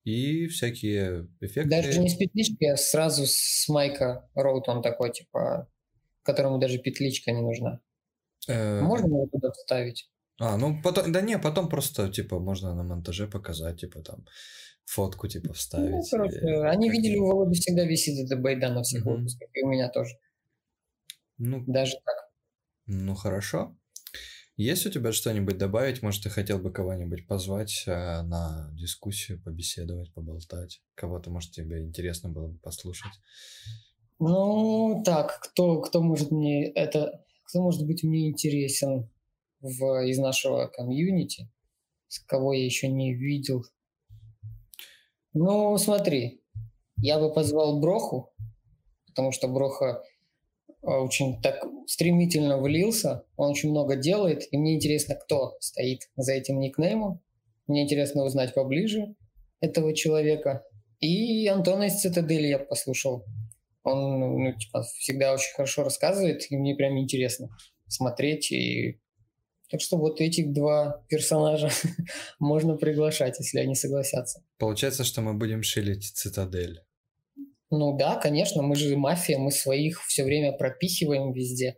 [0.04, 1.70] и всякие эффекты.
[1.70, 5.70] Даже не с петлички, а сразу с майка роут он такой, типа,
[6.24, 7.80] которому даже петличка не нужна.
[8.48, 10.10] Э, можно его туда вставить?
[10.40, 14.26] А, ну потом, да не, потом просто, типа, можно на монтаже показать, типа, там,
[14.92, 15.92] фотку типа ну, вставить.
[15.92, 16.68] Ну, короче, или...
[16.68, 19.16] они видели, у Володи всегда висит эта байда на всех угу.
[19.16, 20.16] выпусках, и у меня тоже.
[21.38, 22.16] Ну, Даже так.
[22.86, 23.76] Ну, хорошо.
[24.58, 26.04] Есть у тебя что-нибудь добавить?
[26.04, 30.82] Может, ты хотел бы кого-нибудь позвать э, на дискуссию, побеседовать, поболтать?
[30.94, 33.14] Кого-то, может, тебе интересно было бы послушать?
[34.20, 37.24] Ну, так, кто, кто может мне это...
[37.46, 39.10] Кто может быть мне интересен
[39.62, 41.50] в, из нашего комьюнити?
[42.08, 43.66] С кого я еще не видел?
[45.34, 46.42] Ну, смотри,
[46.98, 48.34] я бы позвал Броху,
[49.08, 50.04] потому что Броха
[50.84, 56.34] а, очень так стремительно влился, он очень много делает, и мне интересно, кто стоит за
[56.34, 57.22] этим никнеймом.
[57.68, 59.16] Мне интересно узнать поближе
[59.62, 60.64] этого человека.
[61.00, 63.26] И Антона из Цитадели я послушал.
[63.84, 67.50] Он ну, типа, всегда очень хорошо рассказывает, и мне прям интересно
[67.88, 69.00] смотреть и
[69.72, 71.70] так что вот этих два персонажа
[72.40, 74.44] можно приглашать, если они согласятся.
[74.58, 76.84] Получается, что мы будем шилить цитадель.
[77.70, 81.78] Ну да, конечно, мы же мафия, мы своих все время пропихиваем везде.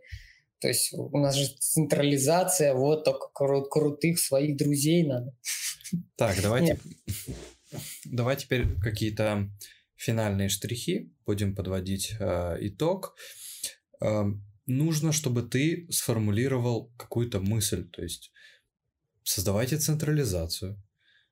[0.58, 5.36] То есть у нас же централизация, вот только кру- крутых своих друзей надо.
[6.16, 6.80] Так, давайте,
[8.04, 9.48] давай теперь какие-то
[9.94, 13.14] финальные штрихи, будем подводить э, итог.
[14.02, 14.24] Э,
[14.66, 18.32] нужно, чтобы ты сформулировал какую-то мысль, то есть
[19.22, 20.80] создавайте централизацию,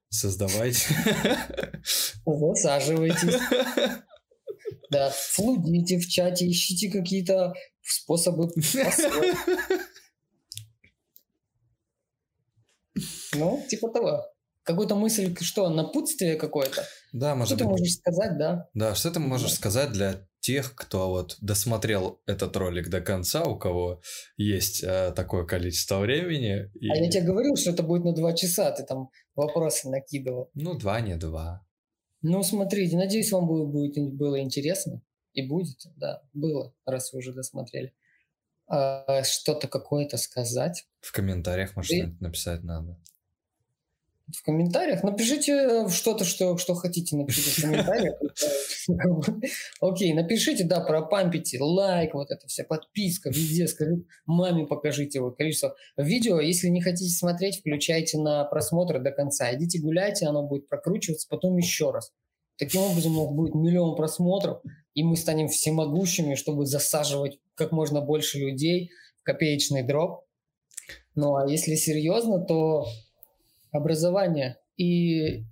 [0.09, 0.87] создавайте...
[2.27, 3.39] Высаживайтесь.
[4.91, 8.51] Да, флудите в чате, ищите какие-то способы
[13.35, 14.27] Ну, типа того.
[14.65, 16.87] Какую-то мысль, что, напутствие какое-то?
[17.13, 18.69] Да, может Что ты можешь сказать, да?
[18.75, 23.57] Да, что ты можешь сказать для тех, кто вот досмотрел этот ролик до конца, у
[23.57, 24.03] кого
[24.37, 26.69] есть э, такое количество времени.
[26.75, 26.91] И...
[26.91, 30.51] А я тебе говорил, что это будет на два часа, ты там вопросы накидывал.
[30.55, 31.65] Ну, два, не два.
[32.23, 35.01] Ну, смотрите, надеюсь, вам будет, будет было интересно.
[35.33, 37.95] И будет, да, было, раз вы уже досмотрели.
[38.71, 40.87] э, что-то какое-то сказать.
[41.01, 42.03] В комментариях, может, и...
[42.21, 42.99] написать надо
[44.29, 45.03] в комментариях.
[45.03, 48.15] Напишите э, что-то, что, что хотите, напишите в комментариях.
[49.81, 55.75] Окей, напишите, да, пропампите, лайк, вот это вся подписка, везде, скажите, маме покажите вот количество
[55.97, 56.41] видео.
[56.41, 59.55] Если не хотите смотреть, включайте на просмотр до конца.
[59.55, 62.13] Идите гуляйте, оно будет прокручиваться, потом еще раз.
[62.59, 64.63] Таким образом, у будет миллион просмотров,
[64.95, 68.91] и мы станем всемогущими, чтобы засаживать как можно больше людей
[69.21, 70.25] в копеечный дроп.
[71.15, 72.87] Ну а если серьезно, то
[73.73, 75.45] образование и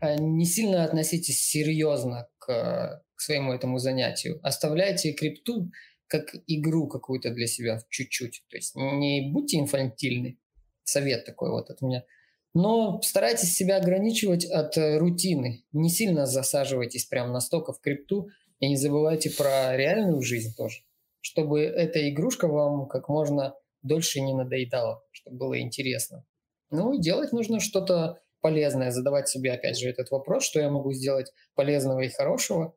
[0.00, 4.40] а, не сильно относитесь серьезно к, к своему этому занятию.
[4.42, 5.70] Оставляйте крипту
[6.10, 8.42] как игру какую-то для себя чуть-чуть.
[8.48, 10.38] То есть не будьте инфантильны.
[10.82, 12.04] Совет такой вот от меня.
[12.52, 15.64] Но старайтесь себя ограничивать от э, рутины.
[15.70, 18.28] Не сильно засаживайтесь прям настолько в крипту
[18.58, 20.80] и не забывайте про реальную жизнь тоже.
[21.20, 26.24] Чтобы эта игрушка вам как можно дольше не надоедала, чтобы было интересно.
[26.70, 31.32] Ну, делать нужно что-то полезное, задавать себе, опять же, этот вопрос, что я могу сделать
[31.54, 32.74] полезного и хорошего.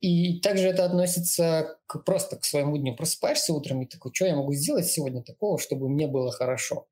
[0.00, 2.96] И также это относится к, просто к своему дню.
[2.96, 6.88] Просыпаешься утром и такой, что я могу сделать сегодня такого, чтобы мне было хорошо?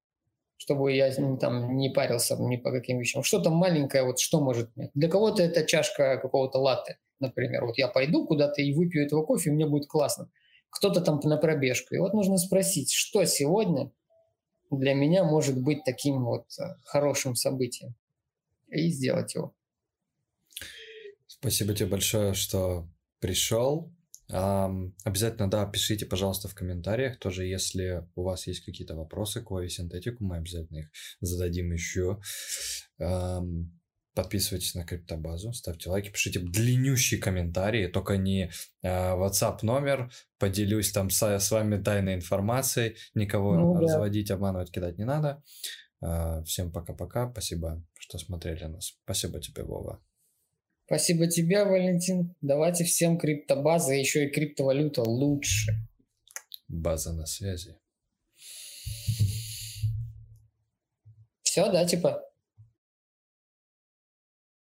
[0.56, 3.24] Чтобы я там не парился ни по каким вещам.
[3.24, 4.90] Что-то маленькое, вот что может мне?
[4.94, 7.64] Для кого-то это чашка какого-то латте, например.
[7.64, 10.31] Вот я пойду куда-то и выпью этого кофе, и мне будет классно.
[10.70, 11.97] Кто-то там на пробежку.
[11.97, 13.90] И вот нужно спросить, что сегодня
[14.76, 17.94] для меня может быть таким вот э, хорошим событием
[18.68, 19.55] и сделать его.
[21.26, 22.88] Спасибо тебе большое, что
[23.18, 23.92] пришел.
[24.28, 27.18] Обязательно, да, пишите, пожалуйста, в комментариях.
[27.18, 30.90] Тоже, если у вас есть какие-то вопросы к синтетику, мы обязательно их
[31.20, 32.20] зададим еще.
[34.14, 38.50] Подписывайтесь на криптобазу, ставьте лайки, пишите длиннющие комментарии, только не
[38.82, 43.80] э, WhatsApp номер, поделюсь там с, с вами тайной информацией, никого ну, да.
[43.80, 45.42] разводить, обманывать, кидать не надо.
[46.02, 48.98] Э, всем пока-пока, спасибо, что смотрели нас.
[49.04, 50.02] Спасибо тебе, Вова.
[50.86, 52.34] Спасибо тебе, Валентин.
[52.40, 55.70] Давайте всем криптобаза, еще и криптовалюта лучше.
[56.66, 57.78] База на связи.
[61.42, 62.24] Все, да, типа?